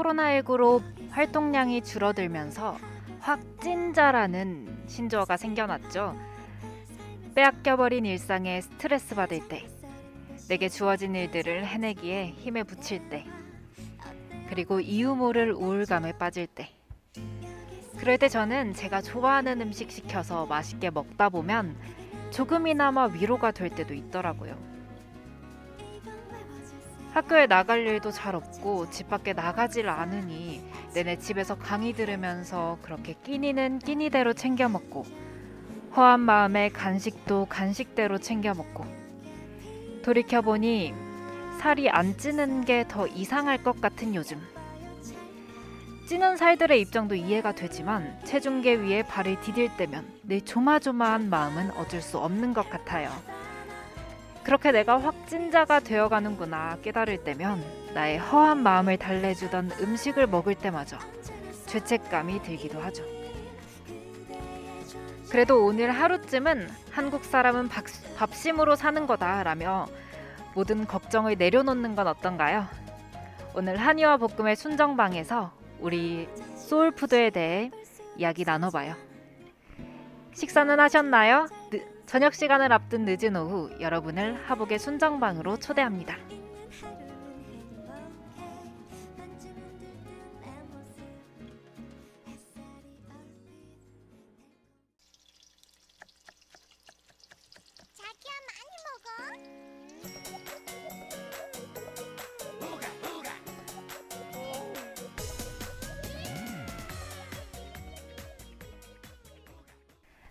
코로나19로 0.00 0.82
활동량이 1.10 1.82
줄어들면서 1.82 2.78
확진자라는 3.20 4.84
신조어가 4.86 5.36
생겨났죠. 5.36 6.16
빼앗겨버린 7.34 8.06
일상에 8.06 8.60
스트레스 8.60 9.14
받을 9.14 9.46
때, 9.48 9.66
내게 10.48 10.68
주어진 10.68 11.14
일들을 11.14 11.66
해내기에 11.66 12.30
힘에 12.30 12.62
부칠 12.62 13.08
때, 13.08 13.24
그리고 14.48 14.80
이유 14.80 15.14
모를 15.14 15.52
우울감에 15.52 16.12
빠질 16.18 16.46
때. 16.46 16.70
그럴 17.98 18.16
때 18.18 18.28
저는 18.28 18.72
제가 18.72 19.02
좋아하는 19.02 19.60
음식 19.60 19.90
시켜서 19.90 20.46
맛있게 20.46 20.90
먹다 20.90 21.28
보면 21.28 21.76
조금이나마 22.30 23.04
위로가 23.04 23.50
될 23.50 23.68
때도 23.68 23.92
있더라고요. 23.92 24.79
학교에 27.12 27.46
나갈 27.46 27.86
일도 27.86 28.12
잘 28.12 28.34
없고 28.36 28.90
집 28.90 29.08
밖에 29.08 29.32
나가질 29.32 29.88
않으니 29.88 30.62
내내 30.94 31.18
집에서 31.18 31.56
강의 31.58 31.92
들으면서 31.92 32.78
그렇게 32.82 33.14
끼니는 33.24 33.80
끼니대로 33.80 34.32
챙겨 34.32 34.68
먹고 34.68 35.04
허한 35.96 36.20
마음에 36.20 36.68
간식도 36.68 37.46
간식대로 37.46 38.18
챙겨 38.18 38.54
먹고 38.54 38.84
돌이켜보니 40.02 40.94
살이 41.58 41.90
안 41.90 42.16
찌는 42.16 42.64
게 42.64 42.84
더 42.88 43.06
이상할 43.06 43.62
것 43.62 43.80
같은 43.80 44.14
요즘 44.14 44.40
찌는 46.08 46.36
살들의 46.36 46.80
입장도 46.80 47.16
이해가 47.16 47.52
되지만 47.52 48.18
체중계 48.24 48.74
위에 48.74 49.02
발을 49.02 49.40
디딜 49.40 49.76
때면 49.76 50.06
내 50.22 50.40
조마조마한 50.40 51.28
마음은 51.28 51.72
어쩔 51.72 52.00
수 52.00 52.18
없는 52.18 52.54
것 52.54 52.68
같아요. 52.70 53.10
그렇게 54.44 54.72
내가 54.72 54.98
확진자가 55.00 55.80
되어가는구나 55.80 56.78
깨달을 56.82 57.24
때면 57.24 57.62
나의 57.94 58.18
허한 58.18 58.62
마음을 58.62 58.96
달래주던 58.96 59.72
음식을 59.80 60.26
먹을 60.26 60.54
때마저 60.54 60.98
죄책감이 61.66 62.42
들기도 62.42 62.80
하죠. 62.80 63.04
그래도 65.30 65.64
오늘 65.64 65.92
하루쯤은 65.92 66.68
한국 66.90 67.24
사람은 67.24 67.68
밥, 67.68 67.84
밥심으로 68.16 68.74
사는 68.74 69.06
거다라며 69.06 69.86
모든 70.54 70.86
걱정을 70.86 71.36
내려놓는 71.36 71.94
건 71.94 72.08
어떤가요? 72.08 72.66
오늘 73.54 73.76
한이와 73.76 74.16
볶음의 74.16 74.56
순정방에서 74.56 75.52
우리 75.78 76.28
소울푸드에 76.56 77.30
대해 77.30 77.70
이야기 78.16 78.44
나눠봐요. 78.44 78.94
식사는 80.32 80.78
하셨나요? 80.78 81.46
늦, 81.70 81.84
저녁 82.10 82.34
시간을 82.34 82.72
앞둔 82.72 83.04
늦은 83.04 83.36
오후 83.36 83.70
여러분을 83.80 84.34
하복의 84.44 84.80
순정방으로 84.80 85.58
초대합니다. 85.58 86.16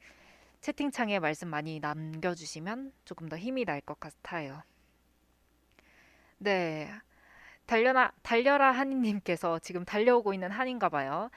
채팅창에 0.60 1.20
말씀 1.20 1.46
많이 1.48 1.78
남겨주시면 1.78 2.92
조금 3.04 3.28
더 3.28 3.38
힘이 3.38 3.64
날 3.64 3.80
것 3.80 4.00
같아요. 4.00 4.62
네. 6.42 6.90
달려라, 7.66 8.12
달려라 8.22 8.72
한이님께서 8.72 9.60
지금 9.60 9.84
달려오고 9.84 10.34
있는 10.34 10.50
한인가 10.50 10.88
봐요. 10.88 11.30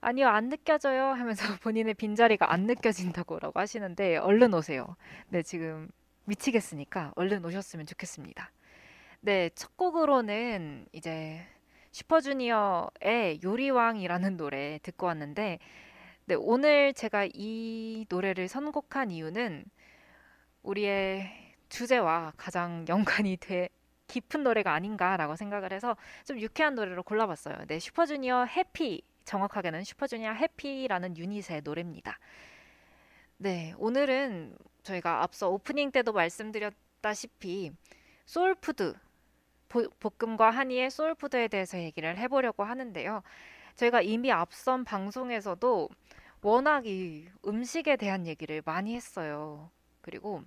아니요, 0.00 0.28
안 0.28 0.48
느껴져요 0.48 1.06
하면서 1.06 1.42
본인의 1.60 1.94
빈자리가 1.94 2.52
안 2.52 2.62
느껴진다고라고 2.66 3.58
하시는데 3.58 4.18
얼른 4.18 4.54
오세요. 4.54 4.96
네, 5.28 5.42
지금 5.42 5.88
미치겠으니까 6.26 7.12
얼른 7.16 7.44
오셨으면 7.44 7.86
좋겠습니다. 7.86 8.52
네, 9.22 9.50
첫 9.56 9.76
곡으로는 9.76 10.86
이제 10.92 11.44
슈퍼주니어의 11.90 13.40
요리왕이라는 13.42 14.36
노래 14.36 14.78
듣고 14.84 15.06
왔는데 15.06 15.58
네, 16.26 16.34
오늘 16.38 16.94
제가 16.94 17.26
이 17.32 18.06
노래를 18.08 18.46
선곡한 18.46 19.10
이유는 19.10 19.64
우리의 20.62 21.28
주제와 21.68 22.34
가장 22.36 22.84
연관이 22.88 23.36
돼 23.36 23.68
깊은 24.06 24.42
노래가 24.42 24.72
아닌가라고 24.72 25.36
생각을 25.36 25.72
해서 25.72 25.96
좀 26.24 26.38
유쾌한 26.40 26.74
노래로 26.74 27.02
골라봤어요. 27.02 27.66
네, 27.66 27.78
슈퍼주니어 27.78 28.44
해피 28.44 29.02
정확하게는 29.24 29.84
슈퍼주니어 29.84 30.32
해피라는 30.32 31.16
유닛의 31.16 31.62
노래입니다. 31.64 32.18
네, 33.38 33.74
오늘은 33.78 34.56
저희가 34.82 35.22
앞서 35.22 35.48
오프닝 35.50 35.90
때도 35.90 36.12
말씀드렸다시피 36.12 37.72
soul 38.26 38.60
food 38.60 38.94
보- 39.68 39.88
볶음과 39.98 40.50
한이의 40.50 40.90
soul 40.90 41.16
food에 41.16 41.48
대해서 41.48 41.78
얘기를 41.78 42.16
해보려고 42.16 42.62
하는데요. 42.64 43.22
저희가 43.76 44.02
이미 44.02 44.30
앞선 44.30 44.84
방송에서도 44.84 45.88
워낙 46.42 46.86
이 46.86 47.26
음식에 47.46 47.96
대한 47.96 48.26
얘기를 48.26 48.62
많이 48.64 48.94
했어요. 48.94 49.70
그리고 50.02 50.42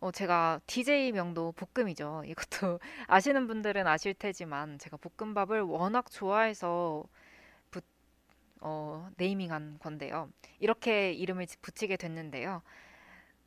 어, 0.00 0.10
제가 0.10 0.60
DJ 0.66 1.12
명도 1.12 1.52
볶음이죠. 1.52 2.22
이것도 2.26 2.80
아시는 3.06 3.46
분들은 3.46 3.86
아실 3.86 4.14
테지만 4.14 4.78
제가 4.78 4.96
볶음밥을 4.96 5.60
워낙 5.62 6.10
좋아해서 6.10 7.04
부, 7.70 7.80
어, 8.60 9.10
네이밍한 9.18 9.78
건데요. 9.80 10.30
이렇게 10.60 11.12
이름을 11.12 11.46
지- 11.46 11.58
붙이게 11.58 11.96
됐는데요. 11.98 12.62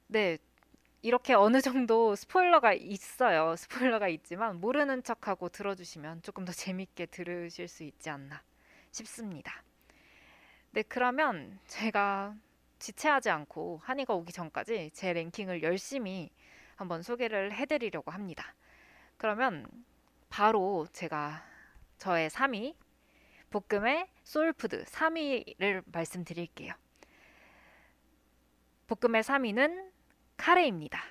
네, 0.07 0.37
이렇게 1.03 1.33
어느 1.35 1.61
정도 1.61 2.15
스포일러가 2.17 2.73
있어요. 2.73 3.55
스포일러가 3.57 4.07
있지만 4.09 4.61
모르는 4.61 5.03
척하고 5.03 5.49
들어주시면 5.49 6.23
조금 6.23 6.45
더 6.45 6.53
재밌게 6.53 7.07
들으실 7.07 7.67
수 7.69 7.83
있지 7.83 8.09
않나 8.11 8.41
싶습니다. 8.91 9.63
네, 10.71 10.83
그러면 10.87 11.59
제가 11.67 12.35
지체하지 12.79 13.29
않고 13.29 13.79
한이가 13.83 14.13
오기 14.13 14.33
전까지 14.33 14.91
제 14.93 15.13
랭킹을 15.13 15.63
열심히 15.63 16.29
한번 16.75 17.01
소개를 17.01 17.53
해드리려고 17.53 18.11
합니다. 18.11 18.53
그러면 19.17 19.67
바로 20.29 20.87
제가 20.91 21.43
저의 21.97 22.29
3위 22.29 22.75
볶음의 23.49 24.07
soul 24.23 24.53
food 24.53 24.83
3위를 24.85 25.83
말씀드릴게요. 25.85 26.73
볶음의 28.87 29.23
3위는 29.23 29.91
카레입니다. 30.37 31.01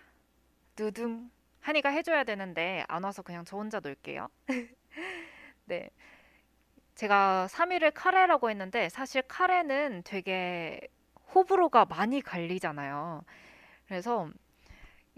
두둥. 0.75 1.31
한이가 1.61 1.91
해줘야 1.91 2.25
되는데 2.25 2.85
안 2.89 3.05
와서 3.05 3.23
그냥 3.23 3.45
저 3.45 3.57
혼자 3.57 3.79
놀게요. 3.79 4.29
네. 5.67 5.91
제가 6.97 7.47
3위를 7.49 7.93
카레라고 7.95 8.51
했는데 8.51 8.89
사실 8.89 9.23
카레는 9.23 10.03
되게 10.05 10.81
호불호가 11.35 11.85
많이 11.87 12.21
갈리잖아요. 12.21 13.25
그래서 13.87 14.29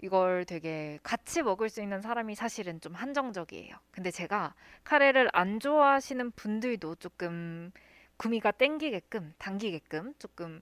이걸 0.05 0.45
되게 0.45 0.99
같이 1.01 1.41
먹을 1.41 1.67
수 1.67 1.81
있는 1.81 1.99
사람이 1.99 2.35
사실은 2.35 2.79
좀 2.79 2.93
한정적이에요. 2.93 3.75
근데 3.89 4.11
제가 4.11 4.53
카레를 4.83 5.29
안 5.33 5.59
좋아하시는 5.59 6.29
분들도 6.31 6.95
조금 6.95 7.71
구미가 8.17 8.51
땡기게끔, 8.51 9.33
당기게끔 9.39 10.13
조금 10.19 10.61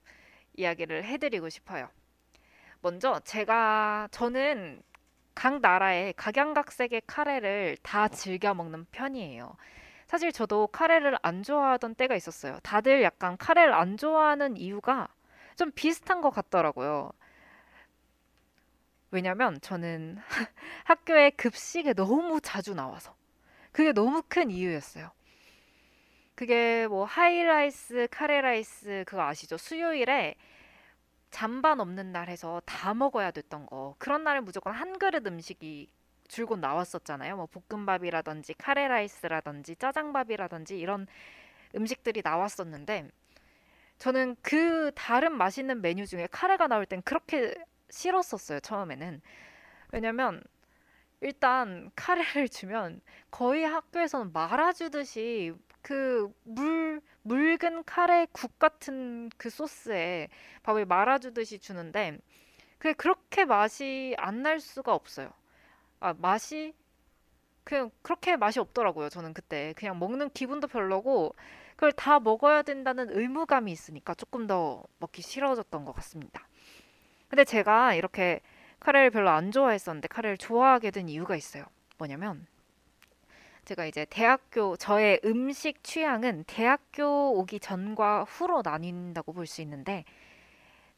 이야기를 0.56 1.04
해드리고 1.04 1.50
싶어요. 1.50 1.90
먼저 2.80 3.20
제가, 3.20 4.08
저는 4.12 4.82
각 5.34 5.60
나라의 5.60 6.14
각양각색의 6.14 7.02
카레를 7.06 7.76
다 7.82 8.08
즐겨 8.08 8.54
먹는 8.54 8.86
편이에요. 8.92 9.56
사실 10.06 10.32
저도 10.32 10.68
카레를 10.68 11.18
안 11.20 11.42
좋아하던 11.42 11.96
때가 11.96 12.14
있었어요. 12.14 12.58
다들 12.62 13.02
약간 13.02 13.36
카레를 13.36 13.74
안 13.74 13.98
좋아하는 13.98 14.56
이유가 14.56 15.08
좀 15.56 15.70
비슷한 15.72 16.22
것 16.22 16.30
같더라고요. 16.30 17.10
왜냐면 19.14 19.60
저는 19.60 20.18
학교에 20.84 21.30
급식에 21.30 21.92
너무 21.92 22.40
자주 22.40 22.74
나와서 22.74 23.14
그게 23.70 23.92
너무 23.92 24.22
큰 24.28 24.50
이유였어요. 24.50 25.12
그게 26.34 26.88
뭐 26.88 27.04
하이라이스, 27.04 28.08
카레라이스 28.10 29.04
그거 29.06 29.22
아시죠? 29.22 29.56
수요일에 29.56 30.34
잔반 31.30 31.78
없는 31.78 32.10
날 32.10 32.28
해서 32.28 32.60
다 32.66 32.92
먹어야 32.92 33.30
됐던 33.30 33.66
거. 33.66 33.94
그런 33.98 34.24
날은 34.24 34.44
무조건 34.44 34.74
한 34.74 34.98
그릇 34.98 35.24
음식이 35.24 35.88
줄곧 36.26 36.58
나왔었잖아요. 36.58 37.36
뭐 37.36 37.46
볶음밥이라든지 37.46 38.54
카레라이스라든지 38.54 39.76
짜장밥이라든지 39.76 40.76
이런 40.76 41.06
음식들이 41.76 42.20
나왔었는데 42.24 43.08
저는 43.98 44.34
그 44.42 44.90
다른 44.96 45.36
맛있는 45.36 45.82
메뉴 45.82 46.04
중에 46.04 46.26
카레가 46.32 46.66
나올 46.66 46.84
땐 46.84 47.00
그렇게 47.02 47.54
싫었었어요, 47.90 48.60
처음에는. 48.60 49.20
왜냐면 49.92 50.42
일단 51.20 51.90
카레를 51.96 52.48
주면 52.48 53.00
거의 53.30 53.64
학교에서는 53.64 54.32
말아주듯이 54.32 55.54
그 55.82 56.32
물, 56.44 57.00
묽은 57.22 57.84
카레 57.86 58.26
국 58.32 58.58
같은 58.58 59.30
그 59.38 59.50
소스에 59.50 60.28
밥을 60.62 60.86
말아주듯이 60.86 61.58
주는데 61.58 62.18
그게 62.78 62.92
그렇게 62.94 63.44
맛이 63.44 64.14
안 64.18 64.42
날 64.42 64.60
수가 64.60 64.94
없어요. 64.94 65.32
아, 66.00 66.14
맛이 66.18 66.74
그냥 67.64 67.90
그렇게 68.02 68.36
맛이 68.36 68.60
없더라고요. 68.60 69.08
저는 69.08 69.34
그때 69.34 69.72
그냥 69.76 69.98
먹는 69.98 70.30
기분도 70.30 70.68
별로고 70.68 71.34
그걸 71.76 71.92
다 71.92 72.20
먹어야 72.20 72.62
된다는 72.62 73.08
의무감이 73.10 73.72
있으니까 73.72 74.14
조금 74.14 74.46
더 74.46 74.84
먹기 74.98 75.22
싫어졌던 75.22 75.84
것 75.84 75.92
같습니다. 75.94 76.46
근데 77.34 77.44
제가 77.44 77.94
이렇게 77.94 78.40
카레를 78.78 79.10
별로 79.10 79.28
안 79.30 79.50
좋아했었는데 79.50 80.06
카레를 80.06 80.36
좋아하게 80.36 80.92
된 80.92 81.08
이유가 81.08 81.34
있어요. 81.34 81.64
뭐냐면 81.98 82.46
제가 83.64 83.86
이제 83.86 84.06
대학교 84.08 84.76
저의 84.76 85.20
음식 85.24 85.82
취향은 85.82 86.44
대학교 86.46 87.32
오기 87.32 87.58
전과 87.58 88.22
후로 88.22 88.62
나뉜다고 88.64 89.32
볼 89.32 89.46
수 89.48 89.62
있는데 89.62 90.04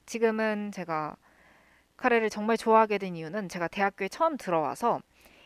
지금은 0.05 0.73
제가 0.73 1.17
카레를 1.97 2.29
정말 2.29 2.59
좋아하게 2.59 2.99
된 2.99 3.17
이유는 3.17 3.49
제가 3.49 3.69
대학교에 3.69 4.09
처음 4.09 4.37
들어와서 4.37 5.01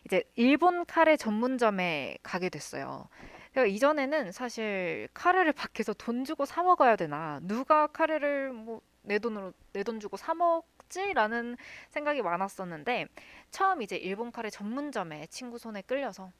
이제 0.05 0.25
일본 0.35 0.85
카레 0.87 1.17
전문점에 1.17 2.19
가게 2.25 2.49
됐어요. 2.49 3.07
제가 3.55 3.65
이전에는 3.65 4.33
사실 4.33 5.07
카레를 5.15 5.53
밖에서 5.53 5.93
돈 5.93 6.25
주고 6.25 6.47
사 6.47 6.65
먹어야 6.65 6.97
되나 6.97 7.39
누가 7.45 7.87
카레를 7.87 8.53
뭐 8.53 8.81
내 9.03 9.19
돈으로 9.19 9.53
내 9.73 9.83
돈 9.83 10.01
주고 10.01 10.17
사 10.17 10.35
먹지라는 10.35 11.57
생각이 11.91 12.23
많았었는데 12.23 13.07
처음 13.51 13.83
이제 13.83 13.97
일본 13.97 14.33
카레 14.33 14.51
전문점에 14.51 15.27
친구 15.29 15.59
손에 15.59 15.83
끌려서 15.83 16.33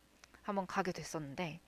한번 0.43 0.67
가게 0.67 0.93
됐었는데 0.93 1.61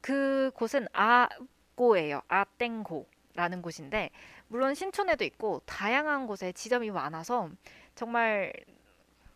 그 0.00 0.50
곳은 0.54 0.86
아고예요. 0.92 2.22
아땡고라는 2.28 3.62
곳인데 3.62 4.10
물론 4.48 4.74
신촌에도 4.74 5.24
있고 5.24 5.60
다양한 5.66 6.26
곳에 6.26 6.52
지점이 6.52 6.90
많아서 6.90 7.50
정말 7.94 8.52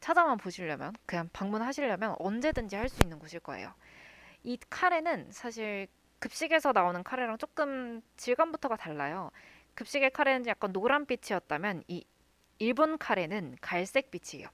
찾아만 0.01 0.39
보시려면 0.39 0.95
그냥 1.07 1.29
방문하시려면 1.33 2.17
언제든지 2.19 2.77
할 2.77 2.89
수 2.89 3.01
있는 3.03 3.19
곳일 3.19 3.41
거예요. 3.41 3.75
이 4.45 4.59
카레는 4.71 5.31
사실 5.33 5.89
급식에서 6.21 6.73
나오는 6.73 7.03
카레랑 7.03 7.39
조금 7.39 8.03
질감부터가 8.17 8.77
달라요. 8.77 9.31
급식의 9.75 10.11
카레는 10.11 10.47
약간 10.47 10.73
노란빛이었다면 10.73 11.85
이 11.89 12.05
일본 12.59 12.99
카레는 12.99 13.57
갈색빛이에요. 13.61 14.49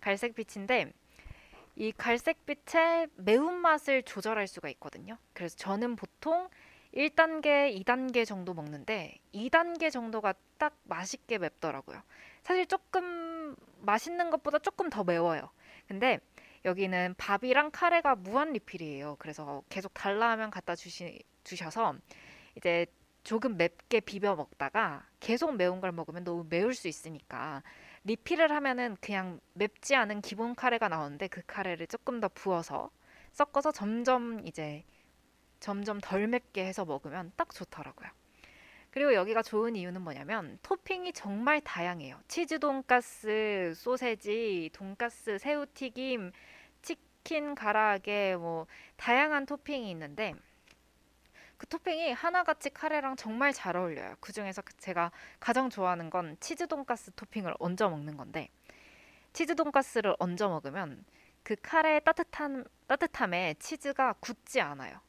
갈색빛인데 0.00 0.92
이 1.76 1.92
갈색빛의 1.92 3.08
매운맛을 3.16 4.02
조절할 4.02 4.46
수가 4.46 4.68
있거든요. 4.70 5.16
그래서 5.32 5.56
저는 5.56 5.96
보통 5.96 6.48
1단계, 6.94 7.74
2단계 7.82 8.26
정도 8.26 8.52
먹는데 8.52 9.16
2단계 9.32 9.90
정도가 9.90 10.34
딱 10.58 10.76
맛있게 10.84 11.38
맵더라고요. 11.38 12.02
사실 12.42 12.66
조금 12.66 13.54
맛있는 13.78 14.30
것보다 14.30 14.58
조금 14.58 14.90
더 14.90 15.04
매워요. 15.04 15.50
근데 15.86 16.18
여기는 16.64 17.14
밥이랑 17.16 17.70
카레가 17.70 18.16
무한 18.16 18.52
리필이에요. 18.52 19.16
그래서 19.18 19.62
계속 19.68 19.94
달라 19.94 20.30
하면 20.32 20.50
갖다 20.50 20.74
주시, 20.74 21.22
주셔서 21.44 21.94
이제 22.56 22.86
조금 23.22 23.56
맵게 23.56 24.00
비벼 24.00 24.34
먹다가 24.34 25.06
계속 25.20 25.54
매운 25.56 25.80
걸 25.80 25.92
먹으면 25.92 26.24
너무 26.24 26.46
매울 26.48 26.74
수 26.74 26.88
있으니까 26.88 27.62
리필을 28.04 28.50
하면은 28.50 28.96
그냥 29.00 29.40
맵지 29.54 29.94
않은 29.94 30.22
기본 30.22 30.54
카레가 30.54 30.88
나오는데 30.88 31.28
그 31.28 31.42
카레를 31.46 31.86
조금 31.86 32.20
더 32.20 32.28
부어서 32.28 32.90
섞어서 33.32 33.72
점점 33.72 34.46
이제 34.46 34.84
점점 35.60 36.00
덜 36.00 36.26
맵게 36.26 36.64
해서 36.64 36.84
먹으면 36.84 37.32
딱 37.36 37.54
좋더라고요. 37.54 38.08
그리고 38.90 39.14
여기가 39.14 39.42
좋은 39.42 39.76
이유는 39.76 40.02
뭐냐면 40.02 40.58
토핑이 40.62 41.12
정말 41.12 41.60
다양해요. 41.60 42.18
치즈 42.26 42.58
돈가스, 42.58 43.72
소세지, 43.76 44.70
돈가스, 44.72 45.38
새우튀김, 45.38 46.32
치킨 46.82 47.54
가라아게 47.54 48.36
뭐 48.36 48.66
다양한 48.96 49.46
토핑이 49.46 49.88
있는데 49.90 50.34
그 51.60 51.66
토핑이 51.66 52.14
하나같이 52.14 52.70
카레랑 52.70 53.16
정말 53.16 53.52
잘 53.52 53.76
어울려요. 53.76 54.14
그 54.18 54.32
중에서 54.32 54.62
제가 54.78 55.12
가장 55.38 55.68
좋아하는 55.68 56.08
건 56.08 56.38
치즈 56.40 56.66
돈가스 56.68 57.10
토핑을 57.14 57.54
얹어 57.58 57.90
먹는 57.90 58.16
건데 58.16 58.48
치즈 59.34 59.56
돈가스를 59.56 60.16
얹어 60.18 60.48
먹으면 60.48 61.04
그 61.42 61.56
카레의 61.60 62.02
따뜻한 62.02 62.64
따뜻함에 62.86 63.56
치즈가 63.58 64.14
굳지 64.20 64.62
않아요. 64.62 65.00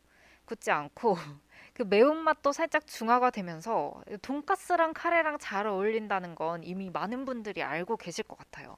굳지 0.43 0.71
않고 0.71 1.15
그 1.73 1.83
매운맛도 1.83 2.51
살짝 2.51 2.85
중화가 2.85 3.29
되면서 3.29 4.03
돈까스랑 4.21 4.91
카레랑 4.93 5.37
잘 5.39 5.67
어울린다는 5.67 6.35
건 6.35 6.65
이미 6.65 6.89
많은 6.89 7.23
분들이 7.23 7.63
알고 7.63 7.95
계실 7.95 8.25
것 8.25 8.37
같아요. 8.37 8.75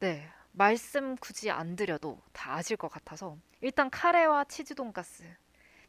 네, 0.00 0.28
말씀 0.50 1.14
굳이 1.14 1.48
안 1.48 1.76
드려도 1.76 2.20
다 2.32 2.54
아실 2.54 2.76
것 2.76 2.88
같아서 2.88 3.38
일단 3.60 3.88
카레와 3.88 4.42
치즈 4.46 4.74
돈까스 4.74 5.45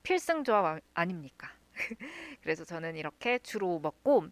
필승 0.07 0.45
조합 0.45 0.65
아- 0.65 0.79
아닙니까? 0.93 1.49
그래서 2.41 2.63
저는 2.63 2.95
이렇게 2.95 3.39
주로 3.39 3.77
먹고 3.79 4.27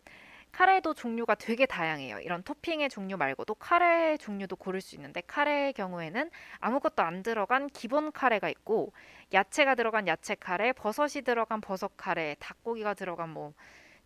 카레도 0.54 0.94
종류가 0.94 1.36
되게 1.36 1.66
다양해요. 1.66 2.20
이런 2.20 2.44
토핑의 2.44 2.88
종류 2.88 3.18
말고도 3.18 3.56
카레 3.56 4.16
종류도 4.16 4.56
고를 4.56 4.80
수 4.80 4.96
있는데 4.96 5.20
카레의 5.28 5.74
경우에는 5.74 6.32
아무것도 6.60 7.04
안 7.04 7.24
들어간 7.24 7.68
기본 7.68 8.14
카레가 8.14 8.48
있고 8.48 8.94
야채가 9.34 9.76
들어간 9.76 10.08
야채 10.08 10.36
카레, 10.36 10.72
버섯이 10.72 11.24
들어간 11.26 11.60
버섯 11.60 11.98
카레, 11.98 12.38
닭고기가 12.40 12.94
들어간 12.94 13.32
뭐 13.32 13.54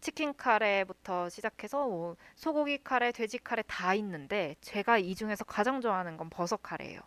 치킨 0.01 0.35
카레부터 0.35 1.29
시작해서 1.29 1.87
뭐 1.87 2.15
소고기 2.35 2.79
카레, 2.83 3.11
돼지 3.11 3.37
카레 3.37 3.61
다 3.67 3.93
있는데 3.93 4.55
제가 4.61 4.97
이 4.97 5.13
중에서 5.13 5.43
가장 5.43 5.81
좋아하는 5.81 6.17
건 6.17 6.31
버섯 6.31 6.63
카레예요. 6.63 6.99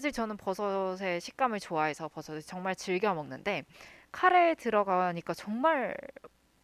사실 0.00 0.12
저는 0.12 0.38
버섯의 0.38 1.20
식감을 1.20 1.60
좋아해서 1.60 2.08
버섯을 2.08 2.42
정말 2.42 2.74
즐겨 2.74 3.14
먹는데 3.14 3.64
카레에 4.12 4.54
들어가니까 4.54 5.34
정말 5.34 5.94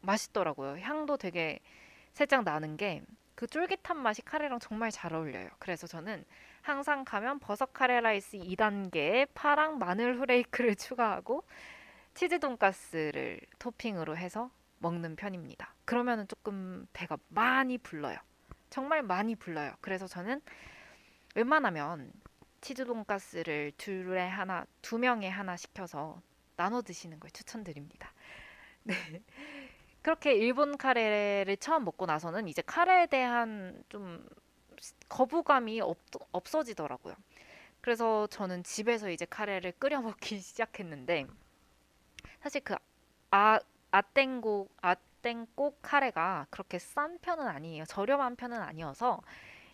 맛있더라고요. 0.01 0.79
향도 0.81 1.17
되게 1.17 1.61
살짝 2.15 2.45
나는 2.45 2.77
게 2.77 3.03
그 3.37 3.47
쫄깃한 3.47 3.99
맛이 3.99 4.23
카레랑 4.23 4.59
정말 4.59 4.91
잘 4.91 5.13
어울려요. 5.13 5.51
그래서 5.59 5.87
저는 5.87 6.25
항상 6.63 7.05
가면 7.05 7.39
버섯 7.39 7.73
카레 7.75 8.01
라이스 8.01 8.39
2단계에 8.39 9.29
파랑 9.35 9.79
마늘 9.79 10.19
flake를 10.19 10.75
추가하고 10.75 11.45
치즈 12.15 12.41
돈가스를 12.41 13.39
토핑으로 13.59 14.17
해서 14.17 14.51
먹는 14.79 15.17
편입니다. 15.17 15.75
그러면은 15.85 16.27
조금 16.27 16.87
배가 16.95 17.19
많이 17.29 17.77
불러요. 17.77 18.17
정말 18.71 19.03
많이 19.03 19.37
불러요. 19.37 19.75
그래서 19.83 20.07
저는 20.07 20.41
웬만하면 21.35 22.11
치즈 22.67 22.85
돈가스를 22.85 23.71
둘에 23.77 24.27
하나, 24.27 24.67
두 24.83 24.99
명에 24.99 25.29
하나 25.29 25.57
시켜서 25.57 26.21
나눠 26.57 26.83
드시는 26.83 27.21
걸 27.21 27.31
추천드립니다. 27.31 28.13
네. 28.83 28.97
그렇게 30.03 30.35
일본 30.35 30.77
카레를 30.77 31.59
처음 31.59 31.85
먹고 31.85 32.07
나서는 32.07 32.49
이제 32.49 32.63
카레에 32.63 33.07
대한 33.07 33.85
좀 33.89 34.29
거부감이 35.09 35.81
없, 35.81 35.97
없어지더라고요. 36.33 37.15
그래서 37.81 38.27
저는 38.27 38.65
집에서 38.65 39.11
이제 39.11 39.27
카레를 39.27 39.71
끓여 39.79 40.01
먹기 40.01 40.39
시작했는데 40.43 41.29
사실 42.41 42.63
그 42.65 42.75
아, 43.31 43.61
아땡고 43.93 44.71
아땡꼭 44.83 45.79
카레가 45.83 46.49
그렇게 46.51 46.81
싼 46.81 47.21
편은 47.21 47.47
아니에요. 47.47 47.85
저렴한 47.85 48.35
편은 48.35 48.61
아니어서 48.61 49.23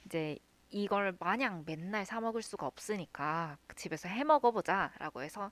이제 0.04 0.36
이걸 0.72 1.14
마냥 1.20 1.64
맨날 1.66 2.04
사 2.06 2.20
먹을 2.20 2.42
수가 2.42 2.66
없으니까 2.66 3.58
집에서 3.76 4.08
해 4.08 4.24
먹어보자라고 4.24 5.22
해서 5.22 5.50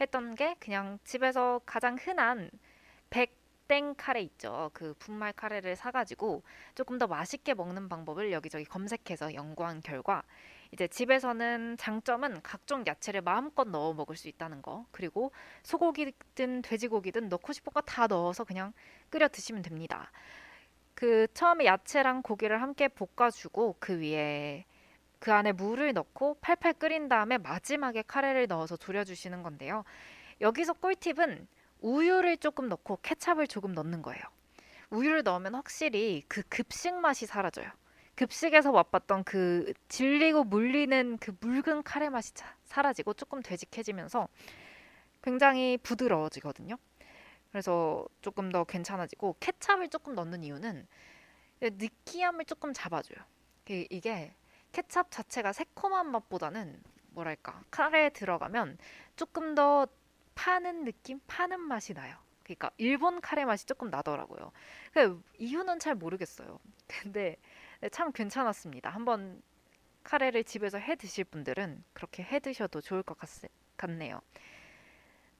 했던 0.00 0.34
게 0.34 0.56
그냥 0.58 0.98
집에서 1.04 1.60
가장 1.66 1.96
흔한 2.00 2.50
백땡 3.10 3.94
카레 3.96 4.22
있죠. 4.22 4.70
그 4.72 4.94
분말 4.98 5.32
카레를 5.34 5.76
사가지고 5.76 6.42
조금 6.74 6.98
더 6.98 7.06
맛있게 7.06 7.54
먹는 7.54 7.88
방법을 7.88 8.32
여기저기 8.32 8.64
검색해서 8.64 9.34
연구한 9.34 9.80
결과 9.82 10.22
이제 10.72 10.88
집에서는 10.88 11.76
장점은 11.76 12.40
각종 12.42 12.84
야채를 12.86 13.20
마음껏 13.20 13.68
넣어 13.68 13.92
먹을 13.92 14.16
수 14.16 14.28
있다는 14.28 14.62
거. 14.62 14.86
그리고 14.90 15.30
소고기든 15.62 16.62
돼지고기든 16.62 17.28
넣고 17.28 17.52
싶은 17.52 17.72
거 17.74 17.82
다 17.82 18.06
넣어서 18.06 18.44
그냥 18.44 18.72
끓여 19.10 19.28
드시면 19.28 19.62
됩니다. 19.62 20.10
그 21.02 21.26
처음에 21.34 21.64
야채랑 21.64 22.22
고기를 22.22 22.62
함께 22.62 22.86
볶아주고 22.86 23.78
그 23.80 23.98
위에 23.98 24.64
그 25.18 25.32
안에 25.32 25.50
물을 25.50 25.92
넣고 25.92 26.36
팔팔 26.40 26.74
끓인 26.74 27.08
다음에 27.08 27.38
마지막에 27.38 28.02
카레를 28.06 28.46
넣어서 28.46 28.76
졸여주시는 28.76 29.42
건데요. 29.42 29.82
여기서 30.40 30.74
꿀팁은 30.74 31.48
우유를 31.80 32.36
조금 32.36 32.68
넣고 32.68 33.00
케찹을 33.02 33.48
조금 33.48 33.72
넣는 33.72 34.00
거예요. 34.02 34.22
우유를 34.90 35.24
넣으면 35.24 35.56
확실히 35.56 36.22
그 36.28 36.42
급식 36.48 36.94
맛이 36.94 37.26
사라져요. 37.26 37.68
급식에서 38.14 38.70
맛봤던 38.70 39.24
그 39.24 39.74
질리고 39.88 40.44
물리는 40.44 41.18
그 41.18 41.36
묽은 41.40 41.82
카레 41.82 42.10
맛이 42.10 42.32
사라지고 42.62 43.14
조금 43.14 43.42
되직해지면서 43.42 44.28
굉장히 45.20 45.78
부드러워지거든요. 45.78 46.76
그래서 47.52 48.06
조금 48.22 48.50
더 48.50 48.64
괜찮아지고 48.64 49.36
케찹을 49.38 49.88
조금 49.88 50.14
넣는 50.14 50.42
이유는 50.42 50.86
느끼함을 51.60 52.46
조금 52.46 52.72
잡아줘요. 52.72 53.18
이게 53.68 54.34
케찹 54.72 55.04
자체가 55.10 55.52
새콤한 55.52 56.10
맛보다는 56.10 56.82
뭐랄까 57.10 57.62
카레에 57.70 58.08
들어가면 58.10 58.78
조금 59.16 59.54
더 59.54 59.86
파는 60.34 60.84
느낌, 60.84 61.20
파는 61.26 61.60
맛이 61.60 61.92
나요. 61.92 62.16
그러니까 62.42 62.70
일본 62.78 63.20
카레 63.20 63.44
맛이 63.44 63.66
조금 63.66 63.90
나더라고요. 63.90 64.50
그 64.92 65.22
이유는 65.38 65.78
잘 65.78 65.94
모르겠어요. 65.94 66.58
근데 66.88 67.36
네, 67.80 67.88
참 67.90 68.12
괜찮았습니다. 68.12 68.90
한번 68.90 69.42
카레를 70.04 70.42
집에서 70.44 70.78
해 70.78 70.96
드실 70.96 71.24
분들은 71.24 71.84
그렇게 71.92 72.22
해 72.22 72.40
드셔도 72.40 72.80
좋을 72.80 73.02
것 73.02 73.16
같, 73.18 73.28
같네요. 73.76 74.20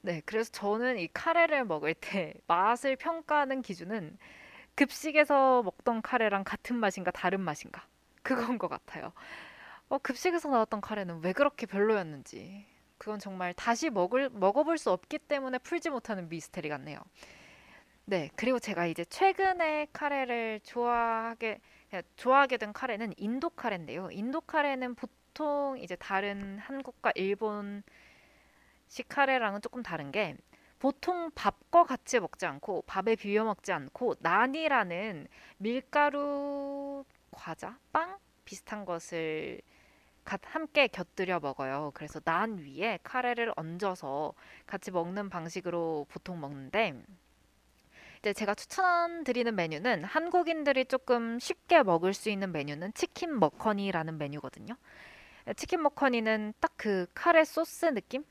네, 0.05 0.21
그래서 0.25 0.51
저는 0.51 0.97
이 0.99 1.07
카레를 1.07 1.63
먹을 1.63 1.93
때 1.93 2.33
맛을 2.47 2.97
평가하는 2.97 3.61
기준은 3.61 4.17
급식에서 4.75 5.63
먹던 5.63 6.01
카레랑 6.01 6.43
같은 6.43 6.75
맛인가 6.75 7.09
다른 7.11 7.39
맛인가 7.39 7.87
그건 8.21 8.57
것 8.57 8.67
같아요. 8.67 9.13
어, 9.87 9.97
급식에서 9.99 10.49
나왔던 10.49 10.81
카레는 10.81 11.21
왜 11.23 11.31
그렇게 11.31 11.65
별로였는지 11.65 12.65
그건 12.97 13.19
정말 13.19 13.53
다시 13.53 13.89
먹을 13.89 14.29
먹어볼 14.29 14.77
수 14.77 14.91
없기 14.91 15.19
때문에 15.19 15.59
풀지 15.59 15.89
못하는 15.89 16.27
미스테리 16.27 16.67
같네요. 16.67 16.99
네, 18.03 18.29
그리고 18.35 18.59
제가 18.59 18.87
이제 18.87 19.05
최근에 19.05 19.87
카레를 19.93 20.59
좋아하게 20.63 21.61
좋아하게 22.17 22.57
된 22.57 22.73
카레는 22.73 23.13
인도 23.15 23.49
카레인데요. 23.49 24.09
인도 24.11 24.41
카레는 24.41 24.95
보통 24.95 25.77
이제 25.79 25.95
다른 25.95 26.59
한국과 26.59 27.13
일본 27.15 27.83
식 28.93 29.09
카레랑은 29.09 29.61
조금 29.61 29.81
다른 29.81 30.11
게 30.11 30.37
보통 30.77 31.31
밥과 31.31 31.83
같이 31.85 32.19
먹지 32.19 32.45
않고 32.45 32.83
밥에 32.85 33.15
비벼 33.15 33.43
먹지 33.43 33.71
않고 33.71 34.17
난이라는 34.19 35.27
밀가루 35.57 37.03
과자, 37.31 37.79
빵 37.91 38.19
비슷한 38.45 38.85
것을 38.85 39.61
함께 40.25 40.85
곁들여 40.85 41.39
먹어요. 41.39 41.89
그래서 41.95 42.19
난 42.19 42.59
위에 42.59 42.99
카레를 43.01 43.51
얹어서 43.55 44.35
같이 44.67 44.91
먹는 44.91 45.31
방식으로 45.31 46.05
보통 46.07 46.39
먹는데 46.39 46.93
이제 48.19 48.31
제가 48.31 48.53
추천드리는 48.53 49.55
메뉴는 49.55 50.03
한국인들이 50.03 50.85
조금 50.85 51.39
쉽게 51.39 51.81
먹을 51.81 52.13
수 52.13 52.29
있는 52.29 52.51
메뉴는 52.51 52.93
치킨 52.93 53.39
머커니라는 53.39 54.19
메뉴거든요. 54.19 54.75
치킨 55.55 55.81
머커니는 55.81 56.53
딱 56.59 56.73
그 56.77 57.07
카레 57.13 57.45
소스 57.45 57.85
느낌 57.85 58.25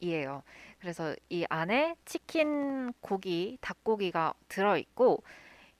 이에요. 0.00 0.42
그래서 0.80 1.14
이 1.28 1.44
안에 1.48 1.96
치킨 2.04 2.92
고기, 3.00 3.58
닭고기가 3.60 4.34
들어있고 4.48 5.22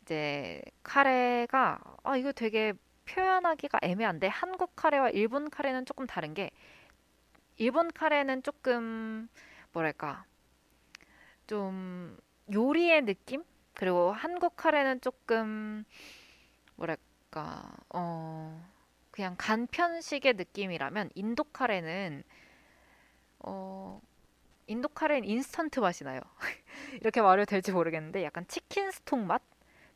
이제 0.02 0.62
카레가 0.82 1.78
아 2.02 2.16
이거 2.16 2.32
되게 2.32 2.72
표현하기가 3.06 3.78
애매한데 3.82 4.28
한국 4.28 4.74
카레와 4.76 5.10
일본 5.10 5.50
카레는 5.50 5.86
조금 5.86 6.06
다른 6.06 6.34
게 6.34 6.50
일본 7.56 7.90
카레는 7.90 8.42
조금 8.42 9.28
뭐랄까 9.72 10.24
좀 11.46 12.16
요리의 12.52 13.04
느낌? 13.04 13.44
그리고 13.74 14.12
한국 14.12 14.56
카레는 14.56 15.00
조금 15.00 15.84
뭐랄까 16.76 17.70
어 17.90 18.64
그냥 19.10 19.34
간편식의 19.36 20.34
느낌이라면 20.34 21.10
인도 21.14 21.44
카레는 21.44 22.22
어 23.40 24.00
인도 24.68 24.88
카레는 24.88 25.28
인스턴트 25.28 25.80
맛이 25.80 26.04
나요. 26.04 26.20
이렇게 27.02 27.22
말해도 27.22 27.46
될지 27.46 27.72
모르겠는데 27.72 28.24
약간 28.24 28.46
치킨 28.48 28.90
스톡 28.92 29.20
맛 29.20 29.42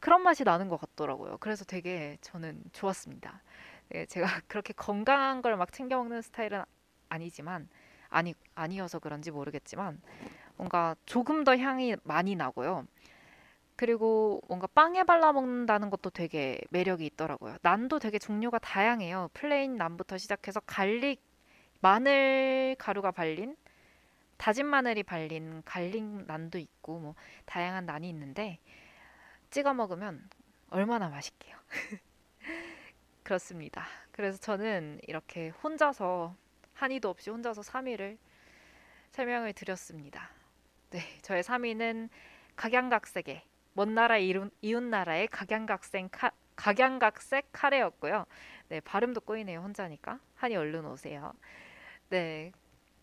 그런 0.00 0.22
맛이 0.22 0.44
나는 0.44 0.68
것 0.68 0.80
같더라고요. 0.80 1.38
그래서 1.40 1.64
되게 1.64 2.18
저는 2.22 2.62
좋았습니다. 2.72 3.42
네, 3.90 4.06
제가 4.06 4.26
그렇게 4.48 4.72
건강한 4.74 5.42
걸 5.42 5.56
막 5.56 5.72
챙겨 5.72 5.96
먹는 5.98 6.22
스타일은 6.22 6.64
아니지만 7.08 7.68
아니 8.10 8.34
아니어서 8.54 8.98
그런지 8.98 9.30
모르겠지만 9.30 10.00
뭔가 10.56 10.96
조금 11.06 11.44
더 11.44 11.56
향이 11.56 11.96
많이 12.04 12.36
나고요. 12.36 12.86
그리고 13.76 14.40
뭔가 14.48 14.66
빵에 14.68 15.02
발라 15.04 15.32
먹는다는 15.32 15.90
것도 15.90 16.10
되게 16.10 16.60
매력이 16.70 17.04
있더라고요. 17.06 17.56
난도 17.62 17.98
되게 17.98 18.18
종류가 18.18 18.58
다양해요. 18.60 19.30
plain 19.34 19.76
난부터 19.76 20.18
시작해서 20.18 20.60
garlic, 20.60 21.22
마늘 21.80 22.76
가루가 22.78 23.10
발린, 23.10 23.56
다진 24.36 24.66
마늘이 24.66 25.02
발린 25.02 25.62
garlic 25.64 26.02
난도 26.26 26.58
있고 26.58 26.98
뭐 26.98 27.14
다양한 27.44 27.86
난이 27.86 28.08
있는데 28.08 28.58
찍어 29.50 29.74
먹으면 29.74 30.28
얼마나 30.70 31.08
맛있게요. 31.08 31.56
그렇습니다. 33.22 33.86
그래서 34.10 34.38
저는 34.38 35.00
이렇게 35.06 35.50
혼자서 35.50 36.34
한이도 36.74 37.08
없이 37.08 37.30
혼자서 37.30 37.62
3위를 37.62 38.18
설명을 39.12 39.52
드렸습니다. 39.52 40.30
네, 40.90 41.00
저의 41.22 41.42
3위는 41.42 42.08
각양각색의 42.56 43.42
먼 43.74 43.94
나라 43.94 44.18
이웃 44.18 44.50
나라의 44.82 45.28
각양각색 45.28 46.08
카, 46.10 46.30
각양각색 46.56 47.48
카레였고요. 47.52 48.26
네, 48.68 48.80
발음도 48.80 49.20
꼬이네요. 49.20 49.60
혼자니까. 49.60 50.18
한이 50.34 50.56
얼른 50.56 50.84
오세요. 50.86 51.32
네, 52.08 52.52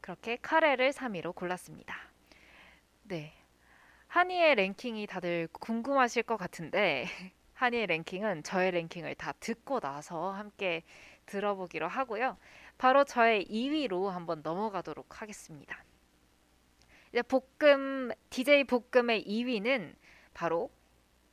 그렇게 0.01 0.38
카레를 0.41 0.91
3위로 0.91 1.36
골랐습니다. 1.36 1.96
네. 3.03 3.34
한이의 4.08 4.56
랭킹이 4.56 5.08
다들 5.08 5.48
궁금하실 5.51 6.24
것 6.24 6.38
같은데 6.38 7.06
한이의 7.53 7.88
랭킹은 7.88 8.44
저의 8.44 8.72
랭킹을 8.72 9.15
다 9.15 9.34
듣고 9.39 9.79
나서 9.79 10.32
함께 10.32 10.84
들어보기로 11.25 11.88
하고요. 11.88 12.38
바로 12.77 13.03
저의 13.03 13.46
2위로 13.46 14.08
한번 14.08 14.41
넘어가도록 14.41 15.22
하겠습니다. 15.22 15.84
이제 17.12 17.22
볶음 17.22 18.12
DJ 18.29 18.63
볶음의 18.65 19.25
2위는 19.25 19.96
바로 20.34 20.72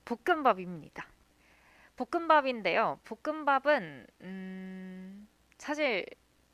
볶음밥입니다. 0.05 1.07
볶음밥인데요. 1.97 3.01
볶음밥은 3.05 4.07
음, 4.23 5.29
사실 5.59 6.05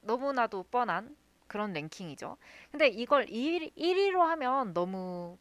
너무나도 0.02 0.64
뻔한 0.64 1.16
그런 1.52 1.74
랭킹이죠. 1.74 2.38
근데 2.70 2.88
이걸 2.88 3.28
1, 3.28 3.70
1위로 3.76 4.20
하면 4.20 4.72
너무 4.72 5.36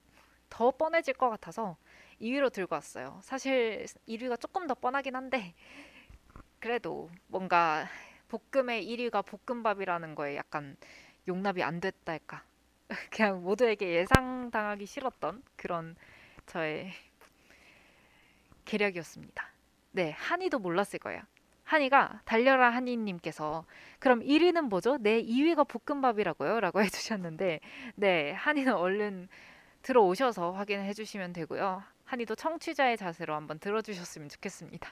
더 0.50 0.70
뻔해질 0.72 1.14
것 1.14 1.30
같아서 1.30 1.78
2위로 2.20 2.52
들고 2.52 2.76
왔어요. 2.76 3.22
사실 3.24 3.86
1위가 4.08 4.36
조금 4.36 4.68
더 4.68 4.74
뻔하긴 4.76 5.16
한데 5.16 5.54
그래도 6.60 7.10
뭔가 7.28 7.88
볶음의 8.28 8.86
1위가 8.86 9.22
볶음밥이라는 9.22 10.14
거에 10.16 10.36
약간 10.36 10.76
용납이 11.30 11.64
안 11.64 11.80
됐달까. 11.80 12.44
그냥 13.10 13.42
모두에게 13.42 13.96
예상당하기 13.96 14.86
싫었던 14.86 15.42
그런 15.56 15.96
저의 16.46 16.92
계략이었습니다. 18.66 19.48
네, 19.92 20.12
한이도 20.12 20.60
몰랐을 20.60 21.00
거예요. 21.00 21.22
한이가 21.72 22.20
달려라 22.26 22.70
한이님께서 22.70 23.64
그럼 24.00 24.20
1위는 24.20 24.64
뭐죠? 24.64 24.98
네, 24.98 25.24
2위가 25.24 25.66
볶음밥이라고요? 25.66 26.60
라고 26.60 26.82
해주셨는데 26.84 27.62
네, 27.96 28.32
한이는 28.34 28.74
얼른 28.74 29.30
들어오셔서 29.82 30.52
확인해 30.52 30.94
주시면 30.94 31.32
되고요. 31.32 31.82
한이도 32.04 32.36
청취자의 32.36 32.98
자세로 32.98 33.34
한번 33.34 33.58
들어주셨으면 33.60 34.28
좋겠습니다. 34.28 34.90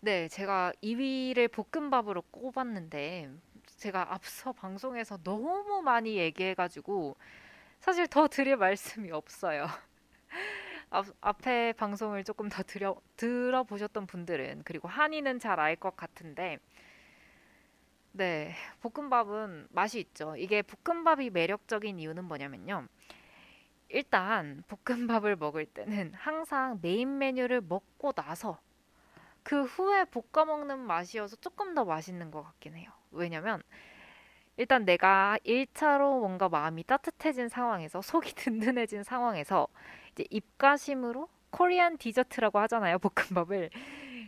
네, 0.00 0.28
제가 0.28 0.74
2위를 0.82 1.50
볶음밥으로 1.50 2.20
꼽았는데 2.30 3.30
제가 3.78 4.12
앞서 4.12 4.52
방송에서 4.52 5.16
너무 5.24 5.80
많이 5.80 6.18
얘기해가지고 6.18 7.16
사실 7.80 8.06
더 8.06 8.28
드릴 8.28 8.58
말씀이 8.58 9.10
없어요. 9.12 9.66
앞, 10.94 11.06
앞에 11.20 11.72
방송을 11.74 12.24
조금 12.24 12.48
더 12.48 12.62
들여, 12.62 12.96
들어보셨던 13.16 14.06
분들은 14.06 14.62
그리고 14.64 14.88
한이는 14.88 15.38
잘 15.40 15.58
알 15.60 15.76
것 15.76 15.96
같은데 15.96 16.58
네, 18.12 18.54
볶음밥은 18.80 19.68
맛이 19.70 19.98
있죠. 20.00 20.36
이게 20.36 20.62
볶음밥이 20.62 21.30
매력적인 21.30 21.98
이유는 21.98 22.24
뭐냐면요. 22.24 22.86
일단 23.88 24.62
볶음밥을 24.68 25.36
먹을 25.36 25.66
때는 25.66 26.12
항상 26.14 26.78
메인 26.82 27.18
메뉴를 27.18 27.60
먹고 27.62 28.12
나서 28.12 28.58
그 29.42 29.64
후에 29.64 30.04
볶아 30.06 30.44
먹는 30.46 30.80
맛이어서 30.80 31.36
조금 31.36 31.74
더 31.74 31.84
맛있는 31.84 32.30
것 32.30 32.42
같긴 32.42 32.76
해요. 32.76 32.90
왜냐면 33.12 33.62
일단 34.56 34.84
내가 34.84 35.38
1차로 35.44 36.20
뭔가 36.20 36.48
마음이 36.48 36.84
따뜻해진 36.84 37.48
상황에서 37.48 38.02
속이 38.02 38.34
든든해진 38.36 39.02
상황에서 39.04 39.68
이제 40.14 40.24
입가심으로 40.30 41.28
코리안 41.50 41.98
디저트라고 41.98 42.58
하잖아요, 42.60 42.98
볶음밥을. 42.98 43.70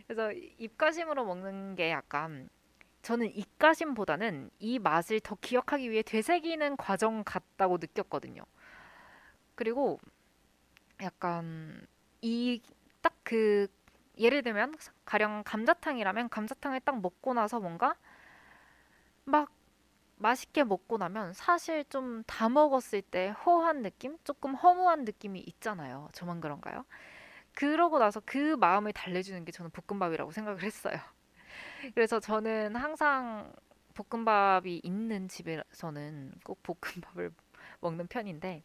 그래서 0.07 0.31
입가심으로 0.57 1.25
먹는 1.25 1.75
게 1.75 1.91
약간 1.91 2.49
저는 3.01 3.33
입가심보다는 3.35 4.49
이 4.59 4.79
맛을 4.79 5.19
더 5.21 5.35
기억하기 5.39 5.91
위해 5.91 6.01
되새기는 6.03 6.77
과정 6.77 7.23
같다고 7.23 7.77
느꼈거든요. 7.79 8.43
그리고 9.55 9.99
약간 11.01 11.85
이 12.21 12.61
딱 13.01 13.13
그 13.23 13.67
예를 14.17 14.41
들면 14.41 14.73
가령 15.05 15.43
감자탕이라면 15.45 16.29
감자탕을 16.29 16.79
딱 16.81 17.01
먹고 17.01 17.33
나서 17.33 17.59
뭔가 17.59 17.95
막 19.25 19.49
맛있게 20.17 20.63
먹고 20.63 20.97
나면 20.97 21.33
사실 21.33 21.85
좀 21.89 22.23
다 22.27 22.49
먹었을 22.49 23.01
때 23.01 23.29
허한 23.45 23.83
느낌? 23.83 24.17
조금 24.23 24.55
허무한 24.55 25.05
느낌이 25.05 25.39
있잖아요. 25.41 26.09
저만 26.13 26.41
그런가요? 26.41 26.85
그러고 27.53 27.99
나서 27.99 28.21
그 28.25 28.55
마음을 28.57 28.93
달래주는 28.93 29.45
게 29.45 29.51
저는 29.51 29.71
볶음밥이라고 29.71 30.31
생각을 30.31 30.63
했어요. 30.63 30.97
그래서 31.95 32.19
저는 32.19 32.75
항상 32.75 33.53
볶음밥이 33.95 34.81
있는 34.83 35.27
집에서는 35.27 36.33
꼭 36.45 36.61
볶음밥을 36.63 37.31
먹는 37.81 38.07
편인데, 38.07 38.63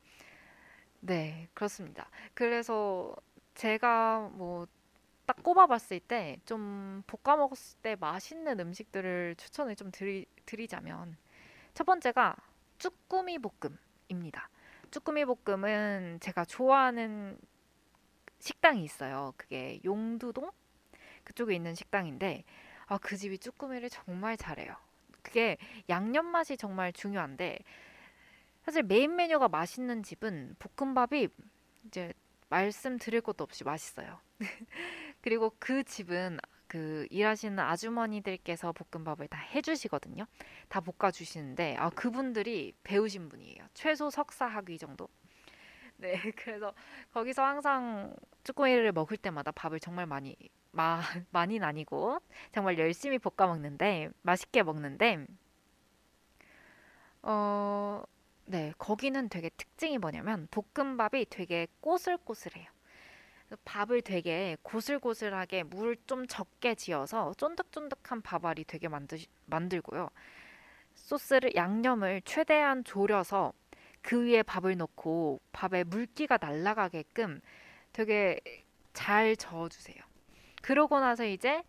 네, 1.01 1.49
그렇습니다. 1.55 2.09
그래서 2.35 3.15
제가 3.55 4.31
뭐 4.35 4.67
딱 5.27 5.43
꼽아봤을 5.45 6.01
때 6.01 6.39
좀 6.47 7.03
볶아 7.07 7.37
먹었을 7.37 7.79
때 7.83 7.97
맛있는 8.01 8.59
음식들을 8.61 9.37
추천을 9.39 9.77
좀 9.77 9.91
드리, 9.93 10.27
드리자면 10.47 11.17
첫 11.75 11.85
번째가 11.85 12.37
쭈꾸미 12.79 13.39
볶음입니다. 13.39 14.49
쭈꾸미 14.91 15.25
볶음은 15.25 16.19
제가 16.21 16.45
좋아하는 16.45 17.39
식당이 18.41 18.83
있어요. 18.85 19.33
그게 19.37 19.81
용두동 19.85 20.51
그쪽에 21.25 21.55
있는 21.55 21.75
식당인데 21.75 22.45
아, 22.87 22.99
그 22.99 23.17
집이 23.17 23.39
쭈꾸미를 23.39 23.89
정말 23.89 24.37
잘해요. 24.37 24.75
그게 25.23 25.57
양념 25.89 26.27
맛이 26.27 26.57
정말 26.57 26.93
중요한데 26.93 27.59
사실 28.65 28.83
메인 28.83 29.17
메뉴가 29.17 29.49
맛있는 29.49 30.03
집은 30.03 30.57
볶음밥이 30.59 31.29
이제 31.87 32.13
말씀드릴 32.49 33.23
것도 33.23 33.45
없이 33.45 33.65
맛있어요. 33.65 34.21
그리고 35.23 35.55
그 35.59 35.85
집은 35.85 36.39
그 36.73 37.07
일하시는 37.11 37.59
아주머니들께서 37.59 38.73
볶음밥을 38.73 39.29
다 39.29 39.37
해주시거든요. 39.37 40.25
다 40.71 40.81
볶아주시는데 40.81 41.77
아 41.77 41.91
그분들이 41.91 42.73
배우신 42.83 43.29
분이에요. 43.29 43.67
최소 43.75 44.09
석사 44.09 44.47
학위 44.47 44.79
정도. 44.79 45.07
네, 45.99 46.19
그래서 46.35 46.73
거기서 47.13 47.45
항상 47.45 48.17
쭈꾸미를 48.45 48.93
먹을 48.93 49.19
때마다 49.19 49.53
밥을 49.53 49.81
정말 49.81 50.07
많이 50.07 50.35
마, 50.71 51.03
많이는 51.31 51.63
아니고 51.63 52.21
정말 52.53 52.79
열심히 52.79 53.19
볶아 53.19 53.49
먹는데 53.49 54.09
맛있게 54.23 54.63
먹는데 54.63 55.27
어, 57.21 58.03
네, 58.47 58.73
거기는 58.79 59.29
되게 59.29 59.51
특징이 59.51 59.99
뭐냐면 59.99 60.49
볶음밥이 60.51 61.27
되게 61.29 61.67
꼬슬꼬슬해요. 61.83 62.71
밥을 63.65 64.03
되게 64.03 64.57
고슬고슬하게 64.63 65.65
물 65.65 65.97
좀 66.07 66.27
적게 66.27 66.75
지어서 66.75 67.33
쫀득쫀득한 67.35 68.23
밥알이 68.23 68.65
되게 68.65 68.89
만드, 68.89 69.19
만들고요. 69.47 70.09
소스를 70.95 71.55
양념을 71.55 72.23
최대한 72.25 72.85
졸여서 72.85 73.53
그 74.03 74.25
위에 74.25 74.43
밥을 74.43 74.77
넣고 74.77 75.41
밥에 75.53 75.85
물기가 75.85 76.39
날아가게끔 76.41 77.41
되게 77.93 78.41
잘 78.93 79.37
저어주세요. 79.37 79.97
그러고 80.61 81.01
나서 81.01 81.25
이제 81.25 81.63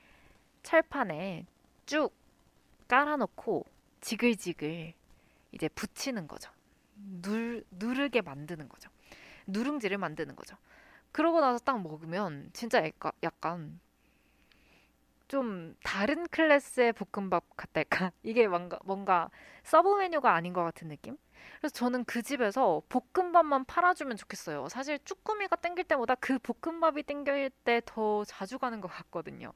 철판에 0.63 1.45
쭉 1.85 2.11
깔아놓고 2.87 3.65
지글지글 4.01 4.93
이제 5.51 5.69
붙이는 5.69 6.27
거죠. 6.27 6.51
누, 6.95 7.63
누르게 7.71 8.21
만드는 8.21 8.67
거죠. 8.67 8.89
누룽지를 9.47 9.97
만드는 9.97 10.35
거죠. 10.35 10.57
그러고 11.13 11.41
나서 11.41 11.59
딱 11.59 11.81
먹으면 11.81 12.49
진짜 12.53 12.83
약간, 13.23 13.79
좀 15.27 15.75
다른 15.83 16.27
클래스의 16.27 16.93
볶음밥 16.93 17.43
같달까? 17.57 18.11
이게 18.23 18.47
뭔가, 18.47 18.77
뭔가 18.83 19.29
sub 19.63 19.95
메뉴가 19.97 20.33
아닌 20.33 20.53
것 20.53 20.63
같은 20.63 20.89
느낌? 20.89 21.17
그래서 21.59 21.73
저는 21.73 22.03
그 22.05 22.21
집에서 22.21 22.81
볶음밥만 22.89 23.65
팔아주면 23.65 24.17
좋겠어요. 24.17 24.67
사실 24.69 24.99
쭈꾸미가 25.03 25.55
땡길 25.57 25.85
때보다 25.85 26.15
그 26.15 26.37
볶음밥이 26.39 27.03
땡길 27.03 27.49
때 27.63 27.81
더 27.85 28.23
자주 28.25 28.59
가는 28.59 28.79
것 28.81 28.87
같거든요. 28.89 29.53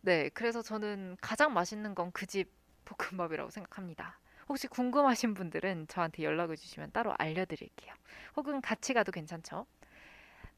네, 0.00 0.28
그래서 0.30 0.62
저는 0.62 1.16
가장 1.20 1.52
맛있는 1.54 1.94
건 1.94 2.10
그 2.12 2.26
집 2.26 2.50
볶음밥이라고 2.84 3.50
생각합니다. 3.50 4.18
혹시 4.48 4.66
궁금하신 4.66 5.34
분들은 5.34 5.88
저한테 5.88 6.22
연락을 6.22 6.56
주시면 6.56 6.90
따로 6.92 7.14
알려드릴게요. 7.18 7.92
혹은 8.36 8.60
같이 8.62 8.94
가도 8.94 9.12
괜찮죠? 9.12 9.66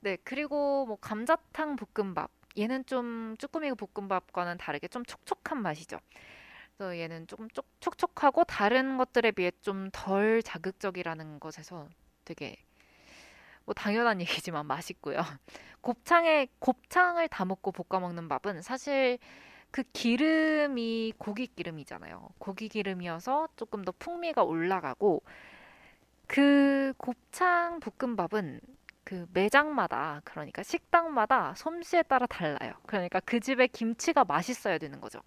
네, 0.00 0.16
그리고 0.24 0.86
뭐 0.86 0.96
감자탕 1.00 1.76
볶음밥. 1.76 2.30
얘는 2.58 2.84
좀 2.86 3.36
쭈꾸미 3.38 3.72
볶음밥과는 3.74 4.58
다르게 4.58 4.88
좀 4.88 5.04
촉촉한 5.04 5.62
맛이죠. 5.62 5.98
그래서 6.76 6.98
얘는 6.98 7.26
조금 7.28 7.48
촉, 7.50 7.66
촉촉하고 7.80 8.44
다른 8.44 8.98
것들에 8.98 9.32
비해 9.32 9.52
좀 9.62 9.90
덜 9.92 10.42
자극적이라는 10.42 11.40
것에서 11.40 11.88
되게 12.24 12.56
뭐 13.64 13.74
당연한 13.74 14.20
얘기지만 14.22 14.66
맛있고요. 14.66 15.20
곱창에 15.80 16.48
곱창을 16.58 17.28
다 17.28 17.44
먹고 17.44 17.72
볶아 17.72 18.00
먹는 18.00 18.28
밥은 18.28 18.62
사실 18.62 19.18
그 19.70 19.82
기름이 19.92 21.14
고기 21.18 21.46
기름이잖아요. 21.46 22.30
고기 22.38 22.68
기름이어서 22.68 23.48
조금 23.56 23.84
더 23.84 23.92
풍미가 23.98 24.42
올라가고 24.44 25.22
그 26.26 26.92
곱창 26.96 27.80
볶음밥은 27.80 28.60
그 29.04 29.26
매장마다 29.32 30.20
그러니까 30.24 30.62
식당마다 30.62 31.54
솜씨에 31.54 32.02
따라 32.04 32.26
달라요. 32.26 32.74
그러니까 32.86 33.20
그 33.20 33.40
집의 33.40 33.68
김치가 33.68 34.24
맛있어야 34.24 34.78
되는 34.78 35.00
거죠. 35.00 35.20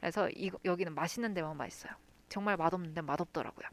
그래서 0.00 0.28
이, 0.30 0.50
여기는 0.64 0.94
맛있는 0.94 1.34
데만 1.34 1.56
맛있어요. 1.56 1.92
정말 2.28 2.56
맛없는 2.56 2.94
데 2.94 3.02
맛없더라고요. 3.02 3.68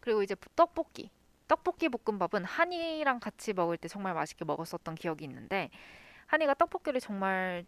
그리고 0.00 0.22
이제 0.22 0.36
떡볶이. 0.54 1.10
떡볶이 1.48 1.88
볶음밥은 1.88 2.44
한이랑 2.44 3.20
같이 3.20 3.52
먹을 3.54 3.76
때 3.78 3.88
정말 3.88 4.14
맛있게 4.14 4.44
먹었었던 4.44 4.94
기억이 4.94 5.24
있는데 5.24 5.70
한이가 6.26 6.54
떡볶이를 6.54 7.00
정말 7.00 7.64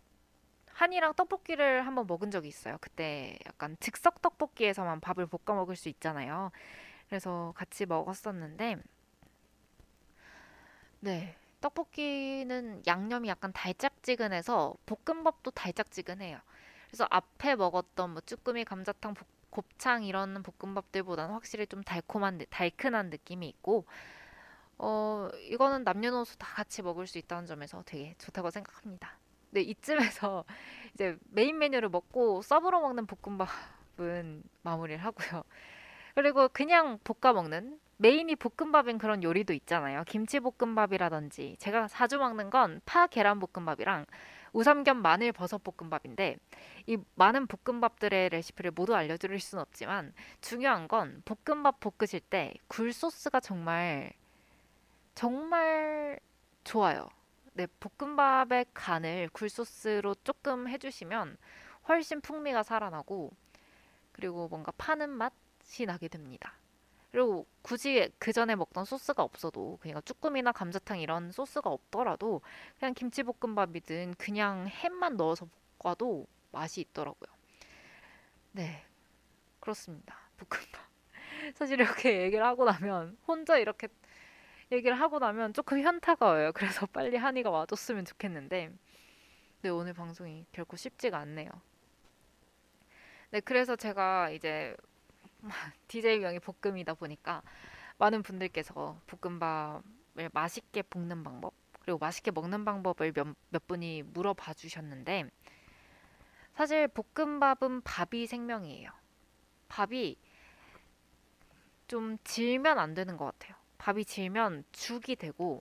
한이랑 0.73 1.15
떡볶이를 1.15 1.87
한번 1.87 2.07
먹은 2.07 2.31
적이 2.31 2.49
있어요. 2.49 2.77
그때 2.81 3.39
약간 3.47 3.77
즉석 3.81 4.23
떡볶이에서만 4.23 5.01
밥을 5.01 5.27
볶아 5.27 5.57
먹을 5.57 5.77
수 5.77 5.89
있잖아요. 5.89 6.51
그래서 7.09 7.53
같이 7.57 7.87
먹었었는데 7.87 8.77
네. 11.01 11.35
떡볶이는 11.61 12.83
양념이 12.87 13.29
약간 13.29 13.53
달짝지근해서 13.53 14.75
볶음밥도 14.87 15.51
달짝지근해요. 15.51 16.39
그래서 16.89 17.07
앞에 17.11 17.55
먹었던 17.57 18.11
뭐 18.11 18.21
쭈꾸미, 18.23 18.65
감자탕, 18.65 19.15
볶- 19.15 19.27
곱창 19.51 20.05
이런 20.05 20.43
볶음밥들보다는 20.43 21.35
확실히 21.35 21.67
좀 21.67 21.83
달콤한, 21.83 22.39
느- 22.39 22.47
달큰한 22.51 23.11
느낌이 23.11 23.49
있고, 23.49 23.85
어, 24.79 25.29
이거는 25.51 25.85
남녀노소 25.85 26.37
다 26.39 26.55
같이 26.55 26.83
먹을 26.83 27.07
수 27.07 27.19
있다는 27.19 27.47
점에서 27.47 27.83
되게 27.87 28.15
좋다고 28.19 28.51
생각합니다. 28.51 29.19
네, 29.51 29.63
이쯤에서 29.63 30.45
이제 30.95 31.19
메인 31.31 31.59
메뉴를 31.59 31.89
먹고 31.91 32.43
sub로 32.43 32.81
먹는 32.83 33.07
볶음밥은 33.07 34.43
마무리를 34.63 35.05
하고요. 35.05 35.45
그리고 36.15 36.49
그냥 36.49 36.99
볶아 37.05 37.33
먹는 37.33 37.81
main이 38.01 38.35
볶음밥인 38.37 38.99
그런 38.99 39.23
요리도 39.23 39.53
있잖아요. 39.53 40.05
김치볶음밥이라든지 40.05 41.57
제가 41.59 41.87
자주 41.89 42.19
먹는 42.19 42.51
건 42.51 42.81
파 42.87 43.07
계란볶음밥이랑 43.07 44.07
우삼겹 44.53 44.97
마늘 44.97 45.33
버섯 45.33 45.63
볶음밥인데 45.63 46.37
이 46.87 46.97
많은 47.15 47.47
볶음밥들의 47.47 48.31
레시피를 48.31 48.73
모두 48.73 48.95
알려드릴 48.97 49.39
수는 49.39 49.63
없지만 49.63 50.13
중요한 50.41 50.89
건 50.89 51.23
볶음밥 51.27 51.79
볶으실 51.81 52.21
때 52.21 52.55
굴 52.69 52.93
소스가 52.93 53.41
정말 53.41 54.13
정말 55.15 56.19
좋아요. 56.65 57.09
네, 57.55 57.67
볶음밥의 57.81 58.67
간을 58.75 59.29
굴 59.33 59.49
소스로 59.51 60.15
조금 60.25 60.69
해주시면 60.69 61.37
훨씬 61.89 62.21
풍미가 62.23 62.63
살아나고 62.63 63.31
그리고 64.13 64.49
뭔가 64.49 64.73
파는 64.79 65.11
맛이 65.11 65.87
나게 65.87 66.09
됩니다. 66.09 66.55
그리고 67.11 67.47
굳이 67.63 68.11
그 68.19 68.33
전에 68.33 68.55
먹던 68.55 68.85
소스가 68.85 69.23
없어도 69.23 69.79
그러니까 69.81 70.01
쭈꾸미나 70.03 70.53
감자탕 70.53 71.01
이런 71.01 71.33
소스가 71.33 71.71
없더라도 71.71 72.41
그냥 72.79 72.95
김치볶음밥이든 72.95 74.15
그냥 74.17 74.69
햄만 74.69 75.17
넣어서 75.17 75.49
볶아도 75.79 76.27
맛이 76.53 76.81
있더라고요. 76.81 77.31
네, 78.53 78.85
그렇습니다. 79.59 80.17
볶음밥. 80.37 80.89
사실 81.55 81.81
이렇게 81.81 82.23
얘기를 82.23 82.45
하고 82.45 82.65
나면 82.65 83.17
혼자 83.27 83.59
이렇게 83.59 83.89
얘기를 84.73 84.99
하고 85.01 85.19
나면 85.19 85.53
조금 85.53 85.81
현타가 85.81 86.27
와요. 86.27 86.53
그래서 86.55 86.87
빨리 86.93 87.17
한이가 87.17 87.51
와줬으면 87.51 88.05
좋겠는데 88.05 88.71
네, 89.63 89.69
오늘 89.69 89.93
방송이 89.93 90.47
결코 90.53 90.77
쉽지가 90.77 91.19
않네요. 91.19 91.51
네, 93.31 93.41
그래서 93.41 93.77
제가 93.77 94.31
이제 94.31 94.77
DJ 95.89 96.21
명이 96.21 96.41
볶음이다 96.41 96.95
보니까 96.95 97.43
많은 97.99 98.23
분들께서 98.23 99.01
볶음밥을 99.07 100.31
맛있게 100.33 100.83
볶는 100.83 101.23
방법 101.23 101.55
그리고 101.81 101.99
맛있게 101.99 102.31
먹는 102.31 102.65
방법을 102.65 103.13
몇, 103.13 103.29
몇 103.49 103.67
분이 103.67 104.03
물어봐 104.03 104.55
주셨는데 104.55 105.31
사실 106.55 106.89
볶음밥은 106.89 107.83
밥이 107.83 108.27
생명이에요. 108.27 108.91
밥이 109.69 110.17
좀 111.87 112.19
질면 112.25 112.79
안 112.79 112.95
되는 112.95 113.17
것 113.17 113.25
같아요. 113.27 113.57
밥이 113.79 114.05
질면 114.05 114.65
죽이 114.73 115.17
되고 115.17 115.61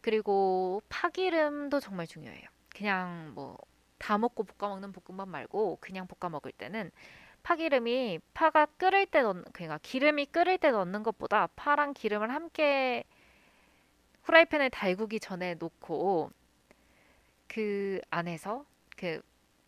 그리고 0.00 0.82
파기름도 0.88 1.80
정말 1.80 2.06
중요해요. 2.06 2.48
그냥 2.70 3.32
뭐 3.34 3.56
다 3.98 4.18
먹고 4.18 4.44
볶아 4.44 4.70
먹는 4.70 4.92
볶음밥 4.92 5.28
말고 5.28 5.78
그냥 5.80 6.06
볶아 6.06 6.30
먹을 6.30 6.52
때는 6.52 6.90
파기름이 7.46 8.18
파가 8.34 8.66
끓을 8.66 9.06
때 9.06 9.22
넣는 9.22 9.44
그러니까 9.52 9.78
기름이 9.80 10.26
끓을 10.26 10.58
때 10.58 10.72
넣는 10.72 11.04
것보다 11.04 11.46
파랑 11.54 11.94
기름을 11.94 12.34
함께 12.34 13.04
후라이팬에 14.24 14.70
달구기 14.70 15.20
전에 15.20 15.54
놓고 15.54 16.32
그 17.46 18.00
안에서 18.10 18.64
그 18.96 19.22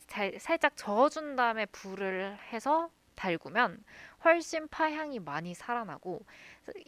잘, 0.08 0.40
살짝 0.40 0.76
저어준 0.76 1.36
다음에 1.36 1.66
불을 1.66 2.36
해서 2.52 2.90
달구면 3.14 3.84
훨씬 4.24 4.66
파 4.66 4.90
향이 4.90 5.20
많이 5.20 5.54
살아나고 5.54 6.24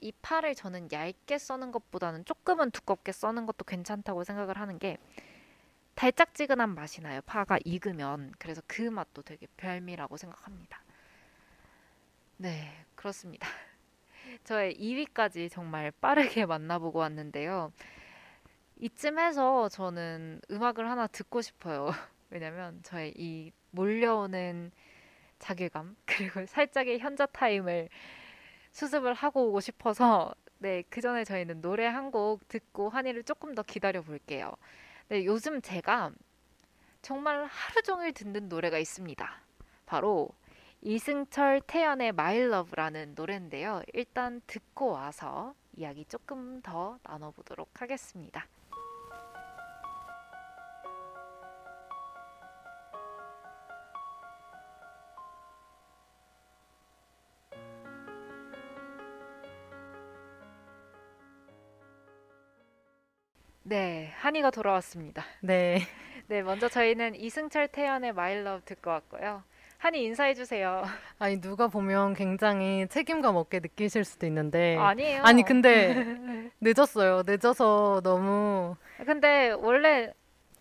이 0.00 0.10
파를 0.22 0.56
저는 0.56 0.88
얇게 0.90 1.38
써는 1.38 1.70
것보다는 1.70 2.24
조금은 2.24 2.72
두껍게 2.72 3.12
써는 3.12 3.46
것도 3.46 3.64
괜찮다고 3.64 4.24
생각을 4.24 4.58
하는 4.58 4.80
게 4.80 4.98
달짝지근한 6.00 6.74
맛이 6.74 7.02
나요. 7.02 7.20
파가 7.26 7.58
익으면 7.62 8.32
그래서 8.38 8.62
그 8.66 8.80
맛도 8.80 9.20
되게 9.20 9.46
별미라고 9.58 10.16
생각합니다. 10.16 10.82
네, 12.38 12.72
그렇습니다. 12.94 13.46
저의 14.44 14.74
2위까지 14.78 15.50
정말 15.50 15.90
빠르게 16.00 16.46
만나보고 16.46 17.00
왔는데요. 17.00 17.72
이쯤에서 18.78 19.68
저는 19.68 20.40
음악을 20.50 20.88
하나 20.90 21.06
듣고 21.06 21.42
싶어요. 21.42 21.90
왜냐면 22.30 22.80
저의 22.82 23.12
이 23.16 23.52
몰려오는 23.72 24.72
자괴감 25.38 25.96
그리고 26.06 26.46
살짝의 26.46 27.00
현자 27.00 27.26
타임을 27.26 27.90
수습을 28.72 29.14
하고 29.14 29.48
오고 29.48 29.60
싶어서 29.60 30.34
네, 30.58 30.82
그 30.90 31.00
전에 31.02 31.24
저희는 31.24 31.60
노래 31.62 31.86
한 31.86 32.10
곡 32.12 32.48
듣고 32.48 32.90
한이를 32.90 33.24
조금 33.24 33.54
더 33.54 33.62
기다려 33.62 34.02
볼게요. 34.02 34.52
네, 35.10 35.24
요즘 35.24 35.60
제가 35.60 36.12
정말 37.02 37.44
하루 37.44 37.82
종일 37.82 38.12
듣는 38.12 38.48
노래가 38.48 38.78
있습니다. 38.78 39.28
바로 39.84 40.28
이승철 40.82 41.62
태연의 41.66 42.10
My 42.10 42.38
Love라는 42.42 43.16
노래인데요. 43.16 43.82
일단 43.92 44.40
듣고 44.46 44.92
와서 44.92 45.56
이야기 45.76 46.04
조금 46.04 46.62
더 46.62 47.00
나눠보도록 47.02 47.82
하겠습니다. 47.82 48.46
네, 63.70 64.10
한이가 64.16 64.50
돌아왔습니다. 64.50 65.22
네. 65.40 65.82
네, 66.26 66.42
먼저 66.42 66.68
저희는 66.68 67.14
이승철 67.14 67.68
태연의 67.68 68.10
My 68.10 68.38
Love 68.38 68.62
듣고 68.64 68.90
왔고요. 68.90 69.44
한이 69.78 70.02
인사해 70.02 70.34
주세요. 70.34 70.82
아니, 71.20 71.40
누가 71.40 71.68
보면 71.68 72.14
굉장히 72.14 72.88
책임감 72.88 73.36
없게 73.36 73.60
느끼실 73.60 74.04
수도 74.04 74.26
있는데. 74.26 74.76
아니에요. 74.76 75.22
아니, 75.22 75.44
근데 75.44 75.94
늦었어요. 76.60 77.22
늦어서 77.24 78.00
너무. 78.02 78.74
근데 79.06 79.50
원래 79.50 80.12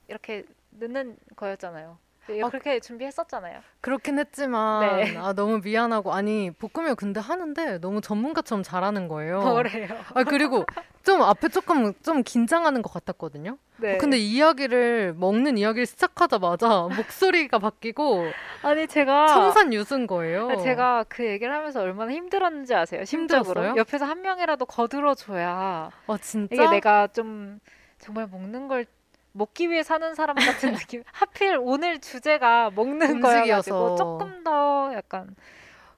이렇게 0.08 0.46
늦는 0.70 1.18
거였잖아요. 1.36 1.98
네, 2.30 2.42
아, 2.44 2.50
그렇게 2.50 2.80
준비했었잖아요. 2.80 3.60
그렇긴 3.82 4.20
했지만, 4.20 4.98
네. 4.98 5.18
아, 5.18 5.34
너무 5.34 5.60
미안하고. 5.64 6.14
아니, 6.14 6.52
볶음을 6.52 6.96
근데 6.96 7.20
하는데 7.20 7.80
너무 7.80 8.02
전문가처럼 8.02 8.64
잘하는 8.64 9.08
거예요. 9.08 9.42
뭐래요? 9.42 9.88
아, 10.14 10.24
그리고 10.24 10.66
좀 11.04 11.22
앞에 11.22 11.50
조금 11.50 11.94
좀 12.04 12.22
긴장하는 12.24 12.82
것 12.82 12.94
같았거든요. 12.94 13.58
네. 13.78 13.98
근데 13.98 14.18
이야기를, 14.18 15.16
먹는 15.18 15.58
이야기를 15.58 15.86
시작하자마자 15.86 16.88
목소리가 16.96 17.60
바뀌고 17.60 18.26
아니 18.62 18.88
제가 18.88 19.28
청산 19.28 19.74
유수인 19.74 20.06
거예요. 20.06 20.62
제가 20.62 21.06
그 21.08 21.26
얘기를 21.26 21.54
하면서 21.54 21.82
얼마나 21.82 22.12
힘들었는지 22.12 22.76
아세요? 22.76 23.06
심적으로 23.06 23.50
힘들었어요? 23.50 23.80
옆에서 23.80 24.06
한 24.06 24.22
명이라도 24.22 24.66
거들어 24.66 25.16
줘야 25.16 25.90
아, 26.08 26.18
진짜? 26.22 26.54
이게 26.54 26.70
내가 26.70 27.08
좀 27.08 27.60
정말 28.00 28.28
먹는 28.30 28.68
걸 28.68 28.86
먹기 29.32 29.70
위해 29.70 29.84
사는 29.84 30.14
사람 30.16 30.36
같은 30.36 30.74
느낌. 30.76 31.04
하필 31.12 31.58
오늘 31.62 32.00
주제가 32.00 32.72
먹는 32.72 33.22
거여가지고 33.22 33.78
음식이어서. 33.78 33.96
조금 33.98 34.44
더 34.44 34.92
약간 34.94 35.36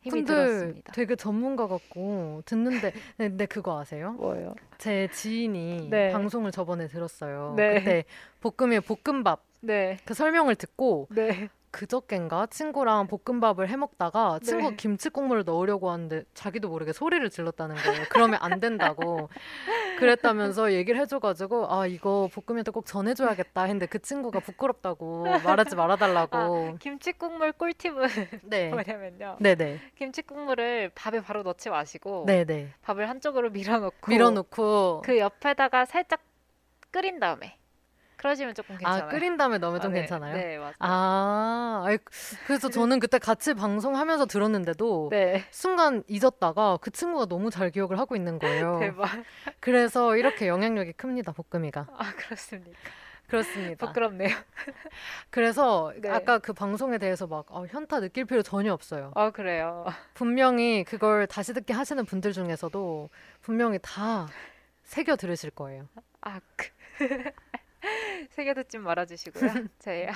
힘이 0.01 0.23
근데 0.23 0.33
들었습니다. 0.33 0.93
되게 0.93 1.15
전문가 1.15 1.67
같고 1.67 2.41
듣는데 2.45 2.91
근데, 2.91 2.99
근데 3.17 3.45
그거 3.45 3.79
아세요? 3.79 4.13
뭐예요? 4.13 4.55
제 4.77 5.07
지인이 5.13 5.89
네. 5.89 6.11
방송을 6.11 6.51
저번에 6.51 6.87
들었어요. 6.87 7.53
네. 7.55 7.75
그때 7.75 8.05
볶음에 8.41 8.79
볶음밥 8.79 9.43
네, 9.63 9.97
그 10.05 10.15
설명을 10.15 10.55
듣고 10.55 11.07
네. 11.11 11.49
그저껜가 11.71 12.47
친구랑 12.47 13.07
볶음밥을 13.07 13.69
해 13.69 13.75
먹다가 13.77 14.39
네. 14.43 14.75
김치 14.75 15.09
국물을 15.09 15.43
넣으려고 15.45 15.89
하는데 15.89 16.23
자기도 16.33 16.69
모르게 16.69 16.93
소리를 16.93 17.27
질렀다는 17.29 17.75
거예요. 17.75 18.03
그러면 18.09 18.39
안 18.41 18.59
된다고 18.59 19.29
그랬다면서 19.97 20.73
얘기를 20.73 20.99
해줘가지고 20.99 21.71
아 21.71 21.87
이거 21.87 22.29
볶음이한테 22.33 22.71
꼭 22.71 22.85
전해줘야겠다 22.85 23.63
했는데 23.63 23.85
그 23.85 23.99
친구가 23.99 24.39
부끄럽다고 24.39 25.23
말하지 25.43 25.75
말아달라고 25.75 26.77
김치 26.79 27.13
국물 27.13 27.53
꿀팁은 27.53 28.07
네 28.43 28.69
뭐냐면요. 28.69 29.37
네네 29.39 29.79
김치 29.97 30.21
국물을 30.21 30.91
밥에 30.93 31.21
바로 31.21 31.43
넣지 31.43 31.69
마시고 31.69 32.25
네네 32.27 32.73
밥을 32.81 33.09
한쪽으로 33.09 33.49
밀어놓고 33.49 34.09
밀어놓고 34.11 35.03
그 35.05 35.17
옆에다가 35.17 35.85
살짝 35.85 36.21
끓인 36.91 37.19
다음에 37.19 37.57
그러시면 38.21 38.53
조금 38.53 38.77
괜찮아요. 38.77 39.05
아 39.05 39.07
끓인 39.07 39.35
다음에 39.35 39.57
넣으면 39.57 39.81
좀 39.81 39.89
아, 39.89 39.93
네. 39.95 39.99
괜찮아요? 40.01 40.35
네, 40.35 40.57
맞아요. 40.59 40.73
아, 40.77 41.87
그래서 42.45 42.69
저는 42.69 42.99
그때 42.99 43.17
같이 43.17 43.55
방송하면서 43.55 44.27
들었는데도 44.27 45.07
네. 45.09 45.43
순간 45.49 46.03
잊었다가 46.07 46.77
그 46.81 46.91
친구가 46.91 47.25
너무 47.25 47.49
잘 47.49 47.71
기억을 47.71 47.97
하고 47.97 48.15
있는 48.15 48.37
거예요. 48.37 48.77
대박. 48.79 49.07
그래서 49.59 50.15
이렇게 50.17 50.47
영향력이 50.47 50.93
큽니다, 50.93 51.31
볶음이가. 51.31 51.87
아, 51.91 52.13
그렇습니까? 52.15 52.77
그렇습니다. 53.27 53.87
부끄럽네요. 53.87 54.29
그래서 55.31 55.91
네. 55.99 56.09
아까 56.09 56.37
그 56.37 56.53
방송에 56.53 56.99
대해서 56.99 57.25
막 57.25 57.45
어, 57.49 57.65
현타 57.65 58.01
느낄 58.01 58.25
필요 58.25 58.43
전혀 58.43 58.71
없어요. 58.71 59.13
아, 59.15 59.31
그래요. 59.31 59.85
분명히 60.13 60.83
그걸 60.83 61.25
다시 61.25 61.55
듣기 61.55 61.73
하시는 61.73 62.05
분들 62.05 62.33
중에서도 62.33 63.09
분명히 63.41 63.79
다 63.81 64.27
새겨 64.83 65.15
들으실 65.15 65.49
거예요. 65.49 65.87
아, 66.21 66.39
그. 66.55 66.67
새겨 68.31 68.53
듣지 68.53 68.77
말아주시고요. 68.77 69.51
제가 69.79 70.13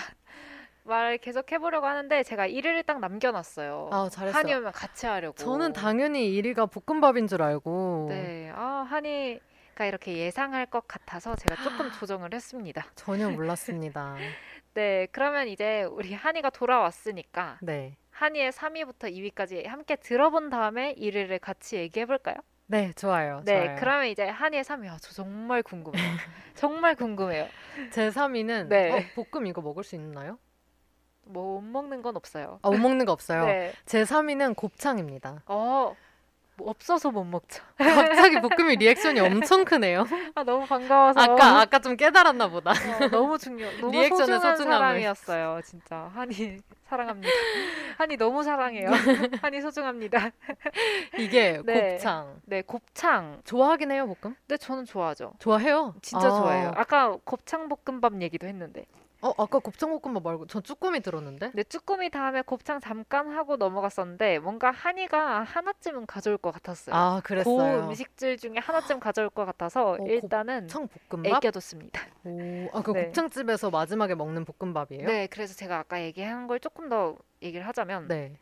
말 0.83 1.17
계속 1.17 1.51
해보려고 1.51 1.87
하는데 1.87 2.23
제가 2.23 2.47
1위를 2.47 2.85
딱 2.85 2.99
남겨놨어요. 2.99 3.89
아, 3.91 4.09
잘했어요. 4.09 4.37
한이 4.37 4.53
오면 4.53 4.71
같이 4.71 5.05
하려고. 5.07 5.35
저는 5.35 5.73
당연히 5.73 6.31
1위가 6.31 6.69
볶음밥인 6.71 7.27
줄 7.27 7.41
알고 7.41 8.07
네. 8.09 8.51
아, 8.53 8.85
한이 8.87 9.39
가 9.73 9.85
이렇게 9.85 10.15
예상할 10.17 10.67
것 10.67 10.87
같아서 10.87 11.35
제가 11.35 11.61
조금 11.61 11.89
조정을 11.99 12.33
했습니다. 12.33 12.85
전혀 12.95 13.29
몰랐습니다. 13.29 14.15
네. 14.73 15.07
그러면 15.11 15.47
이제 15.49 15.83
우리 15.83 16.13
한이가 16.13 16.49
돌아왔으니까 16.51 17.57
네. 17.61 17.97
한이의 18.11 18.51
3위부터 18.53 19.11
2위까지 19.11 19.67
함께 19.67 19.97
들어본 19.97 20.49
다음에 20.49 20.95
1위를 20.95 21.39
같이 21.41 21.75
얘기해 21.75 22.05
볼까요? 22.05 22.35
네, 22.67 22.91
좋아요. 22.93 23.41
네, 23.45 23.65
좋아요. 23.65 23.75
그러면 23.79 24.07
이제 24.07 24.23
한이의 24.27 24.63
3위. 24.63 24.87
아, 24.89 24.97
저 24.99 25.11
정말 25.13 25.61
궁금해요. 25.61 26.03
정말 26.55 26.95
궁금해요. 26.95 27.47
제 27.91 28.09
3위는 28.09 28.69
네. 28.69 28.91
어, 29.15 29.23
볶음 29.31 29.45
이거 29.47 29.61
먹을 29.61 29.83
수 29.83 29.95
있나요? 29.95 30.39
뭐 31.27 31.59
못 31.59 31.61
먹는 31.61 32.01
건 32.01 32.15
없어요. 32.15 32.59
아, 32.63 32.69
못 32.69 32.77
먹는 32.77 33.05
거 33.05 33.11
없어요. 33.11 33.45
네. 33.45 33.73
제 33.85 34.03
3위는 34.03 34.55
곱창입니다. 34.55 35.43
어, 35.47 35.95
뭐 36.57 36.69
없어서 36.69 37.11
못 37.11 37.23
먹죠. 37.25 37.63
갑자기 37.77 38.39
볶음이 38.39 38.75
리액션이 38.77 39.19
엄청 39.19 39.65
크네요. 39.65 40.05
아, 40.35 40.43
너무 40.43 40.65
반가워서. 40.65 41.19
아까 41.19 41.61
아까 41.61 41.79
좀 41.79 41.95
깨달았나 41.97 42.47
보다. 42.47 42.71
어, 42.71 43.07
너무 43.09 43.37
중요, 43.37 43.69
너무 43.81 43.91
리액션의 43.91 44.09
소중한 44.27 44.57
소중함을. 44.57 44.87
사람이었어요, 44.87 45.61
진짜. 45.65 46.09
한이 46.15 46.59
사랑합니다. 46.85 47.29
한이 47.97 48.17
너무 48.17 48.43
사랑해요. 48.43 48.89
한이 49.41 49.61
소중합니다. 49.61 50.31
이게 51.17 51.61
네. 51.65 51.93
곱창. 51.93 52.41
네, 52.45 52.61
곱창. 52.61 53.41
좋아하긴 53.43 53.91
해요, 53.91 54.13
볶음? 54.21 54.35
네, 54.47 54.57
저는 54.57 54.85
좋아하죠. 54.85 55.33
좋아해요. 55.39 55.95
진짜 56.01 56.27
아. 56.27 56.31
좋아해요. 56.31 56.71
아까 56.75 57.17
곱창 57.23 57.69
볶음밥 57.69 58.21
얘기도 58.21 58.47
했는데. 58.47 58.85
어, 59.25 59.33
아까 59.39 59.57
곱창 59.57 59.89
볶음밥 59.89 60.21
말고 60.21 60.45
전 60.45 60.61
쭈꾸미 60.61 60.99
들었는데. 60.99 61.47
근데 61.49 61.63
쭈꾸미 61.63 62.11
다음에 62.11 62.43
곱창 62.43 62.79
잠깐 62.79 63.31
하고 63.31 63.57
넘어갔었는데 63.57 64.37
뭔가 64.37 64.69
한이가 64.69 65.41
하나쯤은 65.41 66.05
가져올 66.05 66.37
것 66.37 66.51
같았어요. 66.51 66.95
아, 66.95 67.21
그 67.23 67.29
그랬어요. 67.29 67.87
음식들 67.87 68.37
중에 68.37 68.57
하나쯤 68.57 68.99
가져올 68.99 69.31
것 69.31 69.45
같아서 69.45 69.93
어, 69.93 69.97
일단은 70.05 70.67
곱창 70.67 70.87
볶음밥? 71.09 71.43
애껴뒀습니다. 71.43 72.01
오, 72.23 72.69
아, 72.71 72.83
그 72.83 72.91
네. 72.91 73.05
곱창집에서 73.05 73.71
마지막에 73.71 74.13
먹는 74.13 74.45
볶음밥이에요? 74.45 75.07
네, 75.07 75.27
그래서 75.27 75.55
제가 75.55 75.79
아까 75.79 76.01
얘기한 76.03 76.45
걸 76.45 76.59
조금 76.59 76.87
더 76.87 77.17
얘기를 77.41 77.67
하자면 77.67 78.07
네. 78.07 78.37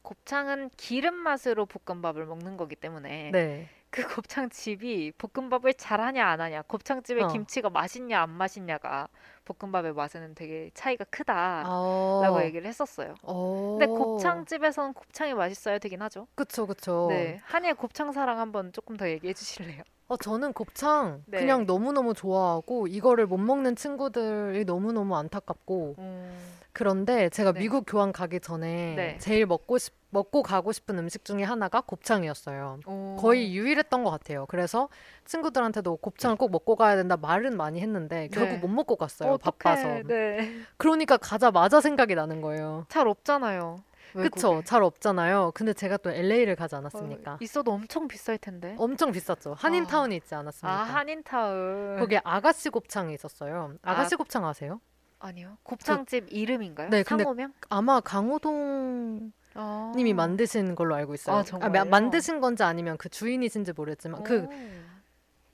곱창은 0.00 0.70
기름 0.78 1.14
맛으로 1.14 1.66
볶음밥을 1.66 2.24
먹는 2.24 2.56
거기 2.56 2.74
때문에 2.74 3.30
네. 3.32 3.68
그 3.90 4.02
곱창집이 4.14 5.12
볶음밥을 5.18 5.74
잘하냐 5.74 6.26
안 6.26 6.40
하냐, 6.40 6.62
곱창집의 6.62 7.24
어. 7.24 7.26
김치가 7.28 7.68
맛있냐 7.68 8.22
안 8.22 8.30
맛있냐가 8.30 9.08
볶음밥의 9.44 9.94
맛에는 9.94 10.34
되게 10.34 10.70
차이가 10.74 11.04
크다라고 11.04 12.36
아. 12.38 12.44
얘기를 12.44 12.66
했었어요. 12.66 13.14
어. 13.22 13.76
근데 13.78 13.86
곱창집에서는 13.92 14.92
곱창이 14.94 15.34
맛있어야 15.34 15.78
되긴 15.78 16.02
하죠. 16.02 16.26
그쵸, 16.34 16.66
그쵸. 16.66 17.06
네, 17.10 17.40
한이의 17.44 17.74
곱창 17.74 18.12
사랑 18.12 18.38
한번 18.38 18.72
조금 18.72 18.96
더 18.96 19.08
얘기해 19.08 19.32
주실래요? 19.34 19.82
어, 20.08 20.16
저는 20.16 20.52
곱창 20.52 21.22
네. 21.26 21.38
그냥 21.38 21.64
너무너무 21.64 22.12
좋아하고 22.12 22.86
이거를 22.86 23.26
못 23.26 23.38
먹는 23.38 23.76
친구들이 23.76 24.64
너무너무 24.64 25.16
안타깝고 25.16 25.94
음, 25.98 26.58
그런데 26.72 27.28
제가 27.30 27.52
네. 27.52 27.60
미국 27.60 27.84
교환 27.86 28.12
가기 28.12 28.40
전에 28.40 28.94
네. 28.94 29.18
제일 29.18 29.46
먹고 29.46 29.78
싶, 29.78 29.94
먹고 30.12 30.42
가고 30.42 30.72
싶은 30.72 30.98
음식 30.98 31.24
중에 31.24 31.42
하나가 31.42 31.80
곱창이었어요. 31.80 32.80
오. 32.86 33.16
거의 33.18 33.54
유일했던 33.56 34.04
것 34.04 34.10
같아요. 34.10 34.44
그래서 34.46 34.88
친구들한테도 35.24 35.96
곱창을 35.96 36.36
꼭 36.36 36.50
먹고 36.50 36.76
가야 36.76 36.96
된다 36.96 37.16
말은 37.16 37.56
많이 37.56 37.80
했는데 37.80 38.28
결국 38.30 38.52
네. 38.52 38.58
못 38.58 38.68
먹고 38.68 38.96
갔어요. 38.96 39.32
어떡해. 39.32 39.56
바빠서. 39.58 40.02
네. 40.06 40.52
그러니까 40.76 41.16
가자마자 41.16 41.80
생각이 41.80 42.14
나는 42.14 42.42
거예요. 42.42 42.84
잘 42.90 43.08
없잖아요. 43.08 43.78
그쵸? 44.12 44.50
외국에. 44.50 44.64
잘 44.66 44.82
없잖아요. 44.82 45.52
근데 45.54 45.72
제가 45.72 45.96
또 45.96 46.10
LA를 46.10 46.56
가지 46.56 46.74
않았습니까? 46.76 47.32
어, 47.32 47.38
있어도 47.40 47.72
엄청 47.72 48.06
비쌀 48.06 48.36
텐데. 48.36 48.76
엄청 48.78 49.12
비쌌죠. 49.12 49.54
한인타운이 49.54 50.14
있지 50.16 50.34
아, 50.34 50.40
않았습니까? 50.40 50.82
한인타운. 50.84 51.96
거기에 52.00 52.20
아가씨 52.22 52.68
곱창이 52.68 53.14
있었어요. 53.14 53.72
아가씨 53.80 54.16
곱창 54.16 54.44
아세요? 54.44 54.78
아니요. 55.18 55.56
곱창집 55.62 56.26
이름인가요? 56.30 56.90
네, 56.90 57.02
상호명? 57.02 57.54
아마 57.70 58.00
강호동 58.00 59.32
아. 59.54 59.92
님이 59.96 60.12
만드신 60.14 60.74
걸로 60.74 60.94
알고 60.94 61.14
있어요. 61.14 61.36
아, 61.36 61.42
정말요? 61.42 61.70
마- 61.70 61.84
만드신 61.84 62.40
건지 62.40 62.62
아니면 62.62 62.96
그 62.96 63.08
주인이신지 63.08 63.72
모르겠지만 63.72 64.22
그 64.22 64.44
오. 64.44 64.48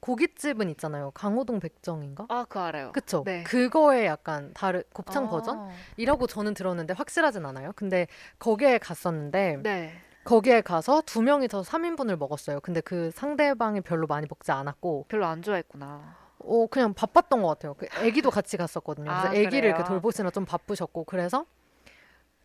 고깃집은 0.01 0.71
있잖아요. 0.71 1.11
강호동 1.13 1.59
백정인가? 1.61 2.27
아, 2.29 2.45
그거 2.45 2.61
알아요. 2.65 2.93
그쵸? 2.93 3.23
네. 3.27 3.43
그거에 3.43 4.07
약간 4.07 4.53
다른 4.55 4.83
곱창 4.93 5.25
아. 5.25 5.29
버전이라고 5.29 6.27
저는 6.29 6.55
들었는데 6.55 6.95
확실하진 6.95 7.45
않아요. 7.47 7.73
근데 7.75 8.07
거기에 8.39 8.79
갔었는데 8.79 9.59
네. 9.63 9.93
거기에 10.25 10.61
가서 10.61 11.03
두 11.05 11.23
명이서 11.23 11.63
3인분을 11.63 12.17
먹었어요. 12.17 12.61
근데 12.61 12.81
그 12.81 13.11
상대방이 13.13 13.81
별로 13.81 14.07
많이 14.07 14.27
먹지 14.29 14.53
않았고 14.53 15.07
별로 15.09 15.27
안 15.27 15.43
좋아했구나. 15.43 16.17
어 16.41 16.67
그냥 16.69 16.95
바빴던 16.95 17.43
것 17.43 17.49
같아요. 17.49 17.75
그 17.75 17.87
아기도 17.99 18.31
같이 18.31 18.57
갔었거든요. 18.57 19.07
그래서 19.11 19.27
아, 19.27 19.31
아기를 19.31 19.65
이렇게? 19.71 19.83
돌보시느라 19.85 20.31
좀 20.31 20.45
바쁘셨고 20.45 21.05
그래서 21.05 21.45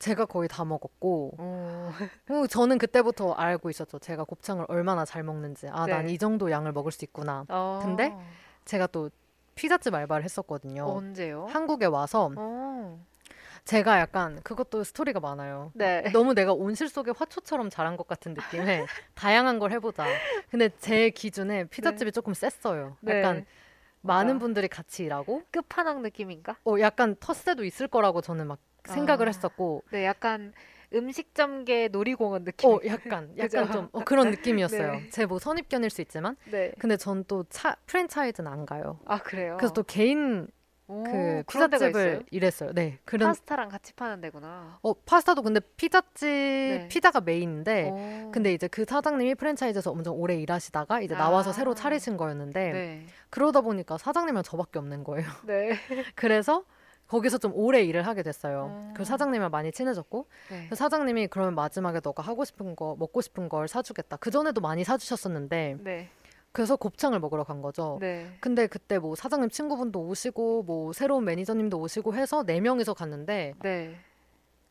제가 0.03 0.25
거의 0.25 0.49
다 0.49 0.65
먹었고 0.65 1.35
오. 1.39 1.91
그리고 2.25 2.45
저는 2.47 2.77
그때부터 2.77 3.31
알고 3.31 3.69
있었죠. 3.69 3.99
제가 3.99 4.25
곱창을 4.25 4.65
얼마나 4.67 5.05
잘 5.05 5.23
먹는지. 5.23 5.67
아, 5.69 5.85
난 5.87 6.07
네. 6.07 6.13
이 6.13 6.17
정도 6.17 6.51
양을 6.51 6.73
먹을 6.73 6.91
수 6.91 7.05
있구나. 7.05 7.45
어. 7.47 7.79
근데 7.81 8.13
제가 8.65 8.87
또 8.87 9.09
피자집 9.55 9.93
알바를 9.93 10.25
했었거든요. 10.25 10.83
언제요? 10.85 11.45
한국에 11.45 11.85
와서 11.85 12.31
어. 12.35 12.99
제가 13.63 14.01
약간 14.01 14.41
그것도 14.43 14.83
스토리가 14.83 15.21
많아요. 15.21 15.71
네. 15.73 16.01
너무 16.11 16.33
내가 16.33 16.51
온실 16.51 16.89
속의 16.89 17.13
화초처럼 17.17 17.69
자란 17.69 17.95
것 17.95 18.05
같은 18.05 18.33
느낌에 18.33 18.85
다양한 19.15 19.57
걸 19.57 19.71
해보자. 19.71 20.05
근데 20.51 20.69
제 20.79 21.11
기준에 21.11 21.63
피자집이 21.65 22.11
조금 22.11 22.33
셌어요. 22.33 22.97
네. 22.99 23.19
약간 23.19 23.45
많은 24.01 24.37
분들이 24.37 24.67
같이 24.67 25.05
일하고 25.05 25.43
끝판왕 25.51 26.01
느낌인가? 26.01 26.57
어, 26.65 26.75
약간 26.81 27.15
텃세도 27.21 27.63
있을 27.63 27.87
거라고 27.87 28.19
저는 28.19 28.47
막 28.47 28.59
생각을 28.85 29.27
아. 29.27 29.29
했었고 29.29 29.83
네, 29.91 30.05
약간 30.05 30.53
음식점계 30.93 31.87
놀이공원 31.89 32.43
느낌. 32.43 32.69
어, 32.69 32.79
약간 32.85 33.33
약간? 33.37 33.71
좀 33.71 33.89
어, 33.91 34.03
그런 34.03 34.29
느낌이었어요. 34.31 34.91
네. 34.91 35.09
제뭐 35.09 35.39
선입견일 35.39 35.89
수 35.89 36.01
있지만 36.01 36.35
네. 36.51 36.71
근데 36.77 36.97
전또차 36.97 37.75
프랜차이즈는 37.87 38.51
안 38.51 38.65
가요. 38.65 38.99
아, 39.05 39.17
그래요? 39.19 39.57
그래서 39.57 39.73
또 39.73 39.83
개인 39.83 40.47
오, 40.87 41.01
그 41.03 41.43
피자집을? 41.49 42.25
일했어요. 42.29 42.73
네. 42.73 42.99
그런 43.05 43.29
파스타랑 43.29 43.69
같이 43.69 43.93
파는 43.93 44.19
데구나. 44.21 44.77
어 44.83 44.93
파스타도 44.93 45.41
근데 45.41 45.61
피자집 45.77 46.27
네. 46.27 46.87
피자가 46.89 47.21
메인인데 47.21 47.89
오. 47.89 48.31
근데 48.31 48.53
이제 48.53 48.67
그 48.67 48.83
사장님이 48.85 49.35
프랜차이즈에서 49.35 49.91
엄청 49.91 50.13
오래 50.15 50.35
일하시다가 50.35 50.99
이제 51.01 51.15
나와서 51.15 51.51
아. 51.51 51.53
새로 51.53 51.73
차리신 51.73 52.17
거였는데 52.17 52.71
네. 52.73 53.05
그러다 53.29 53.61
보니까 53.61 53.97
사장님이랑 53.97 54.43
저밖에 54.43 54.77
없는 54.77 55.05
거예요. 55.05 55.27
네. 55.45 55.71
그래서 56.15 56.65
거기서 57.13 57.37
좀 57.37 57.51
오래 57.53 57.83
일을 57.83 58.07
하게 58.07 58.23
됐어요. 58.23 58.71
음. 58.73 58.93
그 58.95 59.05
사장님이랑 59.05 59.51
많이 59.51 59.71
친해졌고 59.71 60.25
네. 60.49 60.67
그 60.67 60.75
사장님이 60.75 61.27
그러면 61.27 61.53
마지막에 61.53 61.99
너가 62.03 62.23
하고 62.23 62.43
싶은 62.43 62.75
거 62.75 62.95
먹고 62.97 63.21
싶은 63.21 63.49
걸 63.49 63.67
사주겠다. 63.67 64.17
그 64.17 64.31
전에도 64.31 64.61
많이 64.61 64.83
사주셨었는데 64.83 65.77
네. 65.81 66.09
그래서 66.51 66.75
곱창을 66.75 67.19
먹으러 67.19 67.43
간 67.43 67.61
거죠. 67.61 67.97
네. 68.01 68.27
근데 68.39 68.65
그때 68.65 68.97
뭐 68.97 69.13
사장님 69.15 69.51
친구분도 69.51 70.01
오시고 70.01 70.63
뭐 70.63 70.91
새로운 70.91 71.23
매니저님도 71.25 71.79
오시고 71.79 72.15
해서 72.15 72.43
네 72.43 72.59
명이서 72.59 72.95
갔는데 72.95 73.53
네. 73.61 73.95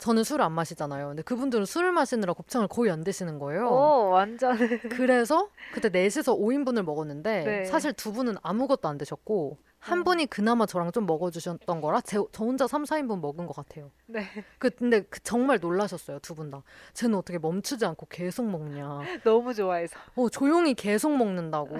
저는 0.02 0.24
술을 0.24 0.44
안 0.44 0.50
마시잖아요. 0.52 1.08
근데 1.08 1.22
그분들은 1.22 1.64
술을 1.64 1.92
마시느라 1.92 2.32
곱창을 2.32 2.66
거의 2.66 2.90
안 2.90 3.04
드시는 3.04 3.38
거예요. 3.38 3.68
오, 3.68 4.10
완전. 4.10 4.56
그래서 4.90 5.48
그때 5.72 5.90
넷이서 5.90 6.34
5인분을 6.36 6.82
먹었는데 6.82 7.44
네. 7.44 7.64
사실 7.66 7.92
두 7.92 8.12
분은 8.12 8.34
아무것도 8.42 8.88
안 8.88 8.98
드셨고 8.98 9.58
한 9.78 10.00
어. 10.00 10.04
분이 10.04 10.26
그나마 10.26 10.66
저랑 10.66 10.90
좀 10.90 11.06
먹어주셨던 11.06 11.80
거라 11.80 12.00
제, 12.00 12.18
저 12.32 12.44
혼자 12.44 12.66
3, 12.66 12.82
4인분 12.82 13.20
먹은 13.20 13.46
것 13.46 13.54
같아요. 13.54 13.92
네. 14.06 14.24
그, 14.58 14.70
근데 14.70 15.02
그 15.02 15.20
정말 15.22 15.58
놀라셨어요, 15.60 16.18
두 16.18 16.34
분 16.34 16.50
다. 16.50 16.62
쟤는 16.94 17.16
어떻게 17.16 17.38
멈추지 17.38 17.84
않고 17.86 18.06
계속 18.10 18.44
먹냐. 18.48 19.00
너무 19.22 19.54
좋아해서. 19.54 19.96
어, 20.16 20.28
조용히 20.28 20.74
계속 20.74 21.16
먹는다고. 21.16 21.76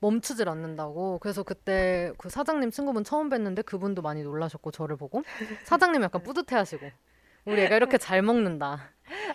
멈추질 0.00 0.50
않는다고. 0.50 1.18
그래서 1.20 1.42
그때 1.42 2.12
그 2.18 2.28
사장님 2.28 2.70
친구분 2.70 3.04
처음 3.04 3.30
뵀는데 3.30 3.64
그분도 3.64 4.02
많이 4.02 4.22
놀라셨고, 4.22 4.70
저를 4.70 4.96
보고. 4.96 5.22
사장님 5.64 6.02
약간 6.02 6.22
뿌듯해 6.22 6.56
하시고. 6.58 6.86
우리 7.46 7.62
애가 7.62 7.76
이렇게 7.76 7.98
잘 7.98 8.22
먹는다. 8.22 8.90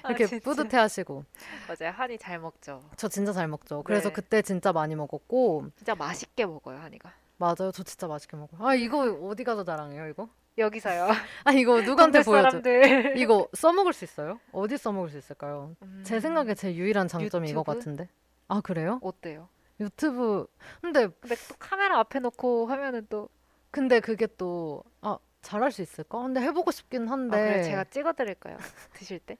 이렇게 0.06 0.24
아, 0.24 0.28
진짜. 0.28 0.44
뿌듯해 0.44 0.78
하시고. 0.78 1.24
맞아요. 1.68 1.94
한이 1.96 2.18
잘 2.18 2.40
먹죠. 2.40 2.82
저 2.98 3.08
진짜 3.08 3.32
잘 3.32 3.48
먹죠. 3.48 3.84
그래서 3.84 4.10
네. 4.10 4.14
그때 4.14 4.42
진짜 4.42 4.72
많이 4.74 4.96
먹었고. 4.96 5.68
진짜 5.76 5.96
맛있게 5.96 6.46
먹어요, 6.46 6.80
한이가. 6.80 7.12
맞아요. 7.38 7.72
저 7.72 7.84
진짜 7.84 8.08
맛있게 8.08 8.36
먹어요. 8.36 8.68
아, 8.68 8.76
이거 8.76 9.04
어디 9.28 9.44
가서 9.44 9.64
자랑해요, 9.64 10.08
이거? 10.08 10.28
여기서요. 10.58 11.08
아, 11.46 11.52
이거 11.54 11.82
누구한테 11.82 12.22
보여줘? 12.24 12.62
이거 13.16 13.48
써먹을 13.54 13.94
수 13.94 14.04
있어요? 14.04 14.40
어디 14.52 14.78
써먹을 14.78 15.10
수 15.10 15.18
있을까요? 15.18 15.76
제 16.04 16.16
음, 16.16 16.20
생각에 16.20 16.54
제 16.56 16.74
유일한 16.76 17.08
장점이 17.08 17.50
이거 17.50 17.62
유튜브? 17.62 17.78
같은데. 17.78 18.10
아, 18.48 18.60
그래요? 18.62 19.00
어때요? 19.02 19.48
유튜브. 19.80 20.48
근데, 20.82 21.08
근데 21.08 21.36
또 21.48 21.56
카메라 21.60 22.00
앞에 22.00 22.20
놓고 22.20 22.66
하면은 22.68 23.08
또 23.10 23.30
근데 23.72 24.00
그게 24.02 24.28
또, 24.38 24.84
아, 25.02 25.18
잘할 25.42 25.72
수 25.72 25.82
있을까? 25.82 26.20
근데 26.22 26.42
해보고 26.42 26.72
싶긴 26.72 27.08
한데. 27.08 27.38
아, 27.38 27.40
그래 27.42 27.64
제가 27.64 27.84
찍어드릴까요? 27.86 28.58
드실 28.94 29.20
때? 29.20 29.38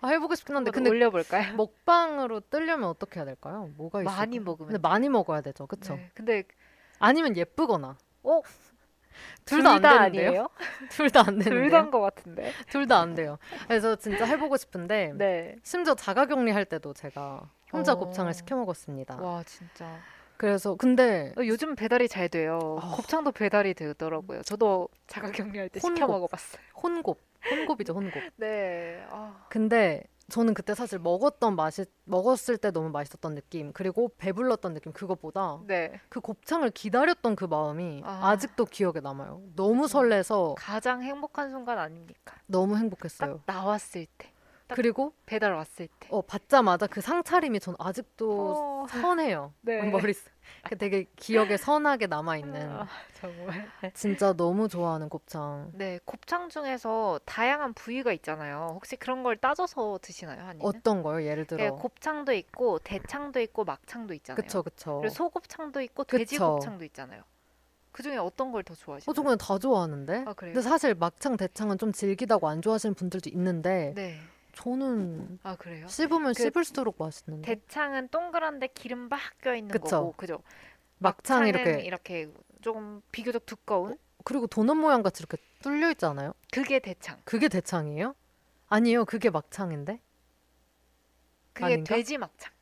아, 0.00 0.08
해보고 0.08 0.34
싶긴 0.34 0.56
한데. 0.56 0.70
근데 0.70 0.90
올려볼까요? 0.90 1.54
먹방으로 1.56 2.40
뜨려면 2.40 2.88
어떻게 2.88 3.20
해야 3.20 3.24
될까요? 3.24 3.70
뭐가 3.76 4.02
있을까? 4.02 4.16
많이 4.16 4.38
먹으면 4.40 4.68
근데 4.72 4.78
많이 4.80 5.08
먹어야 5.08 5.40
되죠. 5.40 5.66
그쵸? 5.66 5.94
네. 5.94 6.10
근데 6.14 6.44
아니면 6.98 7.36
예쁘거나. 7.36 7.96
어? 8.24 8.40
둘다안 9.44 9.76
둘다 9.76 10.10
되는데요? 10.10 10.48
둘 10.90 11.10
다안 11.10 11.24
둘 11.38 11.44
되는데요? 11.44 11.70
다인 11.70 11.90
것 11.90 12.00
같은데. 12.00 12.52
둘 12.70 12.86
다 12.86 13.00
안 13.00 13.14
돼요. 13.14 13.38
그래서 13.66 13.96
진짜 13.96 14.24
해보고 14.24 14.56
싶은데. 14.56 15.12
네. 15.16 15.56
심지어 15.62 15.94
자가격리 15.94 16.50
할 16.52 16.64
때도 16.64 16.92
제가 16.94 17.48
혼자 17.72 17.92
어. 17.92 17.96
곱창을 17.96 18.32
시켜 18.34 18.56
먹었습니다. 18.56 19.16
와 19.20 19.42
진짜. 19.44 19.98
그래서 20.38 20.76
근데 20.76 21.32
어, 21.36 21.44
요즘 21.44 21.74
배달이 21.74 22.08
잘 22.08 22.28
돼요. 22.28 22.78
아. 22.80 22.92
곱창도 22.96 23.32
배달이 23.32 23.74
되더라고요. 23.74 24.42
저도 24.42 24.88
자가격리할 25.08 25.68
때 25.68 25.80
시켜 25.80 25.88
혼곱. 25.90 26.06
먹어봤어요. 26.12 26.62
혼곱, 26.80 27.18
혼곱이죠 27.50 27.92
혼곱. 27.92 28.22
네. 28.36 29.04
아, 29.10 29.44
근데 29.50 30.04
저는 30.30 30.54
그때 30.54 30.74
사실 30.74 30.98
먹었던 31.00 31.56
맛이 31.56 31.86
먹었을 32.04 32.56
때 32.58 32.70
너무 32.70 32.90
맛있었던 32.90 33.34
느낌 33.34 33.72
그리고 33.72 34.10
배불렀던 34.18 34.74
느낌 34.74 34.92
그것보다 34.92 35.60
네. 35.66 36.00
그 36.08 36.20
곱창을 36.20 36.70
기다렸던 36.70 37.34
그 37.34 37.44
마음이 37.46 38.02
아. 38.04 38.28
아. 38.30 38.36
직도 38.36 38.66
기억에 38.66 39.00
남아요. 39.02 39.42
너무 39.56 39.88
설레서 39.88 40.54
가장 40.56 41.02
행복한 41.02 41.50
순간 41.50 41.78
아닙니까? 41.78 42.36
너무 42.46 42.74
딱 42.74 42.80
행복했어요. 42.82 43.42
나왔을 43.44 44.06
때, 44.16 44.26
딱 44.28 44.37
그리고 44.76 45.12
배달 45.26 45.52
왔을 45.54 45.88
때. 45.98 46.08
어 46.10 46.22
받자마자 46.22 46.86
그 46.86 47.00
상차림이 47.00 47.60
전 47.60 47.74
아직도 47.78 48.54
어, 48.56 48.86
선해요. 48.88 49.52
네. 49.62 49.82
머릿속 49.90 50.30
그 50.64 50.76
되게 50.76 51.04
기억에 51.16 51.56
선하게 51.56 52.06
남아 52.06 52.36
있는 52.38 52.70
아, 52.70 52.86
정말. 53.14 53.70
진짜 53.94 54.32
너무 54.32 54.68
좋아하는 54.68 55.08
곱창. 55.08 55.70
네, 55.74 55.98
곱창 56.04 56.48
중에서 56.48 57.20
다양한 57.24 57.74
부위가 57.74 58.12
있잖아요. 58.12 58.72
혹시 58.74 58.96
그런 58.96 59.22
걸 59.22 59.36
따져서 59.36 59.98
드시나요, 60.02 60.40
한이는? 60.42 60.64
어떤 60.64 61.02
거요? 61.02 61.24
예를 61.24 61.46
네, 61.46 61.56
들어. 61.56 61.76
곱창도 61.76 62.32
있고 62.32 62.78
대창도 62.80 63.40
있고 63.40 63.64
막창도 63.64 64.14
있잖아요. 64.14 64.42
그쵸 64.42 64.62
그쵸. 64.62 64.98
그리고 65.00 65.14
소곱창도 65.14 65.80
있고 65.82 66.04
돼지 66.04 66.36
그쵸. 66.36 66.54
곱창도 66.56 66.84
있잖아요. 66.86 67.22
그 67.92 68.02
중에 68.02 68.16
어떤 68.16 68.52
걸 68.52 68.62
더 68.62 68.74
좋아하시나요? 68.74 69.10
어, 69.10 69.14
저 69.14 69.22
그냥 69.22 69.38
다 69.38 69.58
좋아하는데. 69.58 70.24
아, 70.26 70.32
그래요? 70.34 70.54
근데 70.54 70.68
사실 70.68 70.94
막창, 70.94 71.36
대창은 71.36 71.78
좀 71.78 71.92
질기다고 71.92 72.48
안 72.48 72.62
좋아하시는 72.62 72.94
분들도 72.94 73.30
있는데 73.30 73.92
네. 73.96 74.18
저는 74.58 75.38
아 75.44 75.54
그래요? 75.56 75.86
씹으면 75.86 76.34
그 76.34 76.42
씹을수록 76.42 76.96
맛있는데. 76.98 77.54
대창은 77.54 78.08
동그란데 78.08 78.68
기름 78.68 79.08
막 79.08 79.20
껴 79.40 79.54
있는 79.54 79.70
그쵸. 79.70 79.88
거고, 79.88 80.12
그죠? 80.12 80.42
막창 80.98 81.46
이렇게 81.46 81.80
이렇게 81.82 82.28
조금 82.60 83.00
비교적 83.12 83.46
두꺼운 83.46 83.96
그리고 84.24 84.46
도넛 84.48 84.76
모양 84.76 85.02
같이 85.02 85.22
이렇게 85.22 85.36
뚫려 85.62 85.90
있지 85.90 86.04
않아요? 86.06 86.32
그게 86.50 86.80
대창. 86.80 87.20
그게 87.24 87.48
대창이에요? 87.48 88.14
아니요, 88.68 89.04
그게 89.04 89.30
막창인데. 89.30 90.00
그게 91.52 91.64
아닌가? 91.64 91.94
돼지 91.94 92.18
막창. 92.18 92.52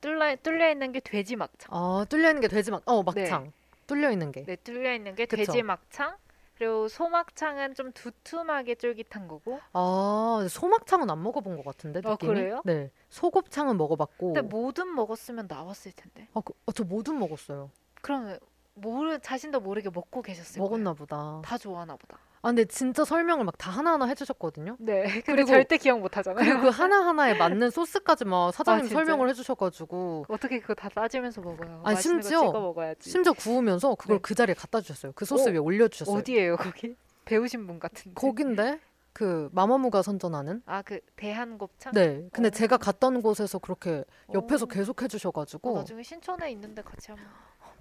뚫려 0.00 0.36
뚫려 0.36 0.70
있는 0.70 0.92
게 0.92 1.00
돼지 1.00 1.36
막창. 1.36 1.68
아, 1.72 2.04
뚫려 2.08 2.28
있는 2.30 2.40
게 2.40 2.48
돼지 2.48 2.70
막. 2.70 2.82
어, 2.86 3.02
막창. 3.02 3.52
뚫려 3.86 4.10
있는 4.10 4.32
게. 4.32 4.44
네, 4.44 4.56
뚫려 4.56 4.94
있는 4.94 5.14
게 5.14 5.26
그쵸. 5.26 5.52
돼지 5.52 5.62
막창. 5.62 6.16
그리고 6.62 6.86
소막창은 6.86 7.74
좀 7.74 7.90
두툼하게 7.90 8.76
쫄깃한 8.76 9.26
거고. 9.26 9.58
아, 9.72 10.46
소막창은 10.48 11.10
안 11.10 11.20
먹어본 11.20 11.56
것 11.56 11.64
같은데 11.64 12.00
아, 12.04 12.10
느낌이. 12.12 12.34
그래요? 12.34 12.62
네, 12.64 12.92
소곱창은 13.08 13.76
먹어봤고. 13.76 14.32
근데 14.32 14.42
뭐든 14.42 14.94
먹었으면 14.94 15.46
나왔을 15.48 15.90
텐데. 15.90 16.28
아, 16.34 16.40
그, 16.40 16.52
어, 16.66 16.70
저 16.70 16.84
뭐든 16.84 17.18
먹었어요. 17.18 17.68
그러면 18.00 18.38
모르 18.74 19.18
자신도 19.18 19.58
모르게 19.58 19.90
먹고 19.90 20.22
계셨을 20.22 20.60
거예요. 20.60 20.70
먹었나 20.70 20.92
보다. 20.92 21.42
다 21.44 21.58
좋아하나 21.58 21.96
보다. 21.96 22.16
아, 22.44 22.48
근데 22.48 22.64
진짜 22.64 23.04
설명을 23.04 23.44
막 23.44 23.56
다 23.56 23.70
하나하나 23.70 24.06
해주셨거든요. 24.06 24.76
네. 24.80 25.02
근데 25.04 25.20
그리고- 25.22 25.48
절대 25.48 25.76
기억 25.76 26.00
못 26.00 26.16
하잖아요. 26.16 26.44
그리고 26.44 26.60
그 26.62 26.68
하나하나에 26.68 27.34
맞는 27.34 27.70
소스까지 27.70 28.24
막 28.24 28.52
사장님 28.52 28.86
아? 28.86 28.88
설명을 28.88 29.28
해주셔가지고 29.28 30.24
어떻게 30.28 30.58
그거 30.58 30.74
다 30.74 30.88
따지면서 30.88 31.40
먹어요? 31.40 31.82
아니, 31.84 31.94
맛있는 31.94 32.20
심지어-. 32.22 32.52
심지어 33.00 33.32
구우면서 33.32 33.94
그걸 33.94 34.16
네. 34.16 34.20
그 34.22 34.34
자리에 34.34 34.54
갖다 34.54 34.80
주셨어요. 34.80 35.12
그 35.14 35.24
소스 35.24 35.48
어, 35.48 35.52
위에 35.52 35.58
올려주셨어요. 35.58 36.16
어디예요, 36.16 36.56
거기? 36.56 36.96
배우신 37.24 37.66
분 37.68 37.78
같은데. 37.78 38.14
거긴데 38.14 38.80
그 39.12 39.48
마마무가 39.52 40.02
선전하는. 40.02 40.62
아, 40.66 40.82
그 40.82 40.98
대한곱창? 41.14 41.92
네. 41.92 42.26
근데 42.32 42.48
어. 42.48 42.50
제가 42.50 42.78
갔던 42.78 43.22
곳에서 43.22 43.60
그렇게 43.60 44.02
옆에서 44.34 44.64
어. 44.64 44.68
계속 44.68 45.00
어, 45.00 45.02
해주셔가지고 45.04 45.76
나중에 45.76 46.02
신촌에 46.02 46.50
있는데 46.52 46.82
같이 46.82 47.12
한번 47.12 47.28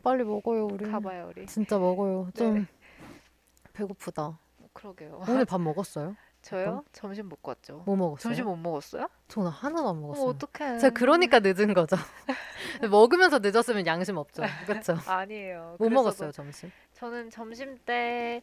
빨리 0.03 0.23
먹어요 0.23 0.67
우리. 0.71 0.91
가봐요, 0.91 1.31
우리. 1.35 1.47
진짜 1.47 1.79
먹어요. 1.79 2.29
좀 2.35 2.53
네. 2.59 2.65
배고프다. 3.73 4.37
뭐 4.73 4.73
그러게요. 4.73 5.23
오늘 5.27 5.45
밥 5.45 5.59
먹었어요? 5.61 6.15
저요? 6.41 6.83
점심 6.91 7.29
먹고 7.29 7.49
왔죠. 7.51 7.83
뭐 7.85 7.95
먹었어요? 7.95 8.21
점심 8.23 8.45
못 8.45 8.55
먹었어요? 8.55 9.07
저는 9.27 9.51
하나도 9.51 9.89
안 9.89 9.97
어, 9.97 9.99
먹었어요. 9.99 10.25
어떡해. 10.27 10.79
제가 10.79 10.93
그러니까 10.93 11.39
늦은 11.39 11.73
거죠. 11.73 11.97
먹으면서 12.89 13.39
늦었으면 13.39 13.85
양심 13.85 14.17
없죠. 14.17 14.41
그렇죠. 14.65 14.97
아니에요. 15.05 15.75
뭐 15.77 15.89
먹었어요 15.89 16.31
점심? 16.31 16.71
저는 16.93 17.29
점심 17.29 17.77
때 17.85 18.41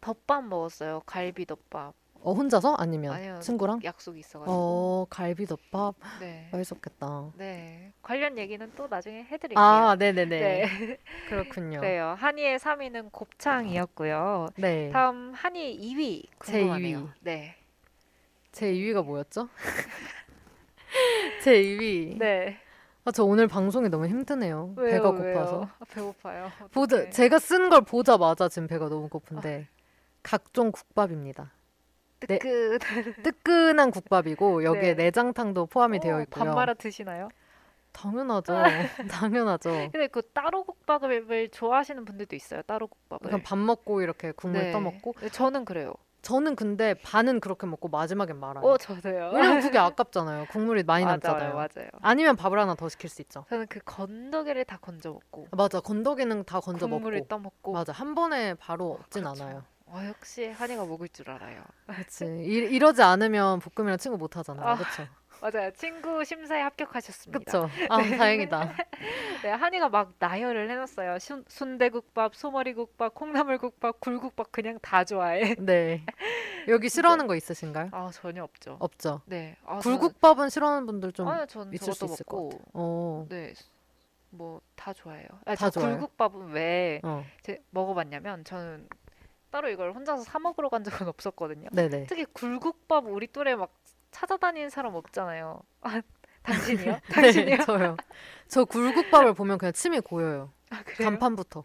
덮밥 0.00 0.44
먹었어요. 0.44 1.02
갈비 1.04 1.46
덮밥. 1.46 1.94
어 2.26 2.32
혼자서 2.32 2.74
아니면 2.74 3.12
아니요. 3.12 3.38
친구랑? 3.38 3.78
약속이 3.84 4.18
있어가지고. 4.18 4.52
어 4.52 5.06
갈비덮밥 5.08 5.94
네. 6.18 6.48
맛있었겠다. 6.50 7.30
네. 7.36 7.92
관련 8.02 8.36
얘기는 8.36 8.68
또 8.74 8.88
나중에 8.88 9.22
해드릴게요. 9.30 9.64
아 9.64 9.94
네네네 9.94 10.40
네. 10.40 10.98
그렇군요. 11.30 11.78
그래요. 11.78 12.16
한이의 12.18 12.58
3위는 12.58 13.12
곱창이었고요. 13.12 14.48
네. 14.56 14.90
다음 14.90 15.32
한이 15.34 15.78
2위 15.78 16.26
제 16.44 16.58
궁금하네요. 16.58 16.98
2위. 16.98 17.08
네. 17.20 17.54
제 18.50 18.72
2위가 18.72 19.04
뭐였죠? 19.04 19.48
제 21.44 21.62
2위. 21.62 22.18
네. 22.18 22.58
아, 23.04 23.12
저 23.12 23.22
오늘 23.22 23.46
방송이 23.46 23.88
너무 23.88 24.08
힘드네요. 24.08 24.74
왜요, 24.76 24.90
배가 24.90 25.10
왜요? 25.10 25.32
고파서. 25.34 25.68
아, 25.78 25.84
배고파요. 25.84 26.50
보자, 26.72 26.96
어떡해. 26.96 27.10
제가 27.10 27.38
쓴 27.38 27.68
걸 27.68 27.82
보자마자 27.82 28.48
지금 28.48 28.66
배가 28.66 28.88
너무 28.88 29.08
고픈데 29.08 29.68
각종 30.24 30.72
국밥입니다. 30.72 31.52
네. 32.20 32.38
뜨끈. 32.38 32.78
뜨끈한 33.22 33.90
국밥이고 33.90 34.64
여기에 34.64 34.94
네. 34.94 35.04
내장탕도 35.04 35.66
포함이 35.66 36.00
되어 36.00 36.16
어, 36.16 36.20
있고요. 36.22 36.44
밥 36.44 36.54
말아 36.54 36.74
드시나요? 36.74 37.28
당연하죠. 37.92 38.54
당연하죠. 39.10 39.70
근데 39.92 40.06
그 40.08 40.22
따로 40.32 40.64
국밥을 40.64 41.48
좋아하시는 41.50 42.04
분들도 42.04 42.36
있어요. 42.36 42.62
따로 42.62 42.86
국밥을. 42.86 43.28
그냥 43.30 43.42
밥 43.42 43.58
먹고 43.58 44.02
이렇게 44.02 44.32
국물 44.32 44.62
네. 44.62 44.72
떠먹고. 44.72 45.14
저는 45.32 45.64
그래요. 45.64 45.94
저는 46.22 46.56
근데 46.56 46.94
반은 46.94 47.38
그렇게 47.38 47.68
먹고 47.68 47.86
마지막엔 47.88 48.36
말아요. 48.40 48.64
어, 48.64 48.76
저도요. 48.76 49.30
왜냐면 49.32 49.60
그게 49.60 49.78
아깝잖아요. 49.78 50.46
국물이 50.46 50.82
많이 50.82 51.04
맞아요, 51.04 51.18
남잖아요. 51.22 51.54
맞아요. 51.54 51.88
아니면 52.02 52.34
밥을 52.34 52.58
하나 52.58 52.74
더 52.74 52.88
시킬 52.88 53.08
수 53.08 53.22
있죠. 53.22 53.44
저는 53.48 53.66
그 53.68 53.78
건더기를 53.84 54.64
다 54.64 54.76
건져 54.80 55.12
먹고 55.12 55.46
맞아. 55.52 55.78
건더기는 55.78 56.42
다 56.44 56.58
건져 56.58 56.88
국물을 56.88 57.18
먹고. 57.18 57.28
떠먹고. 57.28 57.72
맞아. 57.72 57.92
한 57.92 58.16
번에 58.16 58.54
바로 58.54 58.98
없진 59.00 59.22
그렇죠. 59.22 59.44
않아요. 59.44 59.62
어, 59.86 60.02
역시 60.06 60.46
한이가 60.46 60.84
먹을 60.84 61.08
줄 61.08 61.30
알아요. 61.30 61.62
그렇지. 61.86 62.24
이, 62.24 62.54
이러지 62.74 63.02
않으면 63.02 63.60
볶음이랑 63.60 63.98
친구 63.98 64.18
못 64.18 64.36
하잖아요. 64.36 64.66
아. 64.66 64.76
그렇죠. 64.76 65.06
맞아요. 65.42 65.70
친구 65.72 66.24
심사에 66.24 66.62
합격하셨습니다. 66.62 67.38
그쵸? 67.40 67.68
아, 67.90 67.98
다행이다. 68.02 68.72
네, 69.44 69.50
한이가 69.50 69.90
막 69.90 70.14
나열을 70.18 70.70
해놨어요. 70.70 71.18
순, 71.18 71.44
순대국밥, 71.46 72.34
소머리국밥, 72.34 73.14
콩나물국밥, 73.14 74.00
굴국밥 74.00 74.50
그냥 74.50 74.78
다 74.80 75.04
좋아해. 75.04 75.54
네. 75.58 76.04
여기 76.68 76.88
싫어하는 76.88 77.26
거 77.26 77.36
있으신가요? 77.36 77.90
아 77.92 78.10
전혀 78.12 78.42
없죠. 78.42 78.78
없죠. 78.80 79.20
네. 79.26 79.56
아, 79.66 79.78
굴국밥은 79.78 80.48
싫어하는 80.48 80.86
분들 80.86 81.12
좀 81.12 81.26
저는, 81.26 81.40
아니, 81.40 81.46
전 81.48 81.72
있을 81.72 81.92
수 81.92 82.06
있을 82.06 82.24
것 82.24 82.36
먹고 82.36 82.48
같아. 82.50 82.64
어. 82.72 83.26
네. 83.28 83.52
뭐 84.30 84.60
다 84.86 84.92
좋아해요. 84.92 85.26
아, 85.44 85.54
다저 85.56 85.80
좋아해요? 85.80 85.98
굴국밥은 85.98 86.50
왜 86.52 87.00
어. 87.02 87.24
제, 87.42 87.60
먹어봤냐면 87.70 88.44
저는 88.44 88.88
따로 89.56 89.70
이걸 89.70 89.92
혼자서 89.92 90.22
사 90.22 90.38
먹으러 90.38 90.68
간 90.68 90.84
적은 90.84 91.08
없었거든요. 91.08 91.70
네네. 91.72 92.06
특히 92.08 92.26
굴국밥 92.26 93.06
우리 93.06 93.26
또래 93.26 93.54
막 93.54 93.72
찾아다니는 94.10 94.68
사람 94.68 94.94
없잖아요. 94.94 95.62
아, 95.80 96.02
당신이요? 96.42 96.92
네, 96.92 97.00
당신이요? 97.10 97.56
저요. 97.64 97.96
저 98.48 98.66
굴국밥을 98.66 99.32
보면 99.32 99.56
그냥 99.56 99.72
침이 99.72 100.00
고여요. 100.00 100.52
아? 100.68 100.82
간판부터. 100.98 101.64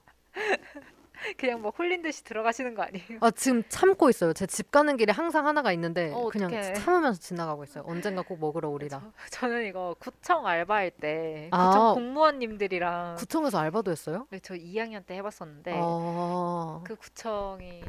그냥 1.37 1.61
막 1.61 1.77
홀린 1.77 2.01
듯이 2.01 2.23
들어가시는 2.23 2.73
거 2.75 2.83
아니에요? 2.83 3.19
아, 3.21 3.31
지금 3.31 3.63
참고 3.69 4.09
있어요. 4.09 4.33
제 4.33 4.45
집 4.47 4.71
가는 4.71 4.97
길에 4.97 5.11
항상 5.13 5.47
하나가 5.47 5.71
있는데 5.73 6.11
어, 6.13 6.29
그냥 6.29 6.49
어떡해. 6.51 6.73
참으면서 6.73 7.19
지나가고 7.19 7.63
있어요. 7.63 7.83
언젠가 7.87 8.21
꼭 8.21 8.39
먹으러 8.39 8.69
오리라. 8.69 9.01
저, 9.29 9.39
저는 9.41 9.65
이거 9.67 9.95
구청 9.99 10.45
알바할 10.47 10.91
때 10.91 11.47
아. 11.51 11.67
구청 11.69 11.93
공무원님들이랑 11.95 13.15
구청에서 13.17 13.59
알바도 13.59 13.91
했어요? 13.91 14.27
네, 14.29 14.39
저 14.39 14.53
2학년 14.55 15.05
때 15.05 15.15
해봤었는데 15.15 15.73
아. 15.75 16.81
그 16.85 16.95
구청이 16.95 17.81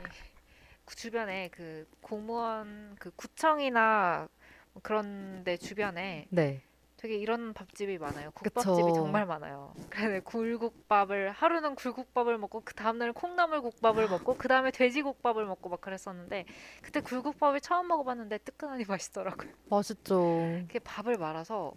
그 0.84 0.96
주변에 0.96 1.48
그 1.52 1.86
공무원 2.00 2.96
그 2.98 3.10
구청이나 3.16 4.28
뭐 4.72 4.80
그런 4.82 5.44
데 5.44 5.56
주변에 5.56 6.26
네. 6.30 6.62
되게 7.02 7.16
이런 7.16 7.52
밥집이 7.52 7.98
많아요. 7.98 8.30
그쵸. 8.30 8.54
국밥집이 8.54 8.94
정말 8.94 9.26
많아요. 9.26 9.74
그래서 9.90 10.22
굴국밥을 10.22 11.32
하루는 11.32 11.74
굴국밥을 11.74 12.38
먹고 12.38 12.62
그 12.64 12.74
다음날은 12.74 13.12
콩나물국밥을 13.14 14.08
먹고 14.08 14.36
그 14.36 14.46
다음에 14.46 14.70
돼지국밥을 14.70 15.44
먹고 15.44 15.68
막 15.68 15.80
그랬었는데 15.80 16.46
그때 16.80 17.00
굴국밥을 17.00 17.60
처음 17.60 17.88
먹어봤는데 17.88 18.38
뜨끈하니 18.38 18.84
맛있더라고요. 18.88 19.50
맛있죠. 19.68 20.20
그게 20.68 20.78
밥을 20.78 21.18
말아서 21.18 21.72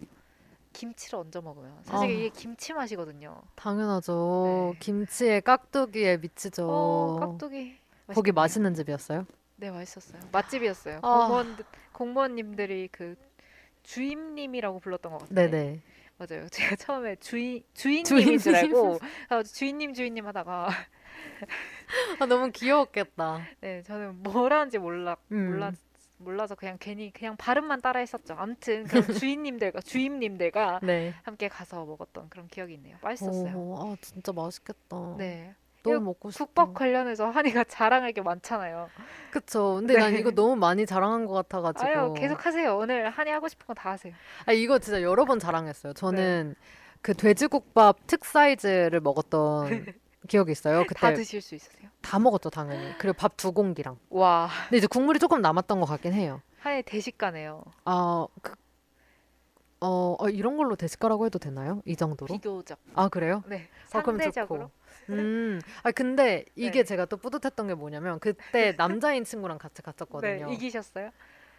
김치를 0.72 1.18
얹어 1.18 1.40
먹으면 1.42 1.76
사실 1.82 2.08
아. 2.08 2.12
이게 2.12 2.28
김치 2.28 2.72
맛이거든요. 2.72 3.42
당연하죠. 3.56 4.74
네. 4.74 4.78
김치에 4.78 5.40
깍두기에 5.40 6.18
미치죠. 6.18 6.68
어, 6.70 7.16
깍두기. 7.18 7.76
거기. 8.14 8.30
맛있는 8.30 8.74
집이었어요? 8.74 9.26
네, 9.56 9.72
맛있었어요. 9.72 10.22
맛집이었어요. 10.30 11.00
아. 11.02 11.18
공무원 11.26 11.56
공무원님들이 11.90 12.90
그 12.92 13.16
주임님이라고 13.86 14.80
불렀던 14.80 15.12
것 15.12 15.18
같아요. 15.18 15.50
네네. 15.50 15.80
맞아요. 16.18 16.48
제가 16.50 16.76
처음에 16.76 17.16
주인 17.16 17.62
주인님인 17.74 18.04
주인님. 18.04 18.38
줄 18.38 18.54
알고 18.56 18.98
아, 19.28 19.42
주인님 19.42 19.94
주인님 19.94 20.26
하다가 20.26 20.68
아, 22.18 22.26
너무 22.26 22.50
귀여웠겠다. 22.50 23.40
네, 23.60 23.82
저는 23.82 24.22
뭐라는지 24.22 24.78
몰라 24.78 25.16
음. 25.32 25.50
몰라 25.50 25.72
몰라서 26.18 26.54
그냥 26.54 26.78
괜히 26.80 27.12
그냥 27.12 27.36
발음만 27.36 27.82
따라 27.82 28.00
했었죠. 28.00 28.34
아무튼 28.38 28.84
그런 28.84 29.02
주인님들과 29.12 29.82
주임님들과 29.82 30.80
네. 30.82 31.14
함께 31.22 31.48
가서 31.48 31.84
먹었던 31.84 32.30
그런 32.30 32.48
기억이 32.48 32.72
있네요. 32.74 32.96
맛있었어요. 33.02 33.54
오, 33.54 33.76
아, 33.92 33.96
진짜 34.00 34.32
맛있겠다. 34.32 35.16
네. 35.18 35.54
너무 35.92 36.04
먹고 36.06 36.30
싶다. 36.30 36.44
국밥 36.44 36.74
관련해서 36.74 37.28
한이가 37.30 37.64
자랑할 37.64 38.12
게 38.12 38.22
많잖아요. 38.22 38.88
그쵸. 39.30 39.76
근데 39.76 39.94
네. 39.94 40.00
난 40.00 40.14
이거 40.16 40.30
너무 40.30 40.56
많이 40.56 40.86
자랑한 40.86 41.26
것 41.26 41.32
같아가지고. 41.34 41.86
아유, 41.88 42.14
계속 42.16 42.44
하세요. 42.46 42.76
오늘 42.76 43.10
한이 43.10 43.30
하고 43.30 43.48
싶은 43.48 43.66
거 43.66 43.74
다 43.74 43.90
하세요. 43.90 44.12
아, 44.46 44.52
이거 44.52 44.78
진짜 44.78 45.02
여러 45.02 45.24
번 45.24 45.38
자랑했어요. 45.38 45.92
저는 45.92 46.54
그 47.02 47.14
돼지국밥 47.14 48.06
특 48.06 48.24
사이즈를 48.24 49.00
먹었던 49.00 49.66
기억이 50.28 50.52
있어요. 50.52 50.82
그때 50.82 50.94
다 50.94 51.10
다, 51.10 51.14
드실 51.14 51.40
수 51.40 51.54
있으세요? 51.54 51.88
먹었죠, 52.20 52.50
당연히. 52.50 52.96
그리고 52.98 53.16
밥 53.16 53.36
두 53.36 53.52
공기랑. 53.52 53.98
와, 54.10 54.48
근데 54.68 54.78
이제 54.78 54.86
국물이 54.86 55.18
조금 55.18 55.40
남았던 55.42 55.80
것 55.80 55.86
같긴 55.86 56.12
해요. 56.14 56.40
한이 56.60 56.82
대식가네요. 56.82 57.62
아, 57.84 58.26
그, 58.42 58.54
어, 59.80 60.16
어, 60.18 60.28
이런 60.30 60.56
걸로 60.56 60.74
대식가라고 60.74 61.26
해도 61.26 61.38
되나요? 61.38 61.82
이 61.84 61.94
정도로? 61.94 62.32
비교적. 62.34 62.78
아, 62.94 63.08
그래요? 63.08 63.42
네. 63.46 63.68
아, 63.92 64.00
그럼 64.02 64.18
상대적으로. 64.18 64.60
좋고. 64.62 64.70
음, 65.10 65.60
아, 65.82 65.90
근데 65.92 66.44
이게 66.54 66.80
네. 66.80 66.84
제가 66.84 67.04
또 67.06 67.16
뿌듯했던 67.16 67.68
게 67.68 67.74
뭐냐면, 67.74 68.18
그때 68.18 68.74
남자인 68.76 69.24
친구랑 69.24 69.58
같이 69.58 69.82
네, 69.82 69.82
갔었거든요. 69.82 70.52
이기셨어요? 70.52 71.10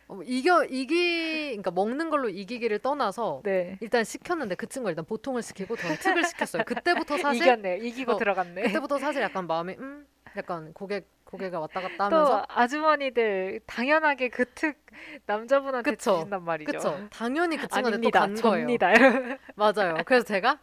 어, 0.09 0.21
이겨, 0.23 0.63
이기, 0.63 1.47
그러니까 1.49 1.71
먹는 1.71 2.09
걸로 2.09 2.29
이기기를 2.29 2.79
떠나서, 2.79 3.41
네. 3.43 3.77
일단 3.81 4.03
시켰는데 4.03 4.55
그 4.55 4.67
친구가 4.67 4.91
일단 4.91 5.03
보통을 5.05 5.41
시키고 5.41 5.75
저는 5.75 5.97
특을 5.97 6.23
시켰어요. 6.25 6.63
그때부터 6.65 7.17
사실, 7.17 7.43
이겼네요. 7.43 7.83
이기고 7.83 8.13
어, 8.13 8.17
들어갔네. 8.17 8.63
그때부터 8.63 8.99
사실 8.99 9.21
약간 9.21 9.47
마음이, 9.47 9.75
음, 9.77 10.07
약간 10.37 10.71
고개, 10.73 11.01
고개가 11.25 11.59
왔다 11.59 11.81
갔다 11.81 12.09
또 12.09 12.15
하면서, 12.15 12.45
아주머니들 12.47 13.59
당연하게 13.65 14.29
그 14.29 14.45
특 14.55 14.77
남자분한테 15.25 15.91
그쵸. 15.91 16.13
주신단 16.15 16.43
말이죠. 16.43 16.71
그쵸. 16.71 17.07
당연히 17.11 17.57
그 17.57 17.67
친구한테 17.67 17.87
아닙니다. 17.89 18.19
또 18.19 18.25
간 18.25 18.35
거예요. 18.35 18.67
맞아요. 19.55 19.97
그래서 20.05 20.25
제가 20.25 20.59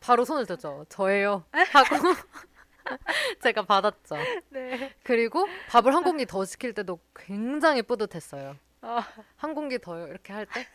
바로 0.00 0.24
손을 0.24 0.46
들죠. 0.46 0.84
저예요. 0.88 1.44
하고 1.72 1.96
제가 3.42 3.62
받았죠. 3.62 4.16
네. 4.50 4.92
그리고 5.02 5.46
밥을 5.68 5.94
한 5.94 6.02
공기 6.02 6.26
더 6.26 6.44
시킬 6.44 6.74
때도 6.74 6.98
굉장히 7.14 7.82
뿌듯했어요. 7.82 8.56
아, 8.82 9.06
한 9.36 9.54
공기 9.54 9.78
더요. 9.78 10.06
이렇게 10.08 10.32
할 10.32 10.46
때. 10.46 10.66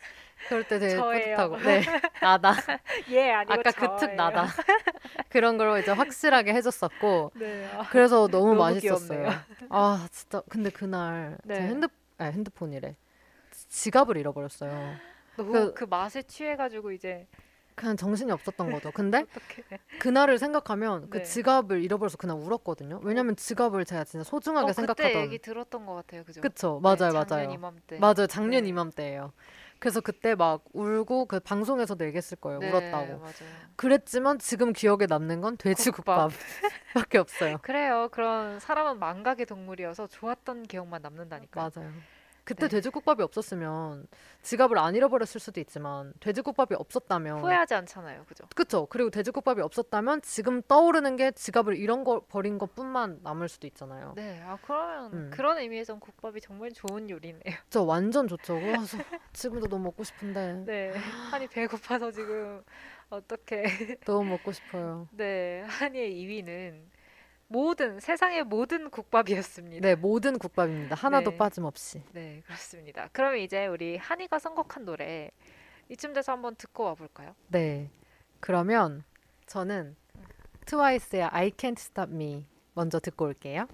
그럴 0.48 0.64
때 0.66 0.78
되게 0.80 0.96
저예요. 0.96 1.36
뿌듯하고. 1.36 1.56
네. 1.58 1.82
나다. 2.20 2.54
예, 3.10 3.30
아니고 3.30 3.52
아까 3.52 3.70
그 3.70 3.96
특. 4.00 4.14
나다. 4.14 4.46
그런 5.28 5.58
걸 5.58 5.80
이제 5.80 5.92
확실하게 5.92 6.52
해줬었고. 6.54 7.32
네. 7.36 7.70
아, 7.72 7.86
그래서 7.90 8.26
너무, 8.26 8.54
너무 8.54 8.54
맛있었어요. 8.58 9.18
귀엽네요. 9.20 9.40
아, 9.68 10.08
진짜. 10.10 10.42
근데 10.48 10.70
그날 10.70 11.38
제 11.46 11.54
네. 11.54 11.60
핸드, 11.60 11.86
아, 12.18 12.24
핸드폰이래. 12.24 12.96
지갑을 13.68 14.16
잃어버렸어요. 14.16 14.96
너무 15.36 15.52
그- 15.52 15.74
그, 15.74 15.84
맛에 15.84 16.22
취해가지고 16.22 16.90
이제 16.92 17.28
그냥 17.74 17.96
정신이 17.96 18.30
없었던 18.32 18.70
거죠. 18.70 18.90
근데? 18.92 19.24
그날을 20.00 20.38
생각하면 20.38 21.10
그 21.10 21.18
네. 21.18 21.22
지갑을 21.22 21.82
잃어버려서 21.82 22.16
그날 22.16 22.36
울었거든요. 22.36 23.00
왜냐면 23.02 23.36
지갑을 23.36 23.84
제가 23.84 24.04
진짜 24.04 24.24
소중하게 24.24 24.64
어, 24.64 24.66
그때 24.68 24.74
생각하던. 24.74 25.22
얘기 25.22 25.38
들었던 25.38 25.84
것 25.84 25.94
같아요, 25.94 26.24
그죠? 26.24 26.40
그쵸, 26.40 26.80
네, 26.82 26.82
맞아요, 26.82 27.12
작년 27.12 27.30
맞아요. 27.30 27.50
이맘때. 27.52 27.98
맞아요, 27.98 28.26
작년 28.26 28.62
네. 28.62 28.68
이맘때예요. 28.70 29.32
그래서 29.78 30.00
그때 30.00 30.34
막 30.34 30.62
울고 30.72 31.26
그 31.26 31.40
방송에서도 31.40 32.04
얘기했을 32.06 32.36
거예요. 32.38 32.60
네, 32.60 32.68
울었다고. 32.70 33.06
맞아요. 33.18 33.32
그랬지만 33.76 34.38
지금 34.38 34.72
기억에 34.72 35.06
남는 35.06 35.40
건 35.40 35.56
돼지국밥밖에 35.56 37.18
없어요. 37.18 37.58
그래요. 37.62 38.08
그런 38.12 38.60
사람은 38.60 38.98
망각의 38.98 39.46
동물이어서 39.46 40.06
좋았던 40.08 40.64
기억만 40.64 41.00
남는다니까. 41.02 41.70
맞아요. 41.74 41.90
그때 42.50 42.66
네. 42.66 42.76
돼지국밥이 42.76 43.22
없었으면 43.22 44.08
지갑을 44.42 44.76
안 44.78 44.96
잃어버렸을 44.96 45.40
수도 45.40 45.60
있지만 45.60 46.12
돼지국밥이 46.18 46.74
없었다면 46.74 47.40
후회하지 47.40 47.74
않잖아요, 47.74 48.24
그죠? 48.24 48.44
그쵸. 48.56 48.86
그리고 48.90 49.10
돼지국밥이 49.10 49.60
없었다면 49.60 50.22
지금 50.22 50.60
떠오르는 50.62 51.14
게 51.14 51.30
지갑을 51.30 51.76
잃은 51.76 52.02
거 52.02 52.24
버린 52.28 52.58
것뿐만 52.58 53.20
남을 53.22 53.48
수도 53.48 53.68
있잖아요. 53.68 54.14
네, 54.16 54.42
아 54.44 54.58
그러면 54.62 55.12
음. 55.12 55.30
그런 55.32 55.58
의미에선 55.58 56.00
국밥이 56.00 56.40
정말 56.40 56.72
좋은 56.72 57.08
요리네요. 57.08 57.56
저 57.70 57.82
완전 57.82 58.26
좋죠. 58.26 58.54
와, 58.54 58.84
저 58.84 58.98
지금도 59.32 59.68
너무 59.68 59.84
먹고 59.84 60.02
싶은데 60.02 60.64
네, 60.66 60.92
한이 61.30 61.46
배고파서 61.46 62.10
지금 62.10 62.64
어떻게? 63.10 63.62
너무 64.04 64.30
먹고 64.30 64.50
싶어요. 64.50 65.06
네, 65.12 65.62
한이의 65.68 66.12
2위는 66.24 66.82
모든 67.52 67.98
세상의 67.98 68.44
모든 68.44 68.90
국밥이었습니다. 68.90 69.80
네, 69.80 69.96
모든 69.96 70.38
국밥입니다. 70.38 70.94
하나도 70.94 71.32
네. 71.32 71.36
빠짐없이. 71.36 72.00
네, 72.12 72.42
그렇습니다. 72.46 73.08
그럼 73.12 73.38
이제 73.38 73.66
우리 73.66 73.96
한이가 73.96 74.38
선곡한 74.38 74.84
노래 74.84 75.32
이쯤 75.88 76.12
돼서 76.12 76.30
한번 76.30 76.54
듣고 76.54 76.84
와볼까요? 76.84 77.34
네. 77.48 77.90
그러면 78.38 79.02
저는 79.46 79.96
트와이스의 80.66 81.24
I 81.24 81.50
Can't 81.50 81.76
Stop 81.76 82.12
Me 82.12 82.46
먼저 82.74 83.00
듣고 83.00 83.24
올게요. 83.24 83.66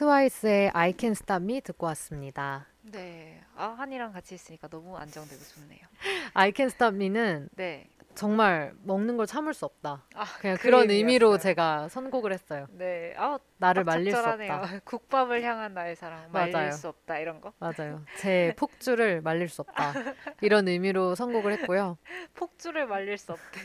트와이스의 0.00 0.70
I 0.72 0.94
Can't 0.94 1.10
Stop 1.10 1.44
Me 1.44 1.60
듣고 1.60 1.84
왔습니다. 1.88 2.66
네, 2.80 3.38
아 3.54 3.66
한이랑 3.76 4.14
같이 4.14 4.34
있으니까 4.34 4.66
너무 4.68 4.96
안정되고 4.96 5.42
좋네요. 5.54 5.80
I 6.32 6.52
Can't 6.52 6.68
Stop 6.68 6.96
Me는 6.96 7.50
네, 7.54 7.86
정말 8.14 8.74
먹는 8.82 9.16
걸 9.16 9.26
참을 9.26 9.54
수 9.54 9.64
없다. 9.64 10.04
아, 10.14 10.24
그냥 10.40 10.56
그 10.56 10.62
그런 10.64 10.90
의미로. 10.90 11.38
제가 11.38 11.88
선곡을 11.88 12.32
했어요. 12.32 12.66
네, 12.70 13.14
아, 13.16 13.38
나를 13.56 13.84
딱 13.84 13.92
말릴 13.92 14.10
수 14.10 14.16
적절하네요. 14.16 14.52
없다. 14.52 14.80
국밥을 14.84 15.42
향한 15.42 15.72
나의 15.74 15.96
사랑, 15.96 16.28
말릴 16.32 16.52
맞아요. 16.52 16.72
수 16.72 16.88
없다 16.88 17.18
이런 17.18 17.40
거. 17.40 17.52
맞아요. 17.58 18.02
제 18.18 18.52
폭주를 18.58 19.20
말릴 19.22 19.48
수 19.48 19.62
없다. 19.62 19.92
이런 20.42 20.66
의미로 20.68 21.14
선곡을 21.14 21.52
했고요. 21.52 21.96
폭주를 22.34 22.86
말릴 22.86 23.16
수 23.16 23.32
없대. 23.32 23.60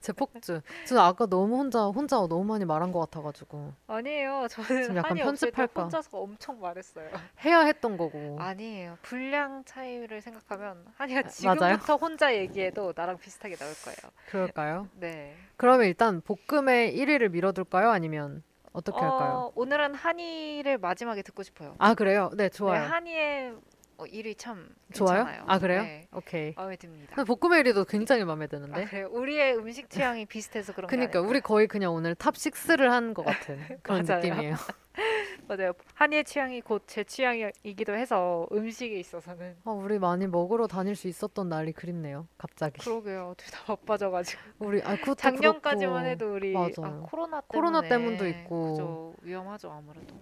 제 0.00 0.12
폭주. 0.12 0.60
저는 0.86 1.02
아까 1.02 1.26
너무 1.26 1.56
혼자 1.58 1.84
혼자 1.86 2.16
너무 2.16 2.44
많이 2.44 2.64
말한 2.64 2.90
것 2.90 3.00
같아가지고 3.00 3.74
아니에요. 3.86 4.46
저는 4.50 4.96
약간 4.96 5.16
편집할까? 5.16 5.82
혼자서 5.82 6.18
엄청 6.18 6.58
말했어요. 6.60 7.08
해야 7.44 7.60
했던 7.60 7.96
거고. 7.96 8.36
아니에요. 8.40 8.98
분량 9.02 9.62
차이를 9.64 10.20
생각하면 10.20 10.84
한이가 10.96 11.20
아, 11.20 11.22
맞아요? 11.54 11.76
지금부터 11.76 11.96
혼자 11.96 12.34
얘기해도 12.34 12.92
나랑 12.96 13.18
비슷하게 13.18 13.56
나올 13.58 13.72
거예요. 13.84 14.12
그럴까요? 14.28 14.88
네. 14.94 15.36
그러면 15.56 15.86
일단 15.86 16.20
볶음의 16.20 16.96
1위를 16.96 17.30
밀어둘까요? 17.30 17.90
아니면 17.90 18.42
어떻게 18.72 18.98
할까요? 18.98 19.30
어, 19.32 19.52
오늘은 19.54 19.94
한이를 19.94 20.78
마지막에 20.78 21.22
듣고 21.22 21.42
싶어요. 21.42 21.74
아 21.78 21.94
그래요? 21.94 22.30
네 22.36 22.44
네, 22.44 22.48
좋아요. 22.48 22.84
한이의 22.84 23.54
어, 23.98 24.06
일이 24.06 24.34
참 24.36 24.68
좋아요? 24.92 25.24
괜찮아요. 25.24 25.44
아 25.48 25.58
그래요? 25.58 25.82
네, 25.82 26.06
오케이. 26.14 26.54
마음에 26.56 26.76
듭니다. 26.76 27.24
볶음의 27.24 27.64
1위도 27.64 27.88
굉장히 27.88 28.24
마음에 28.24 28.44
아, 28.44 28.48
드는데. 28.48 28.84
그래요? 28.84 29.08
우리의 29.10 29.56
음식 29.56 29.90
취향이 29.90 30.24
비슷해서 30.26 30.72
그런 30.72 30.88
아닐까요? 30.92 31.24
우리 31.24 31.40
거의 31.40 31.66
그냥 31.66 31.92
오늘 31.94 32.14
top 32.14 32.34
6를 32.34 32.88
한 32.90 33.12
것 33.12 33.24
같은 33.24 33.58
그런. 33.82 34.04
느낌이에요. 34.04 34.54
맞아요. 35.48 35.72
한이의 35.94 36.24
취향이 36.24 36.60
곧 36.60 36.84
제 36.86 37.02
취향이기도 37.02 37.94
해서 37.94 38.46
음식에 38.52 38.98
있어서는 39.00 39.56
아, 39.64 39.70
우리 39.72 39.98
많이 39.98 40.26
먹으러 40.28 40.68
다닐 40.68 40.94
수 40.94 41.08
있었던 41.08 41.48
날이 41.48 41.72
그립네요. 41.72 42.28
갑자기. 42.38 42.78
그러게요. 42.80 43.34
둘 43.36 43.50
다 43.50 43.64
바빠져가지고 43.64 44.40
우리 44.60 44.80
아 44.82 44.94
그것도 44.94 45.14
작년까지만 45.16 46.04
그렇고. 46.04 46.08
해도 46.08 46.34
우리 46.34 46.52
맞아요. 46.52 46.72
아, 46.82 47.00
코로나 47.02 47.40
때문에 47.40 47.46
코로나 47.48 47.80
때문도 47.82 48.28
있고. 48.28 48.70
그죠 48.72 49.14
위험하죠 49.22 49.72
아무래도. 49.72 50.14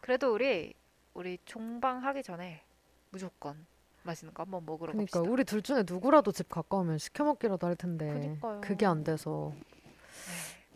그래도 0.00 0.32
우리 0.32 0.74
우리 1.14 1.38
종방 1.44 2.04
하기 2.04 2.22
전에 2.22 2.62
무조건 3.14 3.64
맛있는 4.02 4.34
거 4.34 4.42
한번 4.42 4.66
먹으러 4.66 4.90
그러니까 4.92 5.20
갑시다. 5.20 5.32
우리 5.32 5.44
둘 5.44 5.62
중에 5.62 5.84
누구라도 5.86 6.32
집 6.32 6.48
가까우면 6.48 6.98
시켜 6.98 7.22
먹기라도 7.24 7.64
할 7.66 7.76
텐데 7.76 8.12
그니까요. 8.12 8.60
그게 8.60 8.86
안 8.86 9.04
돼서 9.04 9.52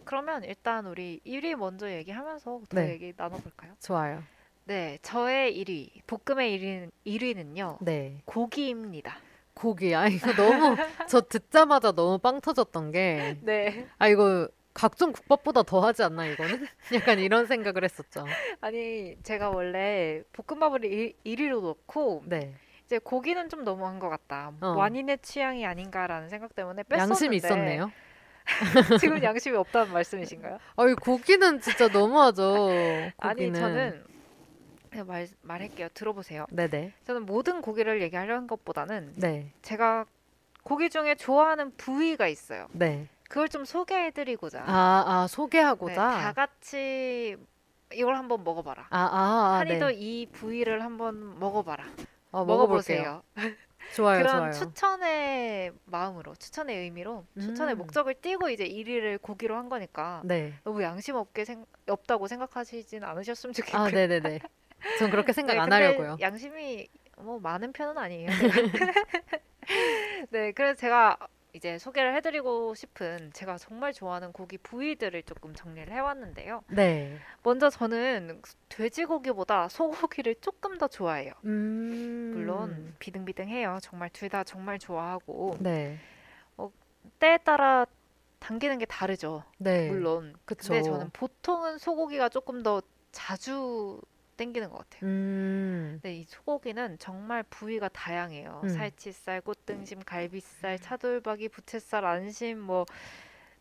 그러면 0.05 0.45
일단 0.45 0.87
우리 0.87 1.21
1위 1.27 1.57
먼저 1.57 1.91
얘기하면서 1.91 2.61
더 2.69 2.81
네. 2.81 2.91
얘기 2.93 3.13
나눠볼까요? 3.17 3.73
좋아요. 3.81 4.23
네, 4.65 4.99
저의 5.03 5.53
1위 5.65 5.91
볶음의 6.07 6.59
1위, 6.59 6.91
1위는요 7.05 7.79
네. 7.81 8.23
고기입니다. 8.25 9.17
고기. 9.53 9.93
아 9.97 10.07
이거 10.07 10.33
너무 10.35 10.77
저 11.11 11.21
듣자마자 11.21 11.91
너무 11.91 12.19
빵 12.19 12.41
터졌던 12.41 12.93
게 12.93 13.37
네, 13.43 13.89
아 13.99 14.07
이거 14.07 14.49
각종 14.75 15.13
국밥보다 15.13 15.63
더 15.63 15.81
하지 15.81 16.03
않나 16.03 16.27
이거는? 16.27 16.67
약간 16.95 17.19
이런 17.19 17.47
생각을 17.47 17.85
했었죠. 17.85 18.27
아니 18.61 19.17
제가 19.23 19.51
원래 19.51 20.23
볶음밥을 20.33 20.85
1, 20.85 21.15
1위로 21.25 21.61
놓고 21.63 22.23
네. 22.27 22.55
이제 22.87 22.99
고기는 22.99 23.49
좀 23.49 23.65
너무한 23.65 23.99
것 23.99 24.09
같다. 24.09 24.53
어. 24.61 24.69
완인의 24.69 25.19
취향이 25.21 25.67
아닌가라는 25.67 26.29
생각 26.29 26.55
때문에 26.55 26.85
뺐었는데 26.85 27.11
양심이 27.13 27.37
있었네요. 27.37 27.93
지금 29.01 29.23
양심이 29.23 29.57
없다는 29.57 29.93
말씀이신가요? 29.93 30.59
아이 30.77 30.95
고기는 30.95 31.61
진짜 31.61 31.89
너무하죠. 31.89 32.57
아니 33.19 33.47
고기는. 33.47 33.61
저는 33.61 34.05
그냥 34.91 35.07
말 35.07 35.29
말할게요. 35.43 35.89
들어보세요. 35.93 36.47
네네. 36.51 36.93
저는 37.05 37.27
모든 37.27 37.61
고기를 37.61 38.01
얘기하려는 38.01 38.47
것보다는 38.47 39.13
네. 39.17 39.53
제가 39.61 40.07
고기 40.63 40.89
중에 40.91 41.15
좋아하는 41.15 41.73
부위가 41.77 42.27
있어요. 42.29 42.69
네. 42.73 43.07
그걸 43.29 43.49
좀 43.49 43.65
소개해드리고자. 43.65 44.63
아, 44.67 45.05
아 45.07 45.27
네, 45.27 45.35
소개하고자. 45.35 45.95
다 45.95 46.33
같이 46.33 47.37
이걸 47.93 48.17
한번 48.17 48.43
먹어봐라. 48.45 48.87
아, 48.91 48.99
아, 48.99 49.55
아, 49.55 49.59
한이도 49.61 49.89
네. 49.89 49.95
이 49.95 50.27
부위를 50.33 50.83
한번 50.83 51.39
먹어봐라. 51.39 51.85
어. 52.33 52.45
먹어보세요. 52.45 53.23
좋아요, 53.95 54.19
그런 54.19 54.37
좋아요. 54.37 54.53
추천의 54.53 55.73
마음으로, 55.87 56.35
추천의 56.35 56.77
의미로, 56.77 57.25
추천의 57.41 57.75
음. 57.77 57.79
목적을 57.79 58.15
띄고 58.15 58.51
이제 58.51 58.69
1위를 58.69 59.21
고기로 59.23 59.57
한 59.57 59.69
거니까 59.71 60.21
네. 60.25 60.53
너무 60.65 60.83
양심 60.83 61.15
없게 61.15 61.45
생, 61.47 61.65
없다고 61.89 62.27
생각하시진 62.29 63.03
않으셨으면 63.05 63.55
좋겠고요. 63.55 63.81
아, 63.83 63.89
네 63.91 64.07
네 64.07 64.21
네. 64.21 64.41
전 64.99 65.11
그렇게 65.11 65.33
생각 65.33 65.55
네, 65.55 65.59
안 65.61 65.73
하려고요. 65.73 66.19
양심이 66.21 66.87
뭐 67.19 67.41
많은 67.41 67.73
편은 67.73 67.97
아니에요. 67.99 68.29
네, 70.31 70.53
그래서 70.53 70.75
제가 70.79 71.17
이제 71.59 71.77
소개를 71.77 72.15
해드리고 72.15 72.77
싶은 72.77 73.33
제가 73.33 73.59
정말 73.59 73.93
좋아하는 73.93 74.33
고기 74.33 74.59
부위들을 74.59 75.25
조금 75.25 75.55
정리를 75.57 75.93
해왔는데요. 75.93 76.63
네. 76.69 77.19
먼저 77.43 77.69
저는 77.69 78.41
돼지고기보다 78.69 79.69
소고기를 79.69 80.37
조금 80.41 80.79
더 80.79 80.87
좋아해요. 80.87 81.33
음. 81.45 82.31
물론 82.35 82.95
비등비등해요. 83.01 83.79
정말 83.83 84.09
둘 84.11 84.29
다 84.29 84.45
정말 84.45 84.79
좋아하고 84.79 85.57
네. 85.59 85.99
때에 87.19 87.39
따라 87.39 87.87
당기는 88.39 88.79
게 88.79 88.85
다르죠. 88.85 89.43
네. 89.59 89.89
물론. 89.89 90.35
그쵸. 90.45 90.69
근데 90.75 90.83
저는 90.83 91.11
보통은 91.13 91.79
소고기가 91.79 92.29
조금 92.29 92.63
더 92.63 92.81
자주 93.11 94.01
땡기는 94.39 94.71
것 94.71 94.79
같아요. 94.79 95.01
음. 95.03 95.99
근데 96.01 96.17
이 96.21 96.25
소고기는 96.27 96.99
정말 96.99 97.43
부위가 97.43 97.89
다양해요. 97.89 98.63
음. 98.65 98.69
살치살, 98.71 99.43
꽃등심, 99.43 100.01
갈비살, 100.05 100.79
차돌박이, 100.79 101.51
부채살, 101.51 102.07
안심, 102.07 102.59
뭐 102.61 102.87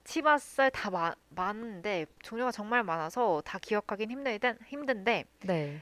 치맛살 0.06 0.72
다 0.72 0.90
마- 0.90 1.16
많은데 1.30 2.06
종류가 2.22 2.52
정말 2.54 2.84
많아서 2.84 3.42
다 3.44 3.60
기억하긴 3.60 4.10
힘들den, 4.12 4.58
힘든데 4.66 5.26
네. 5.42 5.82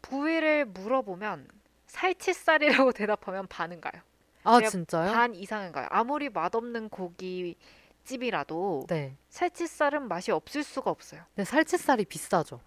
부위를 0.00 0.64
물어보면 0.64 1.48
살치살이라고 1.86 2.92
대답하면 2.96 3.46
반은 3.48 3.80
가요. 3.82 4.00
아, 4.44 4.60
진짜요? 4.60 5.12
반 5.12 5.34
이상은 5.34 5.70
가요. 5.72 5.86
아무리 5.90 6.28
맛없는 6.30 6.88
고깃집이라도 6.88 8.86
네. 8.88 9.16
살치살은 9.28 10.08
맛이 10.08 10.30
없을 10.32 10.62
수가 10.62 10.90
없어요. 10.90 11.22
근데 11.34 11.44
살치살이 11.44 12.04
비싸죠. 12.06 12.60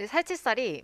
근데 0.00 0.06
살치살이 0.08 0.82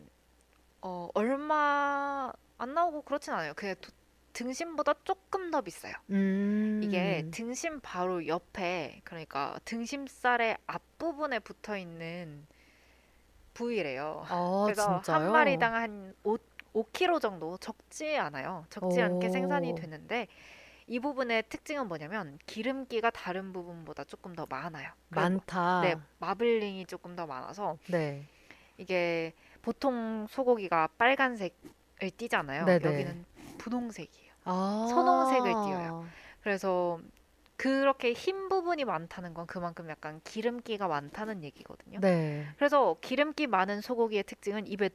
어, 0.82 1.08
얼마 1.14 2.30
안 2.58 2.74
나오고 2.74 3.00
그렇진 3.00 3.32
않아요. 3.32 3.54
그냥 3.54 3.74
도- 3.80 3.90
등심보다 4.34 4.92
조금 5.04 5.50
더 5.50 5.62
비싸요. 5.62 5.94
음. 6.10 6.82
이게 6.84 7.26
등심 7.30 7.80
바로 7.80 8.26
옆에 8.26 9.00
그러니까 9.04 9.58
등심살의 9.64 10.58
앞부분에 10.66 11.38
붙어 11.38 11.78
있는 11.78 12.46
부위래요. 13.54 14.26
아, 14.28 14.62
그래서 14.66 14.96
진짜요? 15.00 15.24
한 15.24 15.32
마리당 15.32 15.74
한 15.74 16.14
5, 16.22 16.36
5kg 16.74 17.18
정도 17.18 17.56
적지 17.56 18.18
않아요. 18.18 18.66
적지 18.68 19.00
않게 19.00 19.30
생산이 19.30 19.72
오. 19.72 19.74
되는데 19.76 20.26
이 20.86 21.00
부분의 21.00 21.44
특징은 21.48 21.88
뭐냐면 21.88 22.38
기름기가 22.44 23.08
다른 23.12 23.54
부분보다 23.54 24.04
조금 24.04 24.34
더 24.34 24.44
많아요. 24.46 24.90
많다. 25.08 25.80
네, 25.80 25.96
마블링이 26.18 26.84
조금 26.84 27.16
더 27.16 27.26
많아서 27.26 27.78
네. 27.88 28.26
이게 28.78 29.32
보통 29.62 30.26
소고기가 30.28 30.88
빨간색을 30.98 32.10
띠잖아요. 32.16 32.64
네네. 32.64 32.84
여기는 32.84 33.24
분홍색이에요. 33.58 34.32
아. 34.44 34.86
선홍색을 34.90 35.50
띄어요. 35.50 36.06
그래서 36.42 37.00
그렇게 37.56 38.12
흰 38.12 38.48
부분이 38.48 38.84
많다는 38.84 39.34
건 39.34 39.46
그만큼 39.46 39.88
약간 39.88 40.20
기름기가 40.24 40.88
많다는 40.88 41.42
얘기거든요. 41.42 42.00
네. 42.00 42.46
그래서 42.56 42.96
기름기 43.00 43.46
많은 43.46 43.80
소고기의 43.80 44.24
특징은 44.24 44.66
입에 44.66 44.90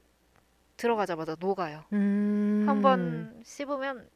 들어가자마자 0.78 1.36
녹아요. 1.40 1.84
음. 1.94 2.66
한번 2.68 3.42
씹으면 3.44 4.08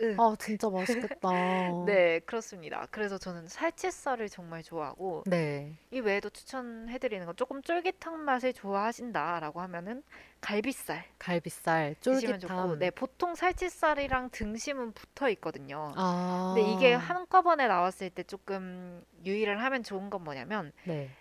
으. 0.00 0.14
아, 0.18 0.34
진짜 0.38 0.68
맛있겠다. 0.70 1.28
네, 1.86 2.20
그렇습니다. 2.20 2.86
그래서 2.90 3.18
저는 3.18 3.48
살치살을 3.48 4.28
정말 4.28 4.62
좋아하고 4.62 5.24
네. 5.26 5.76
이 5.90 6.00
외에도 6.00 6.30
추천해 6.30 6.98
드리는 6.98 7.24
건 7.26 7.34
조금 7.36 7.62
쫄깃한 7.62 8.20
맛을 8.20 8.52
좋아하신다라고 8.52 9.60
하면은 9.62 10.02
갈비살 10.40 11.04
갈비살, 11.18 11.96
드시면 12.00 12.38
좋고, 12.40 12.54
쫄깃함. 12.54 12.78
네, 12.78 12.90
보통 12.90 13.34
살치살이랑 13.34 14.30
등심은 14.30 14.92
붙어 14.92 15.28
있거든요. 15.30 15.92
아. 15.96 16.54
근데 16.54 16.70
이게 16.72 16.92
한꺼번에 16.94 17.66
나왔을 17.66 18.10
때 18.10 18.22
조금 18.22 19.04
유의를 19.24 19.62
하면 19.62 19.82
좋은 19.82 20.10
건 20.10 20.22
뭐냐면 20.22 20.72
네. 20.84 21.17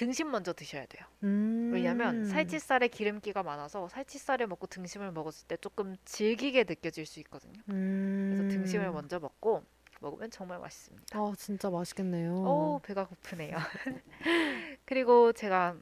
등심 0.00 0.30
먼저 0.30 0.54
드셔야 0.54 0.86
돼요. 0.86 1.04
음. 1.24 1.72
왜냐면 1.74 2.24
살치살에 2.24 2.88
기름기가 2.88 3.42
많아서 3.42 3.86
살치살을 3.88 4.46
먹고 4.46 4.66
등심을 4.66 5.12
먹었을 5.12 5.46
때 5.46 5.58
조금 5.58 5.94
질기게 6.06 6.64
느껴질 6.66 7.04
수 7.04 7.20
있거든요. 7.20 7.60
음. 7.68 8.32
그래서 8.34 8.48
등심을 8.48 8.92
먼저 8.92 9.20
먹고 9.20 9.62
먹으면 10.00 10.30
정말 10.30 10.58
맛있습니다. 10.58 11.18
아, 11.18 11.34
진짜 11.36 11.68
맛있겠네요. 11.68 12.32
오, 12.32 12.80
배가 12.82 13.04
고프네요. 13.04 13.54
그리고 14.86 15.34
제가 15.34 15.76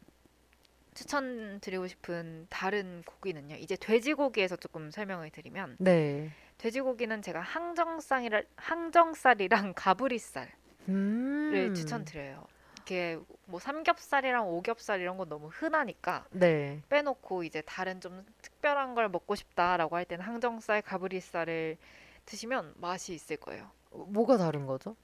추천드리고 0.94 1.86
싶은 1.86 2.48
다른 2.50 3.04
고기는요. 3.06 3.54
이제 3.54 3.76
돼지고기에서 3.76 4.56
조금 4.56 4.90
설명을 4.90 5.30
드리면 5.30 5.76
네. 5.78 6.32
돼지고기는 6.56 7.22
제가 7.22 7.38
항정살이랑 7.38 8.42
항정살이랑 8.56 9.74
가브리살을 9.78 10.50
음. 10.88 11.72
추천드려요. 11.76 12.48
이게 12.88 13.18
뭐 13.44 13.60
삼겹살이랑 13.60 14.48
오겹살 14.48 15.00
이런 15.00 15.18
건 15.18 15.28
너무 15.28 15.48
흔하니까 15.52 16.24
네. 16.30 16.80
빼놓고 16.88 17.44
이제 17.44 17.60
다른 17.60 18.00
좀 18.00 18.24
특별한 18.40 18.94
걸 18.94 19.10
먹고 19.10 19.34
싶다라고 19.34 19.94
할 19.96 20.06
때는 20.06 20.24
항정살, 20.24 20.80
가브리살을 20.80 21.76
드시면 22.24 22.72
맛이 22.78 23.12
있을 23.12 23.36
거예요. 23.36 23.70
뭐가 23.92 24.38
다른 24.38 24.64
거죠? 24.64 24.96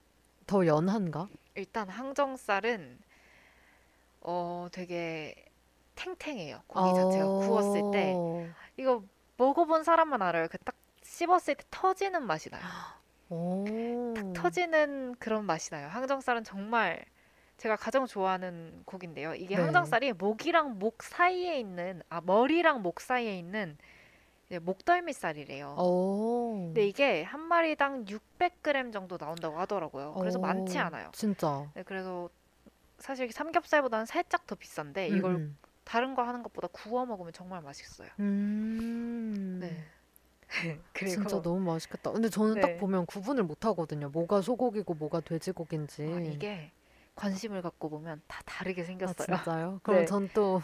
더 0.46 0.66
연한가? 0.66 1.28
일단 1.56 1.90
항정살은 1.90 2.98
어 4.22 4.68
되게 4.72 5.34
탱탱해요. 5.94 6.62
고기 6.66 6.94
자체가 6.94 7.26
구웠을 7.26 7.90
때 7.92 8.14
어. 8.16 8.48
이거 8.78 9.02
먹어본 9.36 9.84
사람만 9.84 10.22
알아요. 10.22 10.48
그 10.48 10.56
딱 10.56 10.74
씹었을 11.02 11.56
때 11.56 11.64
터지는 11.70 12.22
맛이 12.26 12.48
나요. 12.48 12.62
오. 13.28 13.64
터지는 14.34 15.16
그런 15.18 15.44
맛이 15.44 15.68
나요. 15.70 15.88
항정살은 15.88 16.44
정말 16.44 17.04
제가 17.64 17.76
가장 17.76 18.04
좋아하는 18.04 18.82
고기인데요. 18.84 19.34
이게 19.34 19.56
네. 19.56 19.62
항정살이 19.62 20.12
목이랑 20.12 20.78
목 20.78 21.02
사이에 21.02 21.58
있는 21.58 22.02
아 22.10 22.20
머리랑 22.20 22.82
목 22.82 23.00
사이에 23.00 23.38
있는 23.38 23.78
목덜미살이래요. 24.60 25.76
오. 25.78 26.66
근데 26.66 26.86
이게 26.86 27.22
한 27.22 27.40
마리당 27.40 28.04
600g 28.04 28.92
정도 28.92 29.16
나온다고 29.16 29.58
하더라고요. 29.58 30.12
그래서 30.12 30.38
오, 30.38 30.42
많지 30.42 30.78
않아요. 30.78 31.08
진짜. 31.14 31.66
네, 31.72 31.82
그래서 31.84 32.28
사실 32.98 33.32
삼겹살보다는 33.32 34.04
살짝 34.04 34.46
더 34.46 34.54
비싼데 34.56 35.08
음, 35.08 35.16
이걸 35.16 35.34
음. 35.36 35.56
다른 35.84 36.14
거 36.14 36.22
하는 36.22 36.42
것보다 36.42 36.68
구워 36.70 37.06
먹으면 37.06 37.32
정말 37.32 37.62
맛있어요. 37.62 38.10
음. 38.20 39.58
네. 39.62 39.84
그리고 40.92 41.14
진짜 41.14 41.40
너무 41.40 41.60
맛있겠다. 41.60 42.12
근데 42.12 42.28
저는 42.28 42.56
네. 42.56 42.60
딱 42.60 42.76
보면 42.76 43.06
구분을 43.06 43.44
못 43.44 43.64
하거든요. 43.64 44.10
뭐가 44.10 44.42
소고기고 44.42 44.92
뭐가 44.92 45.20
돼지고기인지. 45.20 46.12
아, 46.12 46.20
이게 46.20 46.70
관심을 47.16 47.62
갖고 47.62 47.88
보면 47.90 48.22
다 48.26 48.42
다르게 48.44 48.82
아, 48.82 48.84
생겼어요. 48.84 49.36
진짜요? 49.36 49.80
그럼 49.84 50.00
네. 50.00 50.04
전 50.06 50.28
또, 50.34 50.62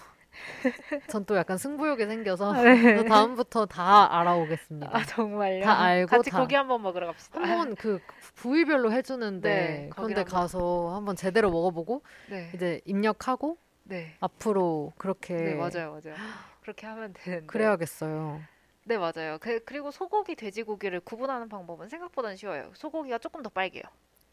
전또 1.09 1.37
약간 1.37 1.59
승부욕이 1.59 2.07
생겨서 2.07 2.53
네. 2.63 2.97
저 2.97 3.05
다음부터 3.05 3.67
다 3.67 4.19
알아오겠습니다. 4.19 4.89
아 4.93 5.05
정말요? 5.05 5.65
다 5.65 5.81
알고 5.81 6.09
같이 6.09 6.31
다- 6.31 6.41
고기 6.41 6.55
한번 6.55 6.83
먹으러 6.83 7.07
갑시다. 7.07 7.41
한번 7.41 7.75
그 7.77 8.01
부위별로 8.37 8.93
해주는데 8.93 9.49
네, 9.49 9.91
그런데 9.95 10.25
가서 10.25 10.95
한번 10.95 11.17
제대로 11.17 11.51
먹어보고 11.51 12.03
네, 12.29 12.51
이제 12.55 12.81
입력하고 12.85 13.59
네, 13.85 14.15
앞으로 14.21 14.93
그렇게 14.99 15.35
네 15.37 15.55
맞아요, 15.55 15.91
맞아요. 16.01 16.17
그렇게 16.63 16.87
하면 16.87 17.13
되는데. 17.13 17.47
그래야겠어요. 17.47 18.41
네 18.85 18.99
맞아요. 18.99 19.39
그, 19.41 19.63
그리고 19.65 19.91
소고기, 19.91 20.35
돼지고기를 20.37 21.01
구분하는 21.01 21.49
방법은 21.49 21.89
생각보다는 21.89 22.37
쉬워요. 22.37 22.71
소고기가 22.75 23.19
조금 23.19 23.43
더 23.43 23.49
빨개요. 23.49 23.83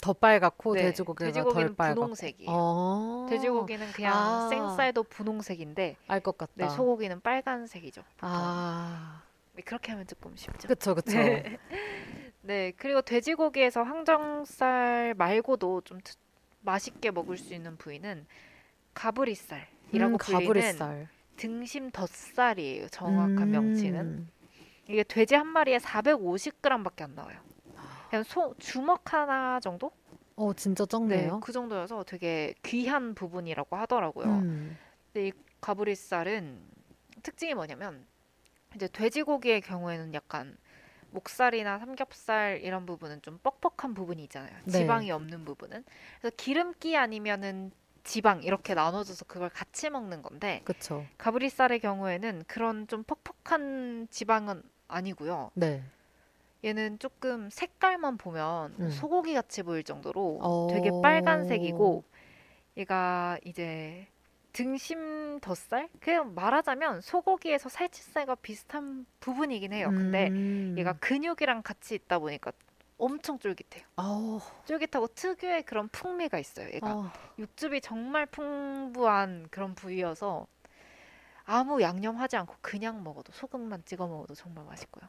더 0.01 0.13
빨갛고 0.13 0.75
네, 0.75 0.83
돼지고기가 0.83 1.25
돼지고기는 1.25 1.67
덜 1.69 1.75
빨갛고. 1.75 2.01
분홍색이에요. 2.01 2.49
어, 2.51 3.25
돼지고기는 3.29 3.91
그냥 3.93 4.13
아. 4.15 4.47
생쌀도 4.49 5.03
분홍색인데, 5.03 5.95
알 6.07 6.19
것 6.21 6.37
같다. 6.37 6.51
네, 6.55 6.69
소고기는 6.69 7.21
빨간색이죠. 7.21 8.03
아, 8.21 9.23
네, 9.53 9.63
그렇게 9.63 9.91
하면 9.91 10.05
조금 10.05 10.35
쉽죠. 10.35 10.67
그쵸, 10.67 10.93
그쵸. 10.93 11.17
네. 11.17 11.57
네, 12.41 12.71
그리고 12.77 13.01
돼지고기에서 13.01 13.81
항정살 13.83 15.15
말고도 15.17 15.81
좀 15.81 15.99
특- 16.03 16.17
맛있게 16.61 17.11
먹을 17.11 17.37
수 17.37 17.53
있는 17.53 17.75
부위는 17.77 18.25
가브리살이라고 18.93 19.67
음, 20.13 20.17
불리는 20.17 20.45
가브리살. 20.45 21.07
등심 21.37 21.91
덧살이에요. 21.91 22.87
정확한 22.89 23.51
명칭은. 23.51 23.99
음, 23.99 24.29
이게 24.87 25.03
돼지 25.03 25.35
한 25.35 25.47
마리에 25.47 25.77
450g밖에 25.79 27.01
안 27.03 27.15
나와요. 27.15 27.39
그냥 28.09 28.23
소 28.23 28.55
주먹 28.59 29.13
하나 29.13 29.59
정도? 29.59 29.91
어, 30.35 30.53
진짜 30.53 30.83
네, 30.83 30.89
적네요. 30.89 31.39
그 31.41 31.51
정도여서 31.51 32.03
되게 32.03 32.53
귀한 32.63 33.15
부분이라고 33.15 33.75
하더라고요. 33.75 34.27
음, 34.27 34.77
근데 35.11 35.29
이 35.29 35.31
가브리살은 35.61 36.61
특징이 37.23 37.53
뭐냐면 37.55 38.05
이제 38.75 38.87
돼지고기의 38.87 39.61
경우에는 39.61 40.13
약간 40.13 40.57
목살이나 41.11 41.79
삼겹살 41.79 42.59
이런 42.61 42.85
부분은 42.85 43.21
좀 43.21 43.39
뻑뻑한 43.41 43.93
부분이 43.93 44.23
있잖아요. 44.23 44.53
네. 44.65 44.71
지방이 44.71 45.11
없는 45.11 45.45
부분은. 45.45 45.83
그래서 46.19 46.35
기름기 46.35 46.95
아니면은 46.95 47.71
지방 48.03 48.43
이렇게 48.43 48.73
나눠져서 48.73 49.25
그걸 49.25 49.49
같이 49.49 49.89
먹는 49.89 50.21
건데 50.21 50.61
그쵸. 50.63 51.05
가브리살의 51.17 51.79
경우에는 51.79 52.43
그런 52.47 52.87
좀 52.87 53.03
퍽퍽한 53.03 54.07
지방은 54.11 54.61
아니고요. 54.87 55.51
네. 55.55 55.83
얘는 56.63 56.99
조금 56.99 57.49
색깔만 57.49 58.17
보면 58.17 58.75
음. 58.79 58.89
소고기 58.89 59.33
같이 59.33 59.63
보일 59.63 59.83
정도로 59.83 60.39
어. 60.41 60.67
되게 60.69 60.91
빨간색이고 61.01 62.03
얘가 62.77 63.37
이제 63.43 64.07
등심 64.53 65.39
덧살? 65.39 65.87
그냥 65.99 66.33
말하자면 66.33 67.01
소고기에서 67.01 67.69
살치살과 67.69 68.35
비슷한 68.35 69.05
부분이긴 69.19 69.71
해요. 69.71 69.89
근데 69.91 70.29
음, 70.29 70.75
얘가 70.77 70.93
근육이랑 70.93 71.61
같이 71.61 71.93
있다 71.93 72.17
보니까 72.17 72.51
엄청 72.97 73.37
쫄깃해요. 73.37 73.85
아우, 73.97 74.41
쫄깃하고 74.65 75.07
특유의 75.09 75.63
그런 75.63 75.87
풍미가 75.89 76.39
있어요. 76.39 76.69
얘가 76.73 76.89
아, 76.89 77.13
육즙이 77.37 77.81
정말 77.81 78.25
풍부한 78.25 79.47
그런 79.51 79.75
부위여서 79.75 80.47
아무 81.45 81.81
양념하지 81.81 82.35
않고 82.37 82.55
그냥 82.61 83.03
먹어도 83.03 83.31
소금만 83.33 83.83
찍어 83.85 84.07
먹어도 84.07 84.33
정말 84.33 84.65
맛있고요. 84.65 85.07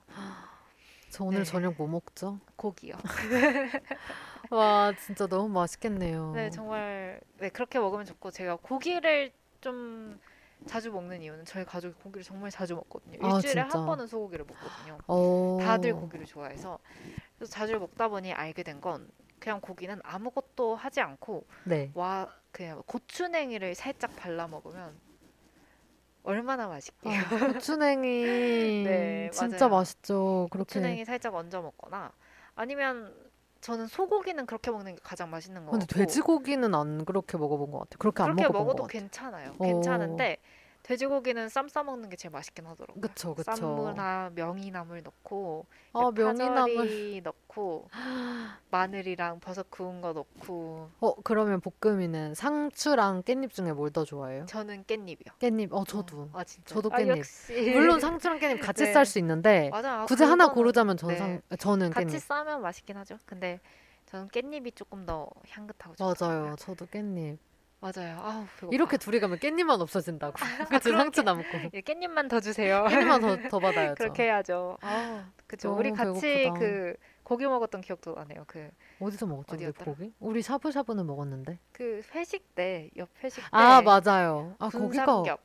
저 1.11 1.25
오늘 1.25 1.45
네. 1.45 1.45
저녁 1.45 1.75
뭐 1.77 1.87
먹죠? 1.89 2.41
고기요. 2.57 2.95
와, 4.51 4.93
진짜 4.97 5.27
너무 5.27 5.49
맛있겠네요. 5.49 6.21
네, 6.31 6.51
정말 6.51 7.21
네 7.39 7.49
그렇게 7.49 7.79
먹으면 7.79 8.05
좋고 8.07 8.31
제가 8.31 8.57
고기를 8.57 9.33
좀 9.61 10.19
자주 10.67 10.91
먹는 10.93 11.23
이유는 11.23 11.45
저희 11.47 11.65
가족이 11.65 11.95
고기를 12.03 12.23
정말 12.25 12.51
자주 12.51 12.75
먹거든요. 12.75 13.19
아, 13.21 13.41
일주일에 13.41 13.61
진짜? 13.61 13.63
한 13.63 13.85
번은 13.85 14.07
소고기를 14.07 14.45
먹거든요. 14.45 15.01
어, 15.07 15.15
다들 15.57 15.95
고기를 15.95 16.27
좋아해서 16.27 16.79
그래서 17.39 17.53
자주 17.53 17.79
먹다 17.79 18.09
보니 18.09 18.33
알게 18.33 18.63
된 18.65 18.81
건 18.81 19.11
그냥 19.41 19.61
고기는 19.61 20.01
아무것도 20.05 20.77
하지 20.77 21.01
않고 21.01 21.47
네. 21.65 21.93
와 21.95 22.29
그냥 22.53 22.83
고추냉이를 22.87 23.75
살짝 23.75 24.17
발라 24.17 24.49
먹으면 24.49 25.01
얼마나 26.29 26.69
맛있게요. 26.69 27.13
아, 27.13 27.29
고추냉이 27.63 28.83
네, 28.85 29.31
진짜 29.33 29.69
맞아요. 29.69 29.69
맛있죠. 29.69 30.49
그렇게 30.51 30.99
고추냉이 30.99 31.05
살짝 31.05 31.35
얹어 31.35 31.63
먹거나 31.63 32.13
아니면 32.55 33.15
저는 33.61 33.87
소고기는 33.87 34.47
그렇게 34.47 34.71
먹는 34.71 34.95
게 34.97 35.01
가장 35.03 35.31
맛있는 35.31 35.67
것 35.67 35.73
근데 35.73 35.87
같고 35.87 35.95
돼지고기는 35.95 36.75
안 36.75 37.05
그렇게 37.05 37.37
먹어본 37.37 37.71
것 37.71 37.79
같아요. 37.81 37.99
그렇게 37.99 38.23
안 38.23 38.35
그렇게 38.35 38.49
먹어본 38.49 38.65
먹어도 38.65 38.83
것 38.83 38.91
같아요. 38.93 39.03
괜찮아요. 39.03 39.57
어. 39.59 39.63
괜찮은데 39.63 40.39
돼지고기는 40.83 41.49
쌈 41.51 41.69
싸 41.69 41.83
먹는 41.83 42.09
게 42.09 42.17
제일 42.17 42.31
맛있긴 42.33 42.67
하더라고요. 42.67 43.01
그쵸, 43.03 43.35
그쵸. 43.35 43.51
쌈무나 43.55 44.31
명이나물 44.35 45.03
넣고 45.03 45.67
아, 45.93 46.11
명이나물. 46.15 47.21
넣고 47.23 47.89
마늘이랑 48.71 49.41
버섯 49.41 49.71
구운 49.71 50.01
거 50.01 50.13
넣고 50.15 50.91
어, 51.01 51.15
그러면 51.23 51.61
볶음이는 51.61 52.35
상추랑 52.35 53.23
깻잎 53.25 53.51
중에 53.51 53.73
뭘 53.73 53.91
더 53.91 54.05
좋아해요? 54.05 54.47
저는 54.47 54.85
깻잎이요. 54.85 55.39
깻잎. 55.39 55.73
어, 55.73 55.85
저도. 55.85 56.31
아 56.33 56.45
진짜. 56.45 56.75
저도 56.75 56.91
아, 56.93 56.99
깻잎. 56.99 57.19
역시. 57.19 57.71
물론 57.71 58.01
상추랑 58.01 58.39
깻잎 58.39 58.61
같이 58.61 58.85
네. 58.85 58.93
쌀수 58.93 59.19
있는데 59.19 59.69
맞아. 59.71 60.05
굳이 60.07 60.25
하나 60.25 60.49
고르자면 60.53 60.97
저는 60.97 61.17
네. 61.17 61.19
상, 61.19 61.59
저는 61.59 61.91
같이 61.91 62.17
깻잎. 62.17 62.21
싸면 62.21 62.63
맛있긴 62.63 62.97
하죠. 62.99 63.19
근데 63.27 63.61
저는 64.07 64.29
깻잎이 64.29 64.75
조금 64.75 65.05
더 65.05 65.29
향긋하고 65.51 65.95
맞아요. 65.99 66.15
좋더라고요. 66.15 66.57
저도 66.57 66.87
깻잎. 66.87 67.37
맞아요. 67.81 68.19
아우 68.21 68.45
배고파. 68.57 68.75
이렇게 68.75 68.97
둘이 68.97 69.21
가면 69.21 69.39
깻잎만 69.39 69.81
없어진다고. 69.81 70.33
그치, 70.69 70.91
그렇게. 70.91 70.97
상추 70.97 71.23
남고. 71.23 71.45
예, 71.75 71.81
깻잎만 71.81 72.29
더 72.29 72.41
주세요. 72.41 72.85
깻잎만 72.89 73.21
더, 73.21 73.37
더 73.49 73.59
받아야죠. 73.61 73.95
그렇게 73.95 74.25
해야죠. 74.25 74.79
아, 74.81 75.31
그쵸. 75.47 75.75
우리 75.77 75.93
같이 75.93 76.21
배고프다. 76.21 76.55
그 76.59 76.95
고기 77.23 77.47
먹었던 77.47 77.81
기억도 77.83 78.15
나네요. 78.15 78.45
그 78.47 78.71
어디서 79.01 79.27
먹었죠, 79.27 79.55
어디였더라? 79.55 79.85
고기? 79.85 80.13
우리 80.19 80.43
샤브샤브는 80.43 81.07
먹었는데. 81.07 81.59
그 81.73 82.03
회식 82.15 82.55
때, 82.55 82.91
옆 82.97 83.09
회식 83.23 83.43
때 83.45 83.49
아, 83.53 83.81
맞아요. 83.83 84.57
아, 84.59 84.69
군삼겹. 84.71 85.41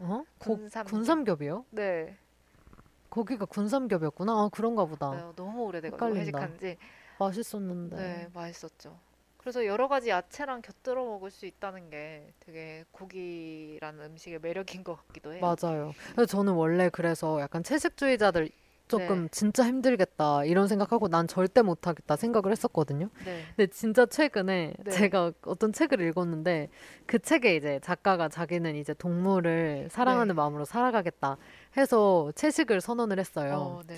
어? 0.00 0.24
고, 0.38 0.56
군삼겹. 0.56 0.90
군삼겹이요? 0.90 1.64
네. 1.70 2.16
거기가 3.08 3.46
군삼겹이었구나. 3.46 4.32
아, 4.32 4.50
그런가 4.52 4.84
보다. 4.84 5.10
네, 5.10 5.22
너무 5.36 5.62
오래돼가지고 5.64 6.06
헷갈린다. 6.06 6.38
회식한 6.40 6.58
지. 6.58 6.76
맛있었는데. 7.18 7.96
네, 7.96 8.28
맛있었죠. 8.34 8.98
그래서 9.38 9.64
여러 9.64 9.88
가지 9.88 10.10
야채랑 10.10 10.62
곁들여 10.62 10.96
먹을 10.96 11.30
수 11.30 11.46
있다는 11.46 11.90
게 11.90 12.32
되게 12.40 12.84
고기라는 12.92 14.04
음식의 14.04 14.40
매력인 14.40 14.84
것 14.84 14.96
같기도 15.06 15.32
해요. 15.32 15.40
맞아요. 15.40 15.94
그래서 16.12 16.26
저는 16.26 16.52
원래 16.52 16.90
그래서 16.90 17.40
약간 17.40 17.62
채식주의자들 17.62 18.50
조금 18.88 19.22
네. 19.24 19.28
진짜 19.30 19.64
힘들겠다 19.64 20.44
이런 20.44 20.66
생각하고 20.66 21.08
난 21.08 21.28
절대 21.28 21.62
못하겠다 21.62 22.16
생각을 22.16 22.50
했었거든요. 22.50 23.10
네. 23.24 23.44
근데 23.54 23.66
진짜 23.70 24.06
최근에 24.06 24.74
네. 24.82 24.90
제가 24.90 25.32
어떤 25.42 25.72
책을 25.72 26.00
읽었는데 26.00 26.68
그 27.06 27.18
책에 27.18 27.54
이제 27.54 27.78
작가가 27.82 28.28
자기는 28.28 28.74
이제 28.76 28.94
동물을 28.94 29.88
사랑하는 29.90 30.28
네. 30.28 30.32
마음으로 30.34 30.64
살아가겠다 30.64 31.36
해서 31.76 32.32
채식을 32.34 32.80
선언을 32.80 33.18
했어요. 33.18 33.54
어, 33.54 33.82
네. 33.86 33.96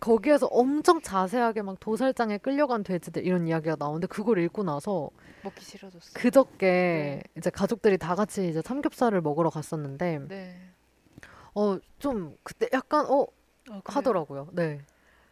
거기에서 0.00 0.46
엄청 0.46 1.00
자세하게 1.00 1.62
막 1.62 1.80
도살장에 1.80 2.38
끌려간 2.38 2.82
돼지들 2.82 3.24
이런 3.26 3.46
이야기가 3.48 3.76
나오는데 3.78 4.06
그걸 4.06 4.38
읽고 4.38 4.62
나서 4.62 5.10
먹기 5.42 5.64
싫어졌어. 5.64 6.12
그저께 6.14 7.22
이제 7.36 7.50
가족들이 7.50 7.98
다 7.98 8.14
같이 8.14 8.48
이제 8.48 8.60
삼겹살을 8.62 9.20
먹으러 9.20 9.50
갔었는데 9.50 10.20
네. 10.28 10.60
어좀 11.54 12.36
그때 12.42 12.68
약간 12.72 13.06
어 13.06 13.20
어, 13.22 13.26
그래요? 13.64 13.82
하더라고요. 13.84 14.48
네. 14.52 14.80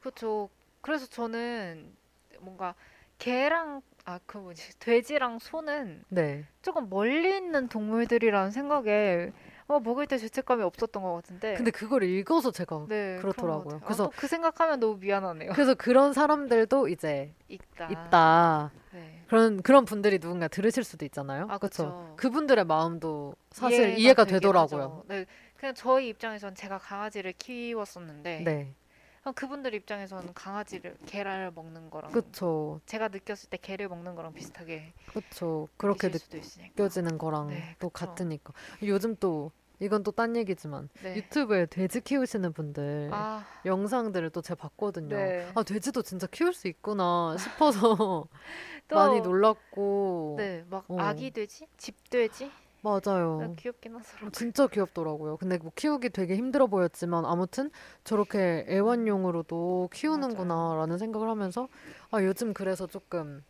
그렇죠. 0.01 0.49
그래서 0.81 1.07
저는 1.07 1.93
뭔가 2.41 2.75
개랑 3.19 3.83
아 4.07 4.19
그 4.27 4.37
뭐지 4.39 4.79
돼지랑 4.79 5.39
소는 5.39 6.05
네. 6.09 6.45
조금 6.63 6.91
멀리 6.91 7.37
있는 7.37 7.69
동물들이라는 7.69 8.51
생각에 8.51 9.33
어, 9.67 9.81
먹을 9.81 10.07
때 10.07 10.19
죄책감이 10.19 10.63
없었던 10.63 11.03
것 11.03 11.15
같은데. 11.15 11.55
근데 11.55 11.71
그걸 11.71 12.03
읽어서 12.03 12.51
제가 12.51 12.85
네, 12.89 13.17
그렇더라고요. 13.21 13.81
그래서 13.81 14.09
그래서- 14.09 14.11
그 14.15 14.27
생각하면 14.27 14.79
너무 14.81 14.99
미안하네요. 14.99 15.53
그래서 15.53 15.75
그런 15.75 16.13
사람들도 16.13 16.89
이제 16.89 17.33
있다. 17.49 17.89
있다. 17.91 18.71
네. 18.93 19.23
그런 19.29 19.63
그런 19.63 19.85
분들이 19.87 20.19
누군가 20.19 20.49
들으실 20.49 20.85
수도 20.85 21.05
있잖아요. 21.07 21.47
아, 21.49 21.57
그렇죠. 21.59 22.13
그분들의 22.17 22.65
마음도 22.67 23.35
사실 23.51 23.81
이해가 23.91 23.99
이해가 23.99 24.25
되더라고요. 24.27 24.83
하죠. 24.83 25.05
네, 25.09 25.25
그냥 25.57 25.75
저희 25.75 26.09
입장에선 26.09 26.55
제가 26.55 26.77
강아지를 26.79 27.33
키웠었는데 27.39 28.43
네. 28.45 28.75
그분들 29.33 29.75
입장에서는 29.75 30.35
강아지를 30.35 30.97
개를 31.07 31.51
먹는 31.55 31.91
거랑 31.91 32.13
그렇죠. 32.13 32.81
제가 32.87 33.09
느꼈을 33.09 33.51
때 33.51 33.57
개를 33.57 33.89
먹는 33.89 34.15
거랑 34.15 34.33
비슷하게 34.35 34.93
그렇죠. 35.07 35.69
그렇게. 35.77 36.09
느껴지는 36.09 37.19
거랑 37.19 37.49
네, 37.49 37.77
또 37.79 37.89
그쵸. 37.89 38.07
같으니까. 38.07 38.53
요즘 38.83 39.17
또 39.17 39.53
이건 39.81 40.03
또 40.03 40.13
딴 40.13 40.37
얘기지만 40.37 40.89
네. 41.03 41.17
유튜브에 41.17 41.67
돼지 41.67 42.01
키우시는 42.01 42.53
분들 42.53 43.11
아, 43.13 43.45
영상들을 43.67 44.31
또 44.31 44.41
제가 44.41 44.57
봤거든요. 44.69 45.17
네. 45.17 45.51
아, 45.55 45.63
돼지도 45.63 46.03
진짜 46.03 46.27
키울 46.29 46.53
수 46.55 46.69
있구나 46.69 47.37
싶어서 47.39 48.29
또 48.89 48.95
많이 48.95 49.21
놀랐고. 49.21 50.37
네, 50.39 50.65
막 50.69 50.85
어. 50.89 50.97
아기 51.01 51.31
돼지, 51.31 51.67
집 51.77 52.09
돼지, 52.09 52.51
맞아요. 52.85 53.55
귀엽긴 53.57 53.97
하더라고요. 53.97 54.31
진짜 54.33 54.67
귀엽더라고요. 54.67 55.39
근데 55.39 55.57
뭐 55.57 55.73
키우기 55.75 56.11
되게 56.11 56.37
힘들어 56.37 56.67
보였지만 56.67 57.25
아무튼 57.25 57.71
저렇게 58.05 58.67
애완용으로도 58.69 59.89
키우는구나라는 59.93 60.99
생각을 60.99 61.29
하면서 61.29 61.69
아, 62.11 62.23
요즘 62.23 62.53
그래서 62.53 62.87
조금 62.87 63.43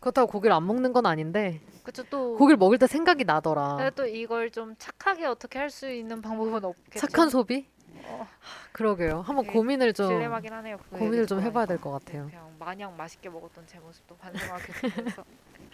그렇다고 0.00 0.30
고기를 0.30 0.54
안 0.54 0.66
먹는 0.66 0.92
건 0.92 1.06
아닌데 1.06 1.60
그쵸 1.82 2.02
또 2.10 2.36
고기를 2.36 2.58
먹을 2.58 2.78
때 2.78 2.86
생각이 2.86 3.24
나더라. 3.24 3.76
근데 3.76 3.90
또 3.94 4.06
이걸 4.06 4.50
좀 4.50 4.74
착하게 4.78 5.24
어떻게 5.24 5.58
할 5.58 5.70
수 5.70 5.90
있는 5.90 6.20
방법은 6.20 6.62
없겠죠. 6.64 6.98
착한 7.06 7.30
소비? 7.30 7.66
어, 8.04 8.26
그러게요. 8.72 9.22
한번 9.22 9.44
되게 9.46 9.56
고민을 9.58 9.92
좀 9.94 10.08
딜레마긴 10.08 10.52
하네요. 10.52 10.76
그거 10.78 10.98
고민을 10.98 11.18
얘기 11.20 11.26
좀 11.26 11.40
해봐야. 11.40 11.64
될 11.66 11.78
것 11.80 11.90
같아요. 11.92 12.26
그냥 12.26 12.54
마냥 12.58 12.96
맛있게 12.96 13.28
먹었던 13.30 13.64
제 13.66 13.78
모습도 13.80 14.16
반성하게 14.16 14.72
되면서 14.90 15.24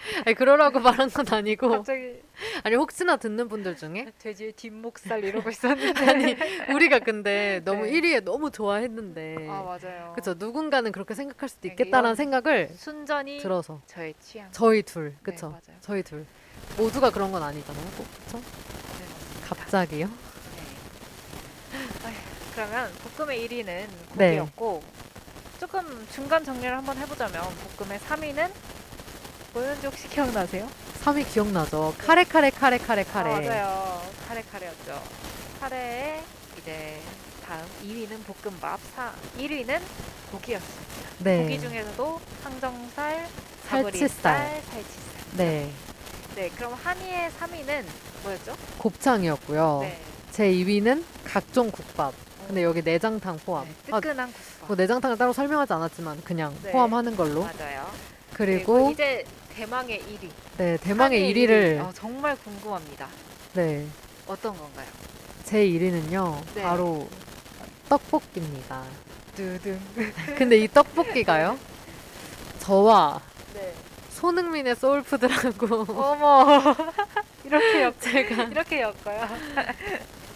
아니 0.27 0.35
그러라고 0.35 0.81
말한 0.81 1.11
건 1.11 1.27
아니고 1.31 1.69
갑자기 1.69 2.21
아니 2.65 2.75
혹시나 2.77 3.17
듣는 3.17 3.49
분들 3.49 3.77
중에 3.77 4.07
돼지의 4.19 4.53
뒷목살 4.53 5.25
이러고 5.25 5.51
있었는데 5.51 6.09
아니 6.09 6.37
우리가 6.75 6.99
근데 7.01 7.61
너무 7.65 7.85
네. 7.87 7.93
1위에 7.93 8.21
너무 8.25 8.51
좋아했는데 8.51 9.47
아 9.49 9.63
맞아요. 9.63 10.13
그쵸 10.15 10.35
누군가는 10.37 10.91
그렇게 10.93 11.15
생각할 11.15 11.49
수도 11.49 11.63
네, 11.63 11.69
있겠다라는 11.69 12.15
생각을 12.17 12.71
순전히 12.77 13.39
들어서 13.39 13.81
저의 13.87 14.15
취향. 14.21 14.49
저희 14.51 14.83
둘 14.83 15.11
네, 15.11 15.17
그쵸 15.23 15.49
맞아요. 15.51 15.79
저희 15.81 16.03
둘 16.03 16.27
모두가 16.77 17.11
그런 17.11 17.31
건 17.33 17.43
아니잖아요 17.43 17.85
꼭 17.97 18.07
그쵸 18.25 18.39
네. 18.39 19.45
갑자기요 19.47 20.07
네. 20.07 21.73
아휴, 22.07 22.15
그러면 22.55 22.91
볶음의 23.17 23.49
1위는 23.49 23.65
네. 23.67 23.87
고기였고 24.39 24.83
조금 25.61 26.07
중간 26.13 26.43
정리를 26.45 26.77
한번 26.77 26.97
해보자면 26.99 27.43
볶음의 27.79 27.99
3위는 28.01 28.51
뭐였는지 29.53 29.87
혹시 29.87 30.09
기억나세요? 30.09 30.69
3위 31.05 31.27
기억나죠 31.31 31.95
카레 31.99 32.25
카레 32.25 32.51
카레 32.51 32.79
카레 32.79 33.05
카레 33.05 33.31
아, 33.31 33.41
맞아요. 33.41 34.03
카레 34.29 34.43
카레였죠. 34.51 35.03
카레에 35.61 36.23
이제 36.59 36.99
다음 37.47 37.65
2위는 37.85 38.25
볶음밥, 38.25 38.81
4, 38.97 39.13
1위는 39.39 39.81
고기였습니다. 40.31 40.93
네 41.19 41.43
고기 41.43 41.61
중에서도 41.61 42.21
항정살, 42.45 43.29
살치살. 43.69 44.63
살치살. 44.71 45.37
네 45.37 45.71
네, 46.35 46.49
그럼 46.57 46.73
한이의 46.73 47.31
3위는 47.39 47.85
뭐였죠? 48.23 48.57
곱창이었고요 48.79 49.81
네. 49.83 50.01
제 50.31 50.45
2위는 50.51 51.05
각종 51.25 51.71
국밥 51.71 52.15
근데 52.47 52.63
여기 52.63 52.81
내장탕 52.83 53.39
포함 53.45 53.67
네, 53.67 53.75
아, 53.93 54.01
뜨끈한 54.01 54.33
국밥. 54.33 54.67
뭐 54.69 54.77
내장탕을 54.77 55.19
따로 55.19 55.33
설명하지 55.35 55.73
않았지만 55.75 56.23
그냥 56.25 56.55
네. 56.63 56.73
포함하는 56.73 57.15
걸로 57.17 57.43
맞아요. 57.43 57.87
그리고 58.33 58.91
이제 58.91 59.25
대망의 59.57 60.01
1위. 60.01 60.31
네 60.59 60.77
대망의 60.79 61.21
한이의 61.23 61.35
1위를 61.35 61.81
어, 61.81 61.93
정말 61.95 62.37
궁금합니다. 62.37 63.09
네 63.55 63.87
어떤 64.27 64.57
건가요? 64.57 64.87
제 65.45 65.67
1위는요 65.67 66.43
네. 66.55 66.63
바로 66.63 67.09
떡볶이입니다. 67.89 68.83
두둥. 69.37 69.79
근데 70.37 70.59
이 70.59 70.69
떡볶이가요 70.69 71.59
저와 72.61 73.21
네. 73.55 73.75
손흥민의 74.11 74.77
소울푸드라고 74.77 75.87
어머. 75.93 76.63
이렇게 77.45 77.83
엮 77.83 78.01
제가 78.01 78.45
이렇게 78.45 78.81
엮어요. 78.83 79.29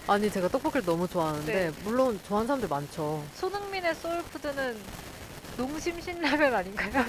아니 0.09 0.31
제가 0.31 0.49
떡볶이를 0.49 0.85
너무 0.85 1.07
좋아하는데 1.09 1.53
네. 1.53 1.71
물론 1.85 2.19
좋아하는 2.27 2.47
사람들 2.47 2.69
많죠. 2.69 3.25
손흥민의 3.35 3.95
소울푸드는 3.95 4.77
농심 5.57 6.01
신라면 6.01 6.55
아닌가요? 6.55 7.05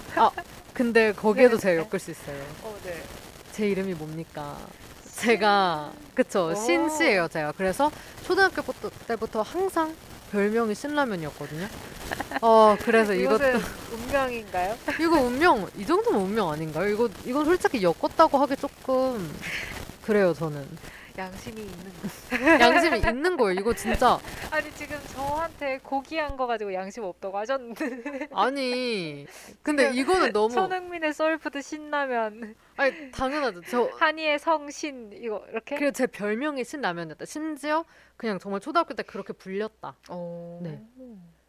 근데 0.73 1.11
거기에도 1.11 1.57
네. 1.57 1.61
제가 1.61 1.83
엮을 1.83 1.99
수 1.99 2.11
있어요. 2.11 2.41
어, 2.63 2.75
네. 2.83 3.01
제 3.51 3.67
이름이 3.67 3.93
뭡니까? 3.95 4.57
제가 5.15 5.91
그쵸 6.13 6.49
오. 6.51 6.55
신씨예요 6.55 7.27
제가 7.27 7.51
그래서 7.57 7.91
초등학교 8.23 8.61
부터- 8.61 8.91
때부터 9.07 9.41
항상 9.41 9.95
별명이 10.31 10.75
신라면이었거든요. 10.75 11.67
어 12.41 12.77
그래서 12.83 13.13
이것도 13.15 13.43
운명인가요? 13.91 14.77
이거 15.01 15.19
운명 15.19 15.67
이 15.75 15.85
정도면 15.85 16.21
운명 16.21 16.51
아닌가요? 16.51 16.87
이거 16.87 17.09
이건 17.25 17.45
솔직히 17.45 17.81
엮었다고 17.81 18.37
하기 18.37 18.55
조금 18.57 19.33
그래요 20.05 20.33
저는 20.35 20.67
양심이 21.17 21.61
있는. 21.61 21.91
양심이 22.61 22.99
있는 22.99 23.37
거예요. 23.37 23.59
이거 23.59 23.73
진짜 23.73 24.19
아니 24.51 24.71
지금 24.75 24.97
저한테 25.13 25.79
고기 25.83 26.17
한 26.17 26.37
거 26.37 26.45
가지고 26.45 26.71
양심 26.73 27.03
없다고 27.03 27.37
하셨는데 27.39 28.29
아니 28.33 29.25
근데 29.63 29.91
이거는 29.93 30.31
너무 30.31 30.53
손흥민의 30.53 31.13
soul 31.13 31.37
food 31.37 31.61
신라면, 31.63 32.55
아니 32.75 33.11
당연하죠. 33.11 33.61
저 33.69 33.89
한이의 33.97 34.37
성신 34.37 35.11
이거 35.13 35.43
이렇게. 35.49 35.75
그리고 35.77 35.91
제 35.91 36.05
별명이 36.05 36.63
신라면이었다. 36.63 37.25
심지어 37.25 37.83
그냥 38.17 38.37
정말 38.37 38.59
초등학교 38.61 38.93
때 38.93 39.01
그렇게 39.03 39.33
불렸다. 39.33 39.95
어. 40.09 40.59
네. 40.61 40.83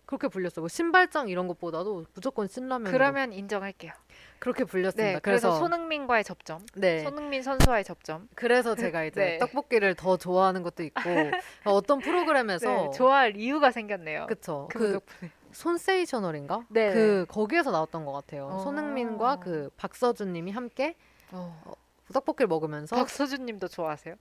그렇게 0.06 0.28
불렸어. 0.28 0.60
뭐 0.62 0.68
신발장 0.68 1.28
이런 1.28 1.48
것보다도 1.48 2.06
무조건 2.14 2.48
신라면. 2.48 2.90
그러면 2.90 3.32
인정할게요. 3.34 3.92
그렇게 4.38 4.64
불렸습니다. 4.64 5.12
네, 5.14 5.18
그래서, 5.20 5.48
그래서 5.48 5.58
손흥민과의 5.58 6.22
접점, 6.24 6.60
네. 6.74 7.02
손흥민 7.02 7.42
선수와의 7.42 7.84
접점. 7.84 8.28
그래서 8.34 8.74
제가 8.74 9.04
이제 9.06 9.20
네. 9.20 9.38
떡볶이를 9.38 9.94
더 9.94 10.16
좋아하는 10.16 10.62
것도 10.62 10.82
있고 10.84 11.00
어떤 11.64 11.98
프로그램에서 12.00 12.68
네, 12.68 12.90
좋아할 12.96 13.36
이유가 13.36 13.70
생겼네요. 13.70 14.26
그분 14.28 14.68
그 14.68 14.92
덕분에. 14.92 15.30
손세이셔널인가? 15.52 16.66
네. 16.68 16.92
그 16.92 17.26
거기에서 17.28 17.70
나왔던 17.70 18.04
것 18.04 18.12
같아요. 18.12 18.46
어. 18.46 18.58
손흥민과 18.60 19.36
그 19.40 19.70
박서준님이 19.76 20.52
함께 20.52 20.94
떡볶이를 22.12 22.46
먹으면서 22.48 22.94
박서준님도 22.96 23.68
좋아하세요? 23.68 24.14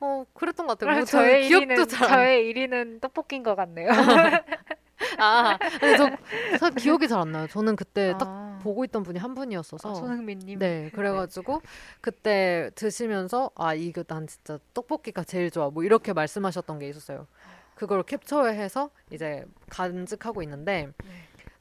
어 0.00 0.24
그랬던 0.32 0.66
것 0.68 0.78
같아요. 0.78 0.96
뭐 0.96 1.04
저의 1.04 1.48
저는 1.50 1.66
1위는 1.66 1.74
기억도 1.74 1.86
잘. 1.86 2.04
안- 2.08 2.14
저의 2.18 2.52
1위는 2.54 3.00
떡볶이인 3.00 3.42
것 3.42 3.56
같네요. 3.56 3.88
아, 5.18 5.58
근데 5.80 5.96
저 5.96 6.70
기억이 6.76 7.08
잘 7.08 7.18
안 7.18 7.32
나요. 7.32 7.46
저는 7.48 7.74
그때 7.76 8.12
딱 8.18 8.28
아, 8.28 8.58
보고 8.62 8.84
있던 8.84 9.02
분이 9.02 9.18
한 9.18 9.34
분이었어서. 9.34 9.90
아, 9.90 9.94
손흥민님. 9.94 10.58
네, 10.58 10.90
그래가지고 10.94 11.62
그때 12.00 12.70
드시면서 12.74 13.50
아 13.56 13.74
이거 13.74 14.02
난 14.04 14.26
진짜 14.26 14.58
떡볶이가 14.74 15.24
제일 15.24 15.50
좋아. 15.50 15.70
뭐 15.70 15.82
이렇게 15.84 16.12
말씀하셨던 16.12 16.78
게 16.78 16.88
있었어요. 16.88 17.26
그걸 17.74 18.02
캡처해서 18.02 18.90
이제 19.12 19.44
간직하고 19.70 20.42
있는데 20.42 20.88
네. 21.04 21.10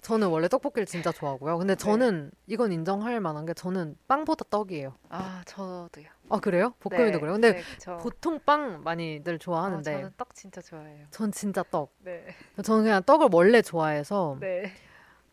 저는 0.02 0.28
원래 0.30 0.48
떡볶이를 0.48 0.86
진짜 0.86 1.12
좋아하고요. 1.12 1.58
근데 1.58 1.76
저는 1.76 2.32
이건 2.48 2.72
인정할 2.72 3.20
만한 3.20 3.46
게 3.46 3.54
저는 3.54 3.98
빵보다 4.08 4.46
떡이에요. 4.50 4.94
아 5.10 5.42
저도요. 5.46 6.06
아 6.30 6.40
그래요? 6.40 6.74
볶음이도 6.80 7.06
네, 7.12 7.20
그래요? 7.20 7.34
근데 7.34 7.54
네, 7.54 7.62
그쵸. 7.62 7.98
보통 8.02 8.40
빵 8.46 8.84
많이들 8.84 9.36
어, 9.36 9.38
좋아하는데 9.38 9.92
저는 9.92 10.12
떡 10.18 10.34
진짜 10.36 10.62
좋아해요. 10.62 11.06
전 11.12 11.32
진짜 11.32 11.64
떡. 11.64 11.94
네. 12.00 12.26
저는 12.64 12.84
그냥 12.84 13.04
떡을 13.04 13.30
원래 13.32 13.62
좋아해서 13.62 14.38
네. 14.40 14.72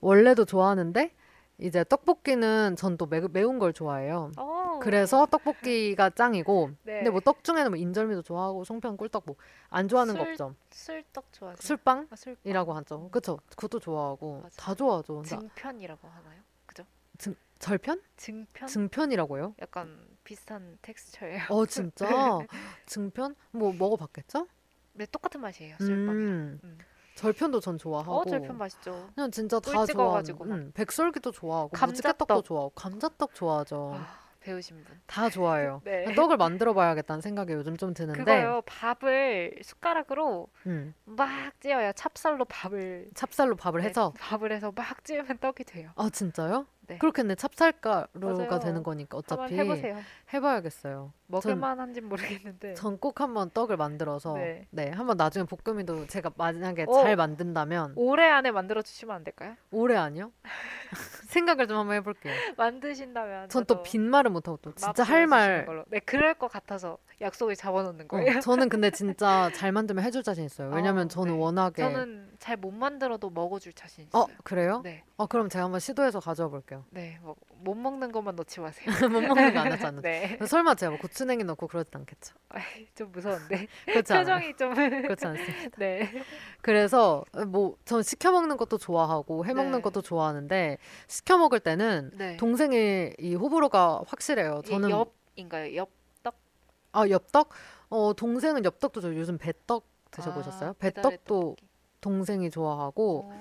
원래도 0.01 0.45
좋아하는데 0.45 1.13
이제 1.59 1.85
떡볶이는 1.85 2.75
전 2.77 2.97
또 2.97 3.07
매운 3.07 3.59
걸 3.59 3.73
좋아해요. 3.73 4.33
어. 4.37 4.79
그래서 4.83 5.25
떡볶이가 5.27 6.11
짱이고 6.11 6.71
네. 6.83 6.95
근데 6.97 7.11
뭐 7.11 7.21
떡 7.21 7.45
중에는 7.45 7.71
뭐 7.71 7.77
인절미도 7.79 8.23
좋아하고 8.23 8.65
송편 8.65 8.97
꿀떡 8.97 9.23
뭐 9.27 9.37
안 9.71 9.89
좋아하는 9.89 10.15
거 10.17 10.23
술- 10.25 10.31
없죠. 10.33 10.55
술떡 10.71 11.33
좋아하세요? 11.33 11.61
술빵이라고 11.61 12.09
아, 12.13 12.17
술빵. 12.17 12.77
하죠. 12.77 13.09
그쵸? 13.11 13.39
그것도 13.51 13.81
좋아하고 13.81 14.41
맞아. 14.43 14.63
다 14.63 14.75
좋아하죠. 14.75 15.23
나- 15.23 15.29
증편이라고 15.29 16.09
하나요? 16.09 16.41
그죠? 16.67 16.85
절편? 17.61 18.03
증편? 18.17 18.69
증편이라고요? 18.69 19.55
약간 19.63 19.99
비슷한 20.25 20.79
텍스처예요. 20.83 21.43
어 21.51 21.67
진짜 21.67 22.07
증편? 22.87 23.35
뭐 23.51 23.73
먹어봤겠죠? 23.73 24.47
네, 24.95 25.07
똑같은 25.07 25.41
맛이에요. 25.41 25.77
술빵. 25.79 26.15
음, 26.15 26.61
음. 26.65 26.79
절편도 27.15 27.61
전 27.61 27.79
좋아하고 27.79 28.13
어, 28.13 28.25
절편 28.25 28.59
맛있죠. 28.59 29.11
그냥 29.15 29.31
진짜 29.31 29.61
다 29.61 29.85
막. 29.95 30.25
음, 30.43 30.73
백설기도 30.75 31.31
좋아하고 31.31 31.69
감자떡. 31.71 31.89
무지개떡도 31.93 32.43
좋아하고 32.43 32.71
감자떡 32.71 33.35
좋아하죠. 33.35 33.93
아, 33.95 34.19
배우신 34.41 34.83
분. 34.83 35.01
다 35.07 35.31
좋아해요. 35.31 35.81
네. 35.87 36.13
떡을 36.15 36.37
만들어 36.37 36.75
봐야겠다는 36.75 37.21
생각이 37.21 37.53
요즘 37.53 37.77
좀 37.77 37.95
드는데 37.95 38.19
그거요. 38.19 38.63
밥을 38.67 39.61
숟가락으로 39.63 40.49
음, 40.67 40.93
막 41.05 41.29
찧어요. 41.61 41.93
찹쌀로 41.93 42.45
밥을 42.47 43.11
찹쌀로 43.15 43.55
밥을 43.57 43.81
네, 43.83 43.89
해서 43.89 44.13
밥을 44.19 44.51
해서 44.51 44.73
막 44.75 45.05
찧으면 45.05 45.39
떡이 45.39 45.65
돼요. 45.65 45.91
아 45.95 46.11
진짜요? 46.11 46.67
네. 46.87 46.99
그렇겠네 46.99 47.35
찹쌀가루가 47.37 48.33
맞아요. 48.47 48.59
되는 48.61 48.83
거니까 48.83 49.17
한번 49.19 49.39
어차피 49.39 49.57
해보세요. 49.59 49.99
해봐야겠어요. 50.33 51.13
먹을만한진 51.29 52.09
모르겠는데. 52.09 52.75
전 52.75 52.99
꼭 52.99 53.21
한번 53.21 53.51
떡을 53.51 53.77
만들어서 53.77 54.35
네. 54.35 54.67
네. 54.71 54.91
한번 54.91 55.17
나중에 55.17 55.45
볶음이도 55.47 56.07
제가 56.07 56.31
만약에 56.37 56.85
어. 56.89 57.03
잘 57.03 57.17
만든다면 57.17 57.95
올해 57.97 58.29
안에 58.31 58.51
만들어 58.51 58.83
주시면 58.83 59.17
안 59.17 59.25
될까요? 59.25 59.57
올해 59.71 59.97
아니요? 59.97 60.31
생각을 61.29 61.67
좀 61.67 61.79
한번 61.79 61.97
해볼게요. 61.97 62.33
만드신다면 62.57 63.49
전 63.49 63.65
또 63.67 63.83
빈말을 63.83 64.31
못하고 64.31 64.59
또 64.59 64.73
진짜 64.75 64.89
맛보여 64.89 65.05
할 65.05 65.27
주시는 65.27 65.29
말. 65.29 65.67
걸로. 65.67 65.85
네, 65.89 65.99
그럴 66.01 66.35
것 66.35 66.49
같아서 66.53 66.99
약속을 67.21 67.57
잡아놓는 67.57 68.05
어, 68.07 68.09
거예요. 68.09 68.41
저는 68.41 68.69
근데 68.69 68.91
진짜 68.93 69.51
잘 69.55 69.73
만들면 69.73 70.05
해줄 70.05 70.23
자신 70.23 70.45
있어요. 70.45 70.71
왜냐면 70.71 71.07
어, 71.07 71.09
저는 71.09 71.35
네. 71.35 71.39
워낙에 71.39 71.83
저는 71.83 72.35
잘 72.39 72.57
못 72.57 72.71
만들어도 72.73 73.31
먹어줄 73.31 73.73
자신 73.73 74.07
어 74.13 74.25
있어요. 74.25 74.37
그래요? 74.45 74.81
네, 74.85 75.03
어 75.17 75.27
그럼 75.27 75.49
제가 75.49 75.65
한번 75.65 75.81
시도해서 75.81 76.21
가져와 76.21 76.49
볼게요. 76.51 76.85
네, 76.91 77.19
뭐, 77.23 77.35
못 77.55 77.75
먹는 77.75 78.13
것만 78.13 78.37
넣지 78.37 78.61
마세요. 78.61 78.85
못 79.11 79.21
먹는 79.21 79.55
거안 79.55 79.73
않는. 79.73 80.03
네, 80.03 80.39
설마 80.47 80.75
제가 80.75 80.91
뭐 80.91 80.99
고추냉이 81.01 81.45
넣고 81.45 81.67
그러진 81.69 81.93
않겠죠? 81.97 82.35
아이, 82.51 82.63
좀 82.95 83.11
무서운데 83.13 83.67
그렇지. 83.87 84.13
표정이 84.13 84.57
좀 84.57 84.75
그렇지 84.75 85.27
않습니다. 85.27 85.77
네, 85.79 86.23
그래서 86.61 87.25
뭐 87.49 87.75
전 87.85 88.03
시켜 88.03 88.31
먹는 88.33 88.57
것도 88.57 88.79
좋아하고 88.79 89.45
해 89.47 89.53
먹는 89.55 89.79
네. 89.79 89.83
것도 89.83 90.03
좋아하는데 90.03 90.79
시켜 91.09 91.39
먹을 91.39 91.61
때는 91.61 92.11
네. 92.15 92.37
동생이 92.37 93.13
이 93.19 93.35
호불호가 93.35 94.03
확실해요. 94.07 94.63
저는 94.67 94.91
엽인가요? 94.91 95.77
엽 95.77 95.91
아 96.95 97.09
엽떡? 97.09 97.49
어 97.91 98.13
동생은 98.15 98.65
엽떡도 98.65 99.01
좋아요. 99.01 99.17
요즘 99.19 99.37
배떡 99.37 99.85
드셔보셨어요? 100.13 100.71
아, 100.71 100.75
배떡도 100.79 101.11
떡볶이. 101.29 101.67
동생이 102.01 102.51
좋아하고 102.51 103.29
오, 103.29 103.33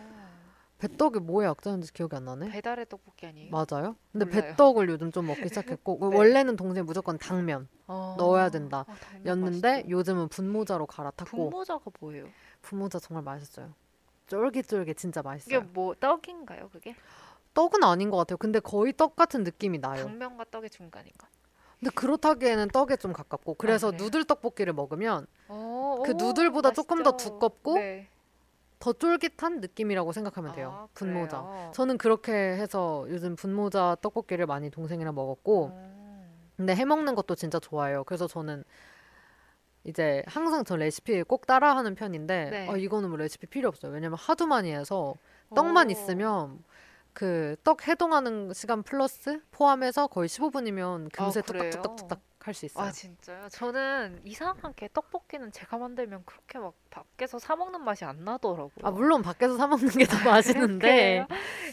배떡이 0.79 1.19
뭐의 1.19 1.47
약자인지 1.49 1.93
기억이 1.93 2.15
안 2.15 2.25
나네. 2.25 2.49
배달의 2.49 2.87
떡볶이 2.89 3.27
아니에요? 3.27 3.51
맞아요? 3.51 3.95
근데 4.11 4.25
몰라요. 4.25 4.41
배떡을 4.41 4.89
요즘 4.89 5.11
좀 5.11 5.27
먹기 5.27 5.47
시작했고 5.49 5.99
네. 6.11 6.17
원래는 6.17 6.55
동생이 6.55 6.83
무조건 6.85 7.17
당면 7.17 7.67
어, 7.87 8.15
넣어야 8.17 8.49
된다. 8.49 8.85
아, 8.87 8.93
당면 8.95 9.25
였는데 9.27 9.69
맛있죠. 9.69 9.89
요즘은 9.89 10.27
분모자로 10.29 10.87
갈아탔고 10.87 11.49
분모자가 11.49 11.91
뭐예요? 11.99 12.25
분모자 12.63 12.99
정말 12.99 13.23
맛있어요. 13.23 13.73
쫄깃쫄깃 14.27 14.97
진짜 14.97 15.19
이게 15.21 15.27
맛있어요. 15.29 15.61
뭐 15.73 15.93
떡인가요? 15.99 16.69
그게 16.69 16.95
떡은 17.53 17.83
아닌 17.83 18.09
것 18.09 18.17
같아요. 18.17 18.37
근데 18.37 18.59
거의 18.59 18.93
떡 18.97 19.15
같은 19.15 19.43
느낌이 19.43 19.77
나요. 19.77 20.03
당면과 20.05 20.45
떡의 20.49 20.69
중간인가? 20.71 21.27
근데 21.83 21.93
그렇다기에는 21.95 22.69
떡에 22.69 22.95
좀 22.95 23.11
가깝고 23.11 23.55
그래서 23.55 23.91
그래요? 23.91 24.03
누들 24.03 24.23
떡볶이를 24.23 24.71
먹으면 24.71 25.27
오, 25.49 26.01
그 26.05 26.11
오, 26.11 26.15
누들보다 26.15 26.71
조금 26.71 27.03
더 27.03 27.11
맛있죠. 27.11 27.33
두껍고 27.33 27.75
네. 27.75 28.07
더 28.79 28.93
쫄깃한 28.93 29.59
느낌이라고 29.59 30.13
생각하면 30.13 30.53
돼요. 30.53 30.73
아, 30.73 30.87
분모자. 30.93 31.71
저는 31.73 31.97
그렇게 31.97 32.31
해서 32.31 33.05
요즘 33.09 33.35
분모자 33.35 33.97
떡볶이를 34.01 34.45
많이 34.45 34.69
동생이랑 34.69 35.13
먹었고 35.13 35.67
음. 35.73 36.23
근데 36.55 36.73
해 36.73 36.85
먹는 36.85 37.15
것도 37.15 37.35
진짜 37.35 37.59
좋아해요. 37.59 38.05
그래서 38.05 38.27
저는 38.27 38.63
이제 39.83 40.23
항상 40.25 40.63
저 40.63 40.77
레시피 40.77 41.23
꼭 41.23 41.45
따라하는 41.45 41.95
편인데 41.95 42.49
네. 42.49 42.69
어, 42.69 42.77
이거는 42.77 43.09
뭐 43.09 43.17
레시피 43.17 43.47
필요 43.47 43.67
없어요. 43.67 43.91
왜냐면 43.91 44.17
하도 44.21 44.47
많이 44.47 44.71
해서 44.71 45.15
떡만 45.53 45.87
오. 45.87 45.91
있으면 45.91 46.63
그 47.13 47.55
떡 47.63 47.87
해동하는 47.87 48.53
시간 48.53 48.83
플러스 48.83 49.39
포함해서 49.51 50.07
거의 50.07 50.27
15분이면 50.29 51.11
금세 51.11 51.39
아? 51.39 51.43
뚝딱뚝딱뚝딱 51.43 52.19
할 52.43 52.53
수 52.53 52.65
있어요. 52.65 52.85
아 52.87 52.91
진짜요? 52.91 53.47
저는 53.49 54.21
이상하게 54.25 54.89
떡볶이는 54.93 55.51
제가 55.53 55.77
만들면 55.77 56.23
그렇게 56.25 56.59
막 56.59 56.73
밖에서 56.89 57.39
사 57.39 57.55
먹는 57.55 57.81
맛이 57.81 58.03
안 58.03 58.23
나더라고요. 58.25 58.71
아 58.83 58.91
물론 58.91 59.21
밖에서 59.21 59.55
사 59.55 59.65
먹는 59.65 59.87
게 59.89 60.05
더 60.05 60.17
맛있는데? 60.29 61.25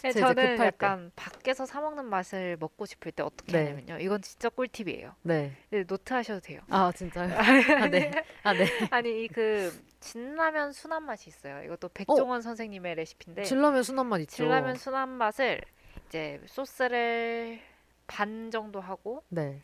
네, 0.02 0.12
저는 0.12 0.56
때. 0.56 0.64
약간 0.66 1.10
밖에서 1.16 1.66
사 1.66 1.80
먹는 1.80 2.04
맛을 2.06 2.56
먹고 2.60 2.86
싶을 2.86 3.10
때 3.10 3.22
어떻게 3.24 3.52
네. 3.52 3.58
하냐면요. 3.64 3.98
이건 3.98 4.22
진짜 4.22 4.48
꿀팁이에요. 4.48 5.16
네. 5.22 5.56
네, 5.70 5.84
노트 5.84 6.12
하셔도 6.12 6.38
돼요. 6.40 6.60
아 6.70 6.92
진짜요? 6.92 7.34
아 7.36 7.88
네. 7.88 8.10
아 8.44 8.52
네. 8.52 8.64
아니 8.92 9.24
이그 9.24 9.72
진라면 9.98 10.72
순한 10.72 11.02
맛이 11.04 11.28
있어요. 11.30 11.64
이것도 11.64 11.88
백종원 11.88 12.42
선생님의 12.42 12.94
레시피인데 12.94 13.42
진라면 13.42 13.82
순한 13.82 14.06
맛 14.06 14.20
있죠. 14.20 14.36
진라면 14.36 14.76
순한 14.76 15.08
맛을 15.08 15.60
이제 16.08 16.40
소스를 16.46 17.60
반 18.06 18.50
정도 18.50 18.80
하고 18.80 19.22
네. 19.28 19.60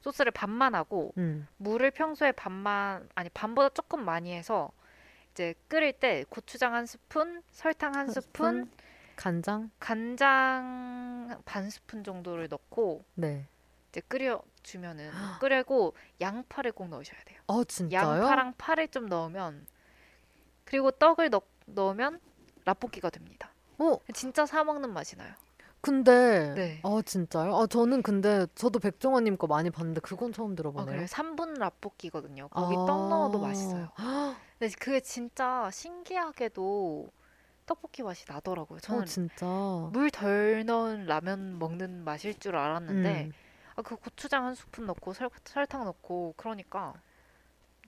소스를 0.00 0.32
반만 0.32 0.74
하고 0.74 1.12
음. 1.18 1.46
물을 1.56 1.90
평소에 1.90 2.32
반만 2.32 3.08
아니 3.14 3.28
반보다 3.30 3.70
조금 3.70 4.04
많이 4.04 4.32
해서 4.32 4.70
이제 5.32 5.54
끓일 5.68 5.92
때 5.92 6.24
고추장 6.28 6.74
한 6.74 6.86
스푼, 6.86 7.42
설탕 7.50 7.94
한한 7.94 8.08
스푼, 8.10 8.70
간장. 9.16 9.70
간장 9.78 11.42
반 11.44 11.70
스푼 11.70 12.04
정도를 12.04 12.48
넣고 12.48 13.04
네. 13.14 13.46
이제 13.90 14.00
끓여 14.08 14.42
주면은 14.62 15.10
끓이고 15.42 15.94
양파를 16.20 16.72
꼭 16.72 16.88
넣으셔야 16.88 17.20
돼요. 17.24 17.40
어 17.46 17.64
진짜요? 17.64 18.22
양파랑 18.22 18.54
파를 18.58 18.88
좀 18.88 19.06
넣으면 19.06 19.66
그리고 20.64 20.90
떡을 20.90 21.30
넣, 21.30 21.42
넣으면 21.66 22.20
라볶이가 22.64 23.10
됩니다. 23.10 23.52
어 23.78 23.98
진짜 24.12 24.44
사 24.44 24.64
먹는 24.64 24.92
맛이 24.92 25.16
나요. 25.16 25.32
근데 25.80 26.54
네. 26.54 26.80
아 26.82 27.00
진짜요? 27.04 27.54
아 27.56 27.66
저는 27.66 28.02
근데 28.02 28.46
저도 28.54 28.78
백종원님 28.80 29.36
거 29.38 29.46
많이 29.46 29.70
봤는데 29.70 30.00
그건 30.00 30.32
처음 30.32 30.52
아, 30.52 30.54
들어보네요. 30.56 30.86
그래요? 30.86 31.06
3분 31.06 31.58
라볶이거든요. 31.58 32.48
거기 32.48 32.74
아. 32.76 32.84
떡 32.86 33.08
넣어도 33.08 33.38
맛있어요. 33.38 33.88
근데 34.58 34.74
그게 34.78 35.00
진짜 35.00 35.70
신기하게도 35.72 37.08
떡볶이 37.66 38.02
맛이 38.02 38.24
나더라고요. 38.28 38.78
어 38.78 38.80
저는 38.80 39.06
진짜. 39.06 39.46
물 39.92 40.10
덜 40.10 40.64
넣은 40.66 41.06
라면 41.06 41.58
먹는 41.58 42.02
맛일 42.04 42.38
줄 42.38 42.56
알았는데 42.56 43.24
음. 43.26 43.32
아, 43.76 43.82
그 43.82 43.94
고추장 43.96 44.44
한 44.46 44.54
스푼 44.54 44.86
넣고 44.86 45.12
설, 45.12 45.30
설탕 45.44 45.84
넣고 45.84 46.34
그러니까 46.36 46.94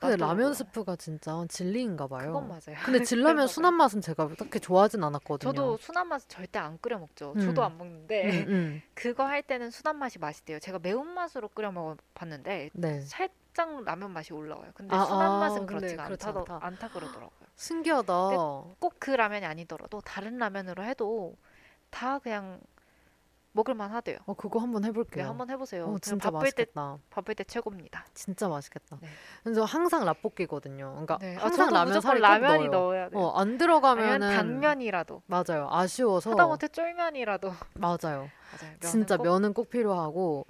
근데 0.00 0.16
나더라고요. 0.16 0.26
라면 0.44 0.54
스프가 0.54 0.96
진짜 0.96 1.44
진리인가 1.48 2.06
봐요. 2.06 2.28
그건 2.32 2.48
맞아요. 2.48 2.76
근데 2.84 3.02
진라면 3.04 3.46
순한 3.48 3.74
맛은 3.74 4.00
제가 4.00 4.28
그렇게 4.28 4.58
좋아하진 4.58 5.04
않았거든요. 5.04 5.52
저도 5.52 5.76
순한 5.76 6.08
맛 6.08 6.22
절대 6.28 6.58
안 6.58 6.78
끓여 6.80 6.98
먹죠. 6.98 7.34
음. 7.36 7.40
저도 7.40 7.62
안 7.62 7.76
먹는데 7.76 8.44
음, 8.46 8.52
음. 8.52 8.82
그거 8.94 9.24
할 9.26 9.42
때는 9.42 9.70
순한 9.70 9.96
맛이 9.98 10.18
맛있대요. 10.18 10.58
제가 10.58 10.78
매운 10.78 11.06
맛으로 11.08 11.48
끓여 11.48 11.70
먹어봤는데 11.70 12.70
네. 12.72 13.00
살짝 13.02 13.84
라면 13.84 14.12
맛이 14.12 14.32
올라와요. 14.32 14.70
근데 14.74 14.96
아, 14.96 15.04
순한 15.04 15.32
아, 15.32 15.38
맛은 15.38 15.66
근데 15.66 15.80
그렇지가 15.80 16.04
그렇지 16.06 16.26
않다, 16.26 16.40
않다. 16.40 16.66
않다 16.66 16.88
그러더라고요. 16.88 17.30
신기하다. 17.56 18.14
꼭 18.80 18.94
그 18.98 19.10
라면이 19.10 19.44
아니더라도 19.44 20.00
다른 20.00 20.38
라면으로 20.38 20.82
해도 20.84 21.36
다 21.90 22.18
그냥 22.18 22.60
먹을만 23.52 23.90
하대요. 23.90 24.18
어 24.26 24.34
그거 24.34 24.60
한번 24.60 24.82
네, 24.82 24.88
해볼게요. 24.88 25.26
한번 25.26 25.50
해보세요. 25.50 25.86
어 25.86 25.98
진짜 25.98 26.30
바쁠 26.30 26.52
때 26.52 26.62
맛있겠다. 26.62 26.98
바쁠 27.10 27.34
때 27.34 27.44
최고입니다. 27.44 28.06
진짜 28.14 28.48
맛있겠다. 28.48 28.98
네. 29.00 29.08
그래서 29.42 29.64
항상 29.64 30.04
라볶이거든요. 30.04 30.90
그러니까 30.92 31.18
네. 31.18 31.36
아, 31.36 31.44
항상 31.44 31.66
저도 31.66 31.74
라면 31.74 31.86
무조건 31.94 32.02
살이 32.02 32.20
라면이 32.20 32.66
꼭 32.66 32.70
넣어요. 32.72 33.10
어, 33.14 33.30
안 33.32 33.40
아니면 33.40 33.58
들어가면은 33.58 34.36
당면이라도 34.36 35.22
맞아요. 35.26 35.68
아쉬워서 35.70 36.30
하다못해 36.30 36.68
쫄면이라도 36.68 37.48
맞아요. 37.74 37.98
맞아요. 38.02 38.30
면은 38.60 38.80
진짜 38.80 39.16
꼭- 39.16 39.24
면은 39.24 39.52
꼭 39.52 39.68
필요하고 39.70 40.46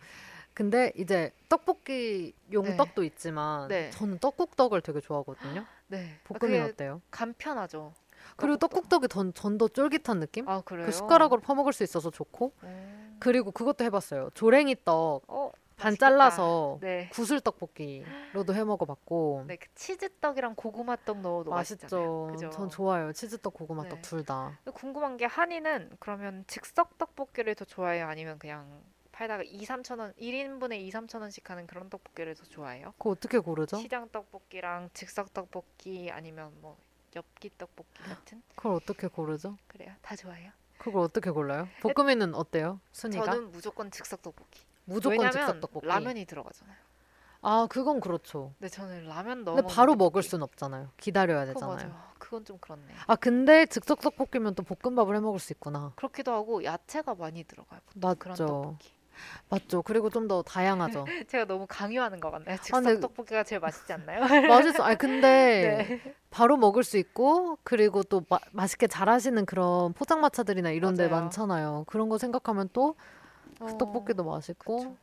근데 0.53 0.92
이제 0.96 1.32
떡볶이 1.48 2.34
용떡도 2.53 3.03
있지만 3.05 3.68
네. 3.68 3.90
저는 3.90 4.18
떡국떡을 4.18 4.82
되게 4.82 5.01
좋아하거든요. 5.01 5.64
네. 5.86 6.18
아, 6.28 6.28
볶음이 6.38 6.59
어때요? 6.59 7.01
간편하죠. 7.11 7.94
그리고 8.37 8.57
떡국떡. 8.57 9.01
떡국떡이 9.01 9.33
전더 9.35 9.68
쫄깃한 9.68 10.21
느낌? 10.21 10.49
아 10.49 10.61
그래요? 10.62 10.87
그 10.87 10.93
숟가락으로 10.93 11.41
퍼먹을 11.41 11.73
수 11.73 11.83
있어서 11.83 12.11
좋고 12.11 12.53
음. 12.64 13.16
그리고 13.21 13.51
그것도 13.51 13.85
해봤어요. 13.85 14.31
조랭이 14.35 14.77
떡 14.85 15.23
어 15.29 15.53
반 15.81 15.93
맛있겠다. 15.93 16.11
잘라서 16.11 16.79
네. 16.83 17.09
구슬 17.11 17.41
떡볶이로도 17.41 18.55
해 18.55 18.64
먹어봤고 18.64 19.45
네, 19.47 19.57
그 19.57 19.66
치즈떡이랑 19.75 20.55
고구마떡 20.55 21.21
넣어도 21.21 21.51
맛있잖아요. 21.51 22.27
맛있죠. 22.27 22.49
그죠? 22.51 22.51
전 22.51 22.68
좋아요. 22.68 23.12
치즈떡 23.12 23.55
고구마떡 23.55 23.95
네. 23.97 24.03
둘 24.03 24.25
다. 24.25 24.59
궁금한 24.75 25.16
게 25.16 25.25
한이는 25.25 25.97
그러면 25.99 26.45
즉석 26.47 26.99
떡볶이를 26.99 27.55
더 27.55 27.64
좋아해요? 27.64 28.07
아니면 28.07 28.39
그냥 28.39 28.83
팔다가 29.12 29.43
2, 29.43 29.62
3천 29.64 29.99
원, 30.01 30.12
1인분에 30.14 30.79
2, 30.81 30.91
3천 30.91 31.21
원씩 31.23 31.49
하는 31.51 31.66
그런 31.66 31.89
떡볶이를 31.89 32.35
더 32.35 32.45
좋아해요? 32.45 32.93
그거 32.99 33.11
어떻게 33.11 33.39
고르죠? 33.39 33.79
시장 33.79 34.09
떡볶이랑 34.11 34.91
즉석 34.93 35.33
떡볶이 35.33 36.11
아니면 36.11 36.53
뭐 36.61 36.77
엽기 37.15 37.51
떡볶이 37.59 38.03
같은? 38.03 38.43
그걸 38.55 38.75
어떻게 38.75 39.09
고르죠? 39.09 39.57
그래요. 39.67 39.93
다 40.03 40.15
좋아해요. 40.17 40.51
그걸 40.79 41.03
어떻게 41.03 41.31
골라요? 41.31 41.69
볶음이는 41.83 42.35
어때요? 42.35 42.81
순위가? 42.93 43.25
저는 43.25 43.51
무조건 43.51 43.91
즉석 43.91 44.23
떡볶이. 44.23 44.63
무조건 44.85 45.31
즉석 45.31 45.61
떡볶이. 45.61 45.87
라면이 45.87 46.25
들어가잖아요. 46.25 46.77
아, 47.43 47.67
그건 47.71 48.01
그렇죠. 48.01 48.53
근데 48.59 48.69
저는 48.69 49.07
라면 49.07 49.45
넣어 49.45 49.57
근데 49.57 49.69
바로 49.75 49.93
떡볶이. 49.93 49.99
먹을 50.05 50.23
순 50.23 50.43
없잖아요. 50.43 50.91
기다려야 50.99 51.47
되잖아요. 51.47 52.11
그건 52.19 52.45
좀 52.45 52.59
그렇네. 52.59 52.95
아, 53.07 53.17
근데 53.17 53.67
즉석 53.67 54.01
떡볶이면 54.01 54.55
또 54.55 54.63
볶음밥을 54.63 55.17
해 55.17 55.21
먹을 55.21 55.39
수 55.41 55.53
있구나. 55.53 55.93
그렇기도 55.97 56.33
하고 56.33 56.63
야채가 56.65 57.15
많이 57.15 57.45
들어가요. 57.45 57.81
보통 57.87 58.15
그런 58.19 58.33
맞죠. 58.33 58.47
떡볶이. 58.47 58.93
맞죠. 59.49 59.83
그리고 59.83 60.09
좀 60.11 60.29
더 60.29 60.43
다양하죠. 60.43 61.05
제가 61.29 61.45
너무 61.47 61.66
강요하는 61.68 62.21
것 62.21 62.31
같나요? 62.31 62.57
즉석 62.59 62.85
근데- 62.85 63.01
떡볶이가 63.01 63.43
제일 63.45 63.61
맛있지 63.61 63.93
않나요? 63.93 64.21
맛있어. 64.49 64.83
아니 64.85 64.97
근데 64.99 65.89
네. 66.05 66.14
바로 66.31 66.57
먹을 66.57 66.85
수 66.85 66.99
있고 66.99 67.59
그리고 67.64 68.03
또 68.03 68.23
마- 68.29 68.39
맛있게 68.53 68.87
잘하시는 68.87 69.45
그런 69.47 69.93
포장마차들이나 69.95 70.71
이런 70.71 70.95
데 70.95 71.09
맞아요. 71.09 71.23
많잖아요. 71.25 71.85
그런 71.89 72.09
거 72.09 72.18
생각하면 72.18 72.68
또그 72.73 72.95
어, 73.61 73.79
떡볶이도 73.79 74.25
맛있고. 74.25 74.77
그쵸. 74.79 74.97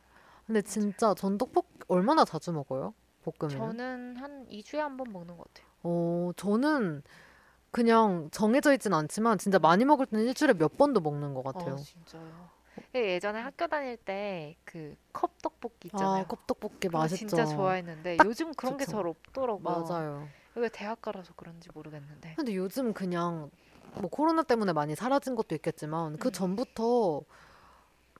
근데 0.46 0.62
진짜 0.62 1.12
전 1.14 1.36
떡볶이 1.36 1.68
얼마나 1.88 2.24
자주 2.24 2.52
먹어요? 2.52 2.94
볶음이는? 3.24 3.58
저는 3.60 4.16
한 4.16 4.46
2주에 4.50 4.78
한 4.78 4.96
번 4.96 5.12
먹는 5.12 5.36
것 5.36 5.44
같아요. 5.52 5.66
어, 5.82 6.30
저는 6.36 7.02
그냥 7.70 8.28
정해져 8.32 8.72
있진 8.72 8.94
않지만 8.94 9.36
진짜 9.36 9.58
많이 9.58 9.84
먹을 9.84 10.06
때는 10.06 10.24
일주일에 10.26 10.54
몇 10.54 10.78
번도 10.78 11.00
먹는 11.00 11.34
것 11.34 11.42
같아요. 11.44 11.74
어, 11.74 11.76
진짜요. 11.76 12.22
예, 12.94 13.14
예전에 13.14 13.40
학교 13.40 13.66
다닐 13.66 13.96
때 13.96 14.56
그 14.64 14.96
컵떡볶이 15.12 15.88
있잖아요. 15.88 16.22
아, 16.22 16.26
컵떡볶이 16.26 16.74
그거 16.80 16.98
맛있죠. 16.98 17.16
진짜 17.26 17.44
좋아했는데 17.46 18.16
딱 18.16 18.26
요즘 18.26 18.52
그런 18.54 18.76
게 18.76 18.84
좋죠. 18.84 18.96
잘 18.98 19.06
없더라고요. 19.06 19.84
맞아요. 19.88 20.28
이게 20.56 20.68
대학 20.68 21.00
가라서 21.02 21.32
그런지 21.34 21.68
모르겠는데. 21.72 22.34
근데 22.36 22.54
요즘 22.56 22.92
그냥 22.92 23.50
뭐 24.00 24.08
코로나 24.10 24.42
때문에 24.42 24.72
많이 24.72 24.94
사라진 24.94 25.34
것도 25.34 25.54
있겠지만 25.54 26.16
그 26.18 26.28
음. 26.28 26.32
전부터 26.32 27.22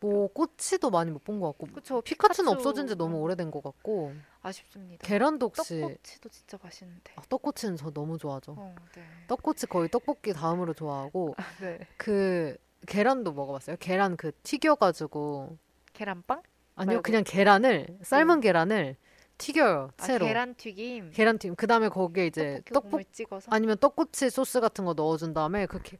뭐 0.00 0.28
꼬치도 0.28 0.90
많이 0.90 1.11
못 1.11 1.24
본 1.24 1.40
것 1.40 1.48
같고 1.48 1.66
그쵸. 1.74 2.00
피카츄는 2.00 2.50
피카츄, 2.52 2.61
없어진 2.61 2.86
지 2.86 2.94
너무 2.96 3.16
음, 3.16 3.22
오래된 3.22 3.50
것 3.50 3.62
같고 3.62 4.14
아쉽습니다. 4.42 5.06
계란도 5.06 5.46
혹시 5.46 5.80
떡꼬치도 5.80 6.28
진짜 6.28 6.59
맛있는데. 6.62 7.12
아, 7.16 7.22
떡꼬치는 7.28 7.76
저 7.76 7.90
너무 7.90 8.16
좋아하죠. 8.18 8.54
어, 8.56 8.74
네. 8.94 9.02
떡꼬치 9.26 9.66
거의 9.66 9.88
떡볶이 9.88 10.32
다음으로 10.32 10.72
좋아하고 10.74 11.34
아, 11.38 11.42
네. 11.61 11.80
그 11.96 12.56
계란도 12.86 13.32
먹어봤어요. 13.32 13.76
계란 13.80 14.16
그 14.16 14.32
튀겨가지고 14.42 15.58
계란빵? 15.92 16.42
아니요 16.76 16.86
말고. 16.96 17.02
그냥 17.02 17.24
계란을 17.24 17.98
삶은 18.02 18.40
계란을 18.40 18.96
튀겨요 19.36 19.90
아, 19.96 20.02
채로 20.04 20.26
계란 20.26 20.54
튀김. 20.54 21.10
계란튀김 21.12 21.56
그 21.56 21.66
다음에 21.66 21.88
거기에 21.88 22.26
이제 22.26 22.62
떡볶이 22.64 22.72
떡볶 22.72 22.90
국물 22.90 23.04
찍어서. 23.12 23.50
아니면 23.52 23.76
떡꼬치 23.78 24.30
소스 24.30 24.60
같은 24.60 24.84
거 24.84 24.94
넣어준 24.94 25.32
다음에 25.34 25.66
그렇게 25.66 25.98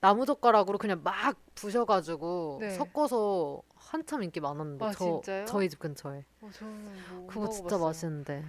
나무 0.00 0.26
젓가락으로 0.26 0.78
그냥 0.78 1.00
막 1.04 1.36
부셔가지고 1.54 2.58
네. 2.60 2.70
섞어서 2.70 3.62
한참 3.76 4.22
인기 4.24 4.40
많았는데 4.40 4.84
아, 4.84 4.90
저 4.90 4.98
진짜요? 5.22 5.44
저희 5.44 5.68
집 5.68 5.78
근처에 5.78 6.24
어, 6.40 6.50
저는 6.52 6.92
뭐못 7.10 7.26
그거 7.28 7.48
진짜 7.48 7.76
먹어봤어요. 7.76 7.86
맛있는데 7.86 8.44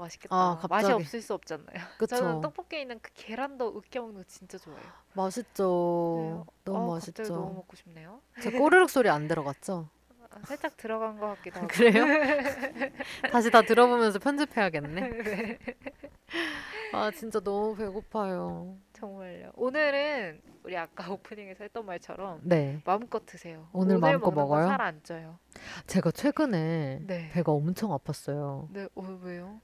맛있겠다. 0.00 0.34
아, 0.34 0.60
맛이. 0.68 0.90
없을 0.92 1.22
수 1.22 1.34
없잖아요. 1.34 1.66
저는 1.68 1.88
그쵸 1.98 2.40
떡볶이에 2.40 2.82
있는 2.82 2.98
그 3.00 3.10
계란도 3.14 3.76
으깨 3.78 4.00
먹는 4.00 4.16
거 4.16 4.24
진짜 4.24 4.58
좋아해요. 4.58 4.82
맛있죠 5.14 6.44
네. 6.44 6.52
너무 6.64 6.90
어, 6.90 6.94
맛있죠 6.94 7.22
너무 7.24 7.54
먹고 7.54 7.76
싶네요. 7.76 8.20
제 8.42 8.50
꼬르륵 8.50 8.90
소리 8.90 9.08
안 9.08 9.28
들어갔죠 9.28 9.88
아, 10.32 10.38
살짝 10.44 10.76
들어간 10.76 11.18
것 11.18 11.26
같기도 11.36 11.58
하고. 11.60 11.68
그래요 11.68 12.04
다시 13.32 13.50
다 13.50 13.62
들어보면서 13.62 14.18
편집해야겠네 14.20 15.00
네, 15.24 15.58
아 16.92 17.10
진짜 17.10 17.40
너무 17.40 17.74
배고파요 17.76 18.76
정말요. 18.92 19.50
오늘은 19.54 20.40
우리 20.62 20.76
아까 20.76 21.10
오프닝에서 21.12 21.64
했던 21.64 21.84
말처럼 21.86 22.40
네 22.42 22.80
마음껏 22.84 23.24
드세요. 23.26 23.68
오늘 23.72 23.98
마음껏 23.98 24.30
먹는 24.30 24.42
먹어요? 24.42 24.66
살안 24.68 25.00
쪄요. 25.02 25.38
제가 25.86 26.10
최근에 26.12 27.00
네. 27.06 27.30
배가 27.32 27.50
엄청 27.52 27.90
아팠어요 27.90 28.68
네, 28.70 28.86
어, 28.94 29.18
왜요? 29.22 29.60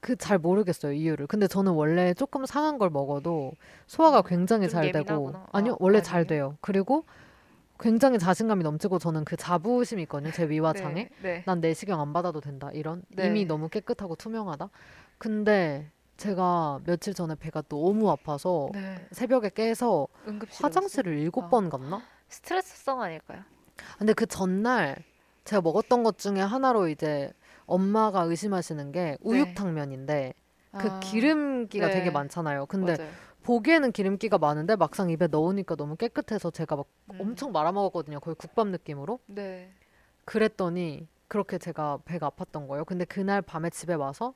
그 0.00 0.16
잘 0.16 0.38
모르겠어요 0.38 0.92
이유를. 0.92 1.26
근데 1.26 1.46
저는 1.46 1.72
원래 1.72 2.14
조금 2.14 2.46
상한 2.46 2.78
걸 2.78 2.90
먹어도 2.90 3.52
소화가 3.86 4.22
굉장히 4.22 4.66
음, 4.66 4.68
좀잘 4.68 4.92
되고 4.92 4.98
예민하구나. 4.98 5.46
아니요 5.52 5.72
아, 5.74 5.76
원래 5.80 6.02
잘 6.02 6.20
아니에요? 6.20 6.26
돼요. 6.28 6.58
그리고 6.60 7.04
굉장히 7.80 8.18
자신감이 8.18 8.64
넘치고 8.64 8.98
저는 8.98 9.24
그 9.24 9.36
자부심이 9.36 10.02
있거든요 10.02 10.32
제 10.32 10.48
위와 10.48 10.72
네, 10.72 10.80
장에 10.80 11.08
네. 11.22 11.42
난 11.46 11.60
내시경 11.60 12.00
안 12.00 12.12
받아도 12.12 12.40
된다 12.40 12.70
이런 12.72 13.02
네. 13.08 13.26
이미 13.26 13.44
너무 13.44 13.68
깨끗하고 13.68 14.16
투명하다. 14.16 14.70
근데 15.18 15.90
제가 16.16 16.80
며칠 16.84 17.14
전에 17.14 17.34
배가 17.36 17.62
너무 17.62 18.10
아파서 18.10 18.70
네. 18.72 19.06
새벽에 19.12 19.50
깨서 19.50 20.08
화장실을 20.60 21.16
일곱 21.18 21.44
아. 21.44 21.48
번 21.48 21.70
갔나? 21.70 22.02
스트레스성 22.28 23.00
아닐까요? 23.00 23.42
근데 23.98 24.12
그 24.12 24.26
전날 24.26 24.96
제가 25.44 25.62
먹었던 25.62 26.02
것 26.02 26.18
중에 26.18 26.40
하나로 26.40 26.88
이제 26.88 27.32
엄마가 27.68 28.22
의심하시는 28.22 28.90
게 28.92 29.16
우육탕면인데 29.20 30.34
그 30.72 30.82
네. 30.82 30.88
아, 30.88 31.00
기름기가 31.00 31.88
네. 31.88 31.94
되게 31.94 32.10
많잖아요. 32.10 32.66
근데 32.66 32.96
맞아요. 32.96 33.12
보기에는 33.44 33.92
기름기가 33.92 34.38
많은데 34.38 34.74
막상 34.76 35.10
입에 35.10 35.28
넣으니까 35.28 35.76
너무 35.76 35.96
깨끗해서 35.96 36.50
제가 36.50 36.76
막 36.76 36.86
음. 37.12 37.18
엄청 37.20 37.52
말아 37.52 37.72
먹었거든요. 37.72 38.20
거의 38.20 38.34
국밥 38.34 38.68
느낌으로. 38.68 39.20
네. 39.26 39.70
그랬더니 40.24 41.06
그렇게 41.28 41.58
제가 41.58 41.98
배가 42.04 42.30
아팠던 42.30 42.68
거예요. 42.68 42.84
근데 42.84 43.04
그날 43.04 43.42
밤에 43.42 43.70
집에 43.70 43.94
와서 43.94 44.34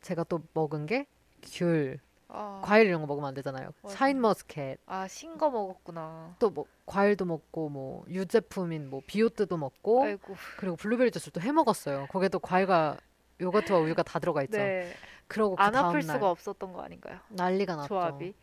제가 0.00 0.24
또 0.24 0.40
먹은 0.54 0.86
게 0.86 1.06
귤, 1.42 1.98
아, 2.32 2.60
과일 2.64 2.86
이런 2.86 3.00
거 3.00 3.06
먹으면 3.06 3.28
안 3.28 3.34
되잖아요. 3.34 3.70
맞아요. 3.82 3.96
샤인머스켓. 3.96 4.78
아, 4.86 5.08
신 5.08 5.36
거 5.38 5.50
먹었구나. 5.50 6.36
또 6.38 6.50
뭐 6.50 6.64
과일도 6.86 7.24
먹고 7.24 7.68
뭐 7.68 8.04
유제품인 8.08 8.88
뭐 8.90 9.00
비오트도 9.06 9.56
먹고 9.56 10.04
아이고. 10.04 10.34
그리고 10.58 10.76
블루베리 10.76 11.10
주스를 11.10 11.32
또해 11.32 11.52
먹었어요. 11.52 12.06
거기에 12.10 12.28
또 12.28 12.38
과일과 12.38 12.96
요거트와 13.40 13.78
우유가 13.80 14.02
다 14.02 14.18
들어가 14.18 14.42
있죠. 14.44 14.58
네. 14.58 14.92
그러고 15.28 15.56
그 15.56 15.62
안 15.62 15.72
다음 15.72 15.86
아플 15.86 16.00
날 16.06 16.16
수가 16.16 16.30
없었던 16.30 16.72
거 16.72 16.82
아닌가요? 16.82 17.18
난리가 17.28 17.76
났죠. 17.76 17.88
조합이. 17.88 18.34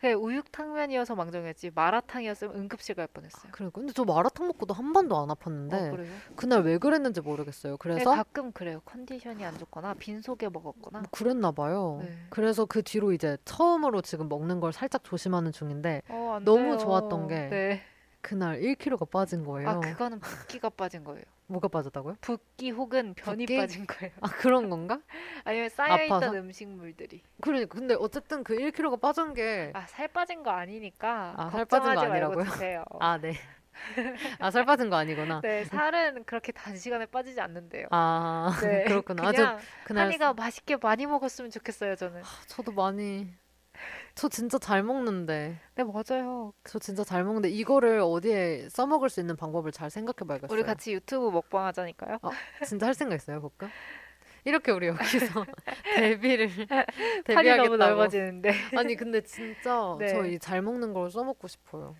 그 0.00 0.12
우육탕면이어서 0.12 1.14
망정이었지 1.14 1.70
마라탕이었으면 1.74 2.54
응급실 2.54 2.94
갈 2.94 3.06
뻔했어요. 3.06 3.50
그러니까 3.52 3.78
근데 3.80 3.92
저 3.92 4.04
마라탕 4.04 4.46
먹고도 4.48 4.74
한 4.74 4.92
번도 4.92 5.16
안 5.18 5.28
아팠는데 5.28 5.72
어, 5.72 5.90
그래요? 5.90 6.12
그날 6.36 6.62
왜 6.62 6.78
그랬는지 6.78 7.20
모르겠어요. 7.20 7.72
네, 7.72 7.76
그래서 7.80 8.14
가끔 8.14 8.52
그래요. 8.52 8.80
컨디션이 8.84 9.44
안 9.44 9.56
좋거나 9.58 9.94
빈속에 9.94 10.48
먹었거나. 10.48 11.00
뭐 11.00 11.08
그랬나 11.10 11.50
봐요. 11.52 12.00
네. 12.02 12.14
그래서 12.30 12.66
그 12.66 12.82
뒤로 12.82 13.12
이제 13.12 13.38
처음으로 13.44 14.02
지금 14.02 14.28
먹는 14.28 14.60
걸 14.60 14.72
살짝 14.72 15.02
조심하는 15.04 15.52
중인데 15.52 16.02
어, 16.08 16.34
안 16.36 16.44
너무 16.44 16.62
돼요. 16.62 16.78
좋았던 16.78 17.28
게 17.28 17.48
네. 17.48 17.82
그날 18.20 18.60
1kg가 18.60 19.10
빠진 19.10 19.44
거예요. 19.44 19.68
아, 19.68 19.80
그거는 19.80 20.20
붓기가 20.20 20.68
빠진 20.70 21.04
거예요. 21.04 21.24
뭐가 21.48 21.68
빠졌다고요? 21.68 22.16
붓기 22.20 22.70
혹은 22.70 23.14
변이 23.14 23.46
붓기? 23.46 23.56
빠진 23.56 23.86
거예요. 23.86 24.12
아 24.20 24.28
그런 24.28 24.68
건가? 24.68 25.00
아니면 25.44 25.68
쌓여있던 25.68 26.22
아파서? 26.22 26.32
음식물들이. 26.36 27.22
그러니까 27.40 27.74
근데 27.78 27.94
어쨌든 27.98 28.42
그 28.42 28.54
1kg가 28.56 28.96
빠진 28.96 29.32
게 29.34 29.70
아, 29.74 29.86
살 29.86 30.08
빠진 30.08 30.42
거 30.42 30.50
아니니까 30.50 31.34
아, 31.36 31.50
살 31.50 31.64
빠진 31.66 31.94
거 31.94 32.00
걱정하지 32.00 32.06
말고 32.06 32.32
아니라고요? 32.32 32.44
드세요. 32.44 32.84
아, 33.00 33.18
네. 33.18 33.34
아, 34.40 34.50
살 34.50 34.64
빠진 34.64 34.90
거 34.90 34.96
아니구나. 34.96 35.40
네, 35.42 35.64
살은 35.64 36.24
그렇게 36.24 36.50
단시간에 36.52 37.06
빠지지 37.06 37.40
않는데요. 37.40 37.86
아, 37.90 38.50
네, 38.62 38.84
그렇구나. 38.84 39.22
아주 39.28 39.36
그냥 39.36 39.58
그날 39.84 40.04
한이가 40.06 40.34
맛있게 40.34 40.76
많이 40.76 41.06
먹었으면 41.06 41.50
좋겠어요, 41.50 41.94
저는. 41.96 42.22
저도 42.48 42.72
많이 42.72 43.28
저 44.16 44.30
진짜 44.30 44.58
잘 44.58 44.82
먹는데 44.82 45.60
네, 45.74 45.84
맞아요. 45.84 46.54
저 46.64 46.78
진짜 46.78 47.04
잘 47.04 47.22
먹는데 47.22 47.50
이거를 47.50 48.00
어디에 48.00 48.66
써먹을 48.70 49.10
수 49.10 49.20
있는 49.20 49.36
방법을 49.36 49.72
잘 49.72 49.90
생각해 49.90 50.26
봐야겠어요. 50.26 50.56
우리 50.56 50.64
같이 50.64 50.94
유튜브 50.94 51.28
먹방 51.30 51.66
하자니까요. 51.66 52.18
진짜 52.64 52.86
할 52.86 52.94
생각 52.94 53.16
있어요, 53.16 53.42
볼까? 53.42 53.68
이렇게 54.46 54.72
우리 54.72 54.86
여기서 54.86 55.44
데뷔를 55.96 56.48
데뷔하겠다고. 57.24 57.62
너무 57.64 57.76
넓어지는데. 57.76 58.52
아니 58.74 58.96
근데 58.96 59.20
진짜 59.20 59.94
네. 59.98 60.08
저이 60.08 60.38
잘 60.38 60.62
먹는 60.62 60.94
걸 60.94 61.10
써먹고 61.10 61.46
싶어요. 61.46 61.94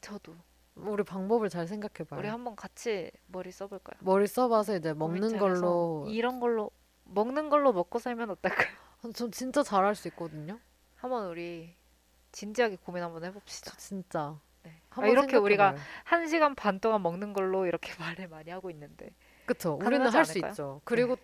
저도. 0.00 0.36
우리 0.76 1.02
방법을 1.02 1.48
잘 1.48 1.66
생각해 1.66 2.08
봐요. 2.08 2.20
우리 2.20 2.28
한번 2.28 2.54
같이 2.54 3.10
머리 3.26 3.50
써볼까요? 3.50 3.98
머리 4.02 4.28
써봐서 4.28 4.76
이제 4.76 4.92
먹는 4.92 5.36
걸로 5.38 6.06
이런 6.08 6.38
걸로 6.38 6.70
먹는 7.04 7.48
걸로 7.48 7.72
먹고 7.72 7.98
살면 7.98 8.30
어떨까요? 8.30 8.68
저 9.14 9.28
진짜 9.30 9.64
잘할 9.64 9.96
수 9.96 10.06
있거든요. 10.08 10.60
한번 11.06 11.28
우리 11.28 11.74
진지하게 12.32 12.76
고민 12.84 13.02
한번 13.02 13.24
해봅시다. 13.24 13.70
저 13.70 13.76
진짜 13.78 14.38
네. 14.64 14.80
아, 14.90 15.06
이렇게 15.06 15.36
우리가 15.36 15.66
생각해봐요. 15.68 15.86
한 16.04 16.26
시간 16.28 16.54
반 16.54 16.80
동안 16.80 17.02
먹는 17.02 17.32
걸로 17.32 17.66
이렇게 17.66 17.92
말을 18.00 18.28
많이 18.28 18.50
하고 18.50 18.70
있는데 18.70 19.10
그쵸. 19.44 19.78
우리는 19.80 20.04
할 20.08 20.24
수? 20.24 20.38
있죠. 20.38 20.80
그리고 20.84 21.14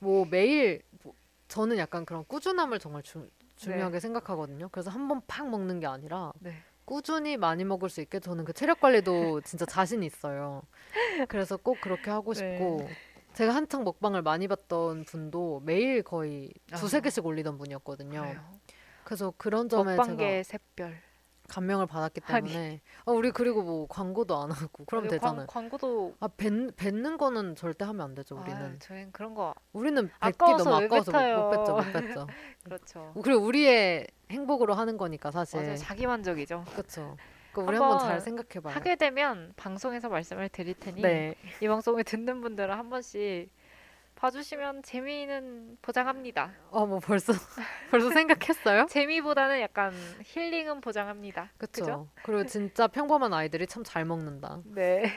또뭐 0.00 0.26
매일 0.30 0.82
뭐 1.02 1.14
저는 1.48 1.76
약간 1.78 2.04
그런 2.06 2.24
꾸준함을 2.26 2.78
정말 2.78 3.02
주, 3.02 3.28
중요하게 3.56 4.00
생각하거든요. 4.00 4.68
그래서 4.70 4.90
한 4.90 5.06
번 5.08 5.20
팍 5.26 5.48
먹는 5.50 5.80
게 5.80 5.86
아니라 5.86 6.32
네. 6.40 6.62
꾸준히 6.86 7.36
많이 7.36 7.64
먹을 7.64 7.88
수 7.90 8.00
있게 8.00 8.20
저는 8.20 8.44
그 8.44 8.52
체력 8.52 8.80
관리도 8.80 9.42
진짜 9.42 9.66
자신 9.66 10.02
있어요. 10.02 10.62
그래서 11.28 11.56
꼭 11.56 11.80
그렇게 11.80 12.10
하고 12.10 12.32
네. 12.34 12.40
싶고 12.58 12.96
제가 13.36 13.54
한창 13.54 13.84
먹방을 13.84 14.22
많이 14.22 14.48
봤던 14.48 15.04
분도 15.04 15.60
매일 15.62 16.02
거의 16.02 16.50
두세 16.74 16.96
아. 16.96 17.00
개씩 17.00 17.26
올리던 17.26 17.58
분이었거든요. 17.58 18.22
그래요. 18.22 18.40
그래서 19.04 19.34
그런 19.36 19.68
점에 19.68 19.94
먹방계 19.94 20.42
샛별. 20.42 20.96
감명을 21.46 21.86
받았기. 21.86 22.22
때문에 22.22 22.80
아, 23.04 23.12
우리 23.12 23.30
그리고 23.30 23.62
뭐 23.62 23.86
광고도 23.88 24.34
안 24.34 24.50
하고 24.50 24.86
그럼 24.86 25.04
아니, 25.04 25.10
되잖아요. 25.10 25.46
광, 25.48 25.64
광고도 25.68 26.14
아 26.18 26.28
뱉, 26.28 26.74
뱉는 26.76 27.18
거는 27.18 27.56
절대 27.56 27.84
하면 27.84 28.00
안 28.00 28.14
되죠 28.14 28.36
우리는. 28.36 28.56
아, 28.58 28.78
저희는 28.78 29.12
그런 29.12 29.34
거 29.34 29.54
우리는 29.74 30.10
뱉기 30.18 30.38
너무 30.38 30.70
왜 30.78 30.86
아까워서 30.86 31.12
못, 31.12 31.52
못. 31.52 31.54
뱉죠 31.58 31.74
못 31.74 31.92
뱉죠. 31.92 32.26
그렇죠. 32.64 33.12
그리고 33.22 33.42
우리의 33.42 34.06
행복으로 34.30 34.72
하는 34.72 34.96
거니까 34.96 35.30
사실. 35.30 35.60
맞아요. 35.60 35.76
자기 35.76 36.06
만족이죠. 36.06 36.64
그렇죠. 36.72 37.18
그 37.64 37.68
우리 37.68 37.76
한번 37.76 37.92
한번 37.92 38.08
잘 38.08 38.20
생각해봐요. 38.20 38.74
하게 38.74 38.96
되면 38.96 39.52
방송에서 39.56 40.08
말씀을 40.08 40.48
드릴 40.48 40.74
테니 40.74 41.00
네. 41.02 41.34
이 41.60 41.68
방송을 41.68 42.04
듣는 42.04 42.40
분들은 42.40 42.74
한 42.74 42.90
번씩 42.90 43.50
봐주시면 44.16 44.82
재미는 44.82 45.76
보장합니다. 45.82 46.52
어 46.70 46.86
뭐 46.86 47.00
벌써 47.00 47.32
벌써 47.90 48.10
생각했어요? 48.10 48.86
재미보다는 48.90 49.60
약간 49.60 49.92
힐링은 50.24 50.80
보장합니다. 50.80 51.50
그쵸. 51.58 51.80
그죠? 51.84 52.08
그리고 52.22 52.44
진짜 52.46 52.86
평범한 52.86 53.32
아이들이 53.34 53.66
참 53.66 53.84
잘 53.84 54.04
먹는다. 54.04 54.60
네. 54.64 55.12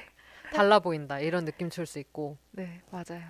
달라 0.54 0.80
보인다. 0.80 1.20
이런 1.20 1.46
느낌 1.46 1.70
줄 1.70 1.86
수 1.86 2.00
있고 2.00 2.38
네, 2.52 2.82
맞아요. 2.92 3.24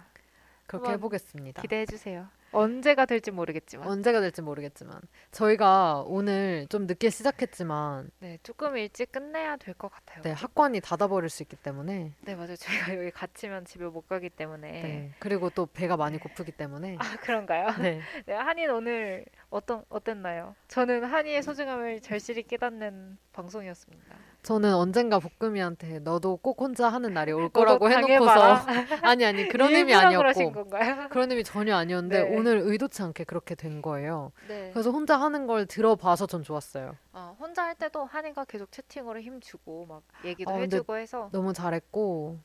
그렇게 0.68 0.91
해보겠습니다. 0.93 1.62
기대해 1.62 1.86
주세요. 1.86 2.28
언제가 2.52 3.06
될지 3.06 3.32
모르겠지만. 3.32 3.88
언제가 3.88 4.22
될지 4.22 4.41
모르겠지만 4.41 5.00
저희가 5.32 6.04
오늘 6.08 6.66
좀 6.70 6.88
늦게 6.88 7.10
시작했지만 7.10 8.10
네, 8.20 8.38
조금 8.43 8.78
일찍 8.78 9.12
끝내야 9.12 9.58
될 9.58 9.74
것 9.76 9.89
같아요. 9.91 10.22
네, 10.24 10.32
학관이 10.32 10.82
닫아버릴 10.82 11.30
수 11.30 11.43
있기 11.43 11.56
때문에 11.58 12.14
네, 12.22 12.36
맞아요. 12.36 12.56
저희가 12.56 12.95
여기 13.00 13.12
갇히면 13.12 13.66
집에 13.66 13.86
못 13.86 14.08
가기 14.08 14.30
때문에. 14.30 14.72
네. 14.82 15.12
그리고 15.20 15.50
또 15.50 15.66
배가 15.68 15.95
많이 15.97 16.18
고프기 16.18 16.52
때문에 16.52 16.97
아, 17.00 17.16
그런가요? 17.22 17.68
네. 17.82 18.02
네, 18.26 18.34
한이는 18.34 18.74
오늘 18.74 19.26
어떤 19.50 19.84
어땠나요? 19.89 20.56
저는 20.68 21.04
한이의 21.06 21.43
소중함을 21.43 22.02
절실히 22.02 22.43
깨닫는 22.43 23.18
방송이었습니다. 23.34 24.16
저는 24.50 24.74
언젠가 24.74 25.20
볶음이한테 25.20 26.00
너도 26.00 26.38
꼭 26.38 26.60
혼자 26.60 26.89
하는 26.89 27.14
날이 27.14 27.32
올 27.32 27.50
거라고. 27.50 27.88
해놓고서 27.88 28.56
아니 29.06 29.24
아니 29.24 29.47
그런 29.47 29.76
의미 29.76 29.93
아니었고? 29.93 30.66
그런 31.12 31.30
의미 31.30 31.43
전혀 31.43 31.76
아니었는데 31.76 32.24
네. 32.24 32.36
오늘 32.36 32.58
의도치 32.64 33.04
않게 33.04 33.26
그렇게 33.26 33.54
된 33.54 33.84
거예요. 33.84 34.32
네. 34.47 34.72
그래서 34.74 34.89
혼자 34.89 35.18
하는 35.18 35.45
걸 35.45 35.68
들어봐서 35.68 36.26
전 36.26 36.41
좋았어요. 36.41 36.95
어, 37.14 37.38
혼자 37.39 37.64
할 37.64 37.76
때도 37.76 38.06
한이가 38.06 38.45
계속 38.45 38.72
채팅으로 38.72 39.22
힘주고 39.22 39.86
막 39.88 40.02
얘기도 40.26 40.50
아, 40.50 40.54
근데 40.56 40.78
해주고 40.78 40.97
해서 40.97 41.30
너무 41.32 41.54
잘했고 41.54 42.39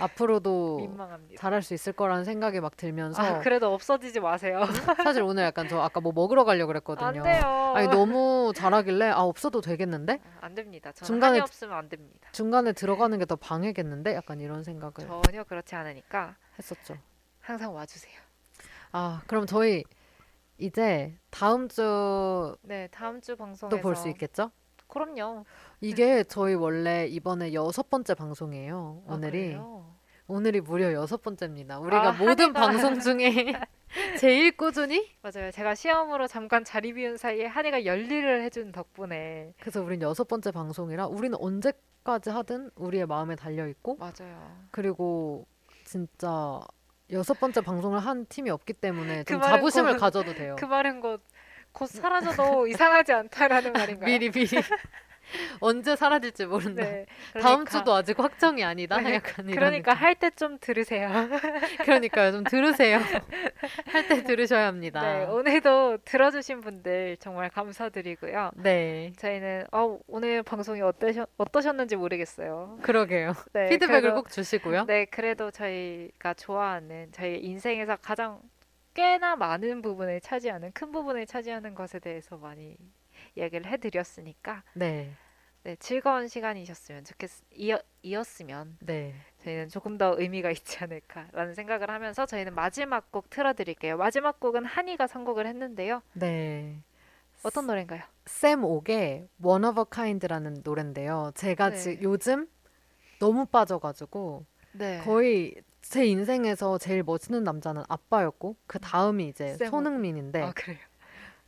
앞으로도 0.00 0.76
민망합니다. 0.78 1.40
잘할 1.40 1.62
수 1.62 1.74
있을 1.74 1.92
거라는 1.92 2.24
생각이 2.24 2.60
막 2.60 2.76
들면서 2.76 3.22
아, 3.22 3.38
그래도 3.40 3.72
없어지지 3.72 4.20
마세요. 4.20 4.64
사실 5.02 5.22
오늘 5.22 5.44
약간 5.44 5.68
저 5.68 5.80
아까 5.80 6.00
뭐 6.00 6.12
먹으러 6.12 6.44
가려고 6.44 6.68
그랬거든요. 6.68 7.06
안 7.06 7.22
돼요. 7.22 7.72
아니 7.74 7.88
너무 7.88 8.52
잘하길래 8.54 9.08
아 9.10 9.20
없어도 9.22 9.60
되겠는데 9.60 10.20
아, 10.24 10.38
안 10.46 10.54
됩니다. 10.54 10.92
중간에 10.92 11.40
없으면 11.40 11.76
안 11.76 11.88
됩니다. 11.88 12.28
중간에 12.32 12.72
들어가는 12.72 13.18
게 13.18 13.24
더 13.24 13.36
방해겠는데 13.36 14.14
약간 14.14 14.38
이런 14.40 14.62
생각을 14.64 14.92
전혀 15.24 15.44
그렇지 15.44 15.74
않으니까 15.74 16.36
했었죠. 16.58 16.98
항상 17.40 17.74
와주세요. 17.74 18.12
아 18.92 19.22
그럼 19.26 19.46
저희 19.46 19.82
이제 20.58 21.16
다음 21.30 21.68
주도 21.68 22.56
네, 22.62 22.88
다음 22.92 23.20
주 23.20 23.34
방송에서 23.36 23.80
볼수 23.80 24.08
있겠죠? 24.10 24.50
그럼요. 24.94 25.44
이게 25.80 26.24
저희 26.24 26.54
원래 26.54 27.06
이번에 27.06 27.52
여섯 27.52 27.90
번째 27.90 28.14
방송이에요. 28.14 29.02
아, 29.06 29.14
오늘이 29.14 29.30
그래요? 29.48 29.92
오늘이 30.26 30.60
무려 30.62 30.92
여섯 30.94 31.20
번째입니다. 31.20 31.78
우리가 31.80 32.08
아, 32.08 32.12
모든 32.12 32.52
한이가- 32.52 32.54
방송 32.54 32.98
중에 33.00 33.52
제일 34.18 34.56
꾸준히 34.56 35.10
맞아요. 35.20 35.50
제가 35.50 35.74
시험으로 35.74 36.26
잠깐 36.26 36.64
자리 36.64 36.94
비운 36.94 37.16
사이에 37.18 37.44
한이가 37.46 37.84
열일을 37.84 38.42
해준 38.42 38.72
덕분에 38.72 39.52
그래서 39.60 39.82
우린 39.82 40.00
여섯 40.00 40.26
번째 40.26 40.50
방송이라 40.50 41.08
우리는 41.08 41.36
언제까지 41.38 42.30
하든 42.30 42.70
우리의 42.76 43.06
마음에 43.06 43.36
달려 43.36 43.68
있고 43.68 43.96
맞아요. 43.96 44.56
그리고 44.70 45.46
진짜 45.84 46.60
여섯 47.12 47.38
번째 47.38 47.60
방송을 47.60 47.98
한 47.98 48.24
팀이 48.26 48.48
없기 48.48 48.72
때문에 48.72 49.24
좀 49.24 49.38
그 49.38 49.46
자부심을 49.46 49.92
곧- 49.92 49.98
가져도 49.98 50.32
돼요. 50.32 50.56
그 50.58 50.64
말은 50.64 51.00
곧, 51.02 51.22
곧 51.74 51.86
사라져도 51.88 52.66
이상하지 52.68 53.12
않다라는 53.12 53.72
말인가요? 53.72 54.06
미리 54.06 54.30
미리 54.30 54.46
언제 55.58 55.96
사라질지 55.96 56.46
모른다. 56.46 56.82
네. 56.84 57.06
다음 57.32 57.64
그러니까- 57.64 57.70
주도 57.70 57.94
아직 57.94 58.18
확정이 58.20 58.62
아니다. 58.62 58.98
네, 59.00 59.14
약간 59.14 59.46
이런 59.46 59.56
그러니까 59.56 59.92
느낌. 59.94 60.04
할때 60.06 60.30
좀 60.30 60.58
들으세요. 60.60 61.08
그러니까요. 61.82 62.30
좀 62.30 62.44
들으세요. 62.44 63.00
할 63.90 64.06
때 64.06 64.22
들으셔야 64.22 64.66
합니다. 64.68 65.00
네, 65.02 65.24
오늘도 65.24 65.98
들어주신 66.04 66.60
분들 66.60 67.16
정말 67.18 67.48
감사드리고요. 67.48 68.52
네. 68.56 69.12
저희는 69.16 69.64
어, 69.72 69.98
오늘 70.06 70.42
방송이 70.44 70.80
어떠셨, 70.82 71.28
어떠셨는지 71.38 71.96
모르겠어요. 71.96 72.78
그러게요. 72.82 73.32
네, 73.54 73.70
피드백을 73.70 74.02
그래도- 74.02 74.14
꼭 74.16 74.30
주시고요. 74.30 74.84
네, 74.86 75.06
그래도 75.06 75.50
저희가 75.50 76.34
좋아하는 76.34 77.08
저희 77.12 77.38
인생에서 77.40 77.96
가장 77.96 78.40
꽤나 78.94 79.36
많은 79.36 79.82
부분을 79.82 80.20
차지하는 80.20 80.72
큰 80.72 80.92
부분을 80.92 81.26
차지하는 81.26 81.74
것에 81.74 81.98
대해서 81.98 82.36
많이 82.36 82.76
이야기를 83.36 83.66
해드렸으니까 83.66 84.62
네. 84.74 85.12
네, 85.64 85.76
즐거운 85.76 86.28
시간이셨으면 86.28 87.04
좋겠 87.04 87.30
이어, 87.52 87.78
이었으면 88.02 88.76
네. 88.80 89.14
저희는 89.42 89.70
조금 89.70 89.96
더 89.96 90.14
의미가 90.18 90.50
있지 90.50 90.78
않을까라는 90.84 91.54
생각을 91.54 91.90
하면서 91.90 92.26
저희는 92.26 92.54
마지막 92.54 93.10
곡 93.10 93.30
틀어드릴게요. 93.30 93.96
마지막 93.96 94.38
곡은 94.40 94.66
한이가 94.66 95.06
선곡을 95.06 95.46
했는데요. 95.46 96.02
네. 96.12 96.82
어떤 97.42 97.66
노래인가요? 97.66 98.02
샘 98.26 98.62
옥의 98.62 99.28
One 99.42 99.66
of 99.66 99.80
a 99.80 99.84
Kind라는 99.90 100.62
노래인데요. 100.64 101.32
제가 101.34 101.70
네. 101.70 101.76
지 101.76 101.98
요즘 102.02 102.46
너무 103.18 103.46
빠져가지고 103.46 104.44
네. 104.72 105.00
거의 105.02 105.54
제 105.88 106.06
인생에서 106.06 106.78
제일 106.78 107.02
멋있는 107.02 107.44
남자는 107.44 107.82
아빠였고 107.88 108.56
그 108.66 108.78
다음이 108.78 109.28
이제 109.28 109.54
샘 109.54 109.66
옥. 109.66 109.70
손흥민인데 109.70 110.42
아. 110.42 110.52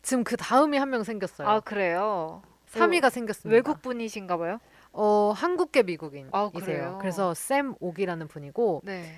지금 0.02 0.22
그 0.24 0.36
다음이 0.36 0.76
한 0.78 0.90
명 0.90 1.02
생겼어요. 1.02 1.48
아 1.48 1.60
그래요. 1.60 2.42
3위가 2.70 3.10
생겼습니다. 3.10 3.54
외국 3.54 3.82
분이신가 3.82 4.36
봐요. 4.36 4.58
어 4.92 5.32
한국계 5.34 5.82
미국인이세요. 5.84 6.94
아? 6.94 6.98
그래서 6.98 7.34
샘 7.34 7.74
옥이라는 7.80 8.28
분이고 8.28 8.82
네. 8.84 9.12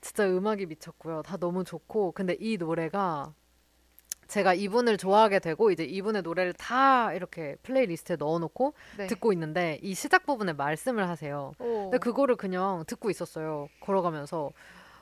진짜 0.00 0.26
음악이 0.26 0.66
미쳤고요. 0.66 1.22
다 1.22 1.36
너무 1.36 1.64
좋고 1.64 2.12
근데 2.12 2.36
이 2.40 2.56
노래가 2.56 3.34
제가 4.30 4.54
이분을 4.54 4.96
좋아하게 4.96 5.40
되고 5.40 5.72
이제 5.72 5.82
이분의 5.82 6.22
노래를 6.22 6.52
다 6.52 7.12
이렇게 7.12 7.56
playlist에 7.64 8.16
넣어놓고 8.16 8.74
네. 8.96 9.06
듣고 9.08 9.32
있는데 9.32 9.80
이 9.82 9.92
시작 9.94 10.24
부분에 10.24 10.52
말씀을 10.52 11.08
하세요. 11.08 11.52
오. 11.58 11.90
근데 11.90 11.98
그거를 11.98 12.36
그냥 12.36 12.84
듣고 12.86 13.10
있었어요. 13.10 13.68
걸어가면서. 13.80 14.52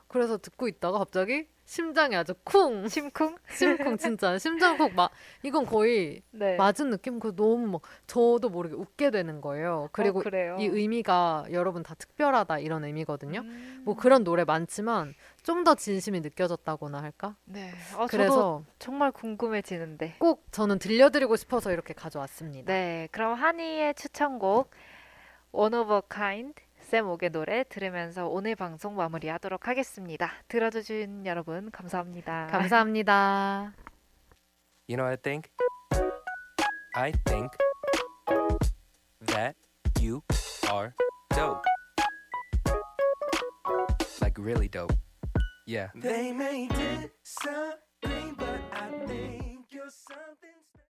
그래서 0.09 0.39
듣고 0.39 0.69
있다가 0.69 0.97
갑자기 0.99 1.47
심장이 1.67 2.17
아주 2.17 2.33
쿵 2.43 2.89
심쿵? 2.89 3.37
심쿵 3.51 3.99
진짜 3.99 4.39
심장 4.39 4.79
쿵 4.79 4.89
막 4.97 5.11
이건 5.43 5.67
거의 5.67 6.23
네. 6.31 6.57
맞은 6.57 6.89
느낌 6.89 7.21
그 7.21 7.37
너무 7.37 7.67
막 7.67 7.83
저도 8.07 8.49
모르게 8.49 8.75
웃게 8.75 9.11
되는 9.11 9.43
거예요. 9.43 9.91
그리고 9.93 10.21
어. 10.21 10.57
이 10.59 10.65
의미가 10.65 11.49
여러분 11.53 11.83
다 11.83 11.95
특별하다 11.95 12.61
이런 12.61 12.87
의미거든요. 12.87 13.41
음. 13.41 13.83
뭐 13.85 13.97
그런 13.97 14.25
노래 14.25 14.45
많지만 14.45 15.15
좀 15.49 15.65
더 15.65 15.75
진심이 15.75 16.21
느껴졌다고나 16.21 17.03
할까? 17.03 17.35
네. 17.47 17.73
아, 17.97 18.07
그래서 18.07 18.63
정말 18.79 19.11
궁금해지는데. 19.11 20.17
꼭 20.19 20.45
저는 20.53 20.79
들려드리고 20.79 21.37
싶어서 21.37 21.73
이렇게 21.73 21.95
가져왔습니다. 21.95 22.71
네. 22.71 23.09
그럼 23.13 23.33
한이의 23.33 23.95
추천곡 23.95 24.71
One 25.53 25.75
of 25.75 25.91
a 25.91 26.01
Kind 26.13 26.55
샘 26.81 27.09
옥의 27.09 27.31
노래 27.31 27.65
들으면서 27.65 28.29
오늘 28.29 28.57
방송 28.57 28.95
마무리하도록 28.95 29.67
하겠습니다. 29.67 30.31
들어주신 30.49 31.25
여러분 31.25 31.71
감사합니다. 31.71 32.49
감사합니다. 32.51 33.73
You 34.87 34.97
know 34.97 35.09
I 35.09 35.17
think? 35.17 35.51
I 36.95 37.13
think 37.25 37.51
that 39.27 39.57
you 39.99 40.21
are 40.71 40.93
dope. 41.31 41.63
Like 44.21 44.39
really 44.39 44.69
dope. 44.69 44.95
Yeah. 45.69 45.89
They 45.95 46.33
may 46.33 46.67
disagree, 46.67 48.33
but 48.39 48.61
I 48.73 48.89
think 49.07 49.67
you're 49.71 49.91
something. 49.91 50.58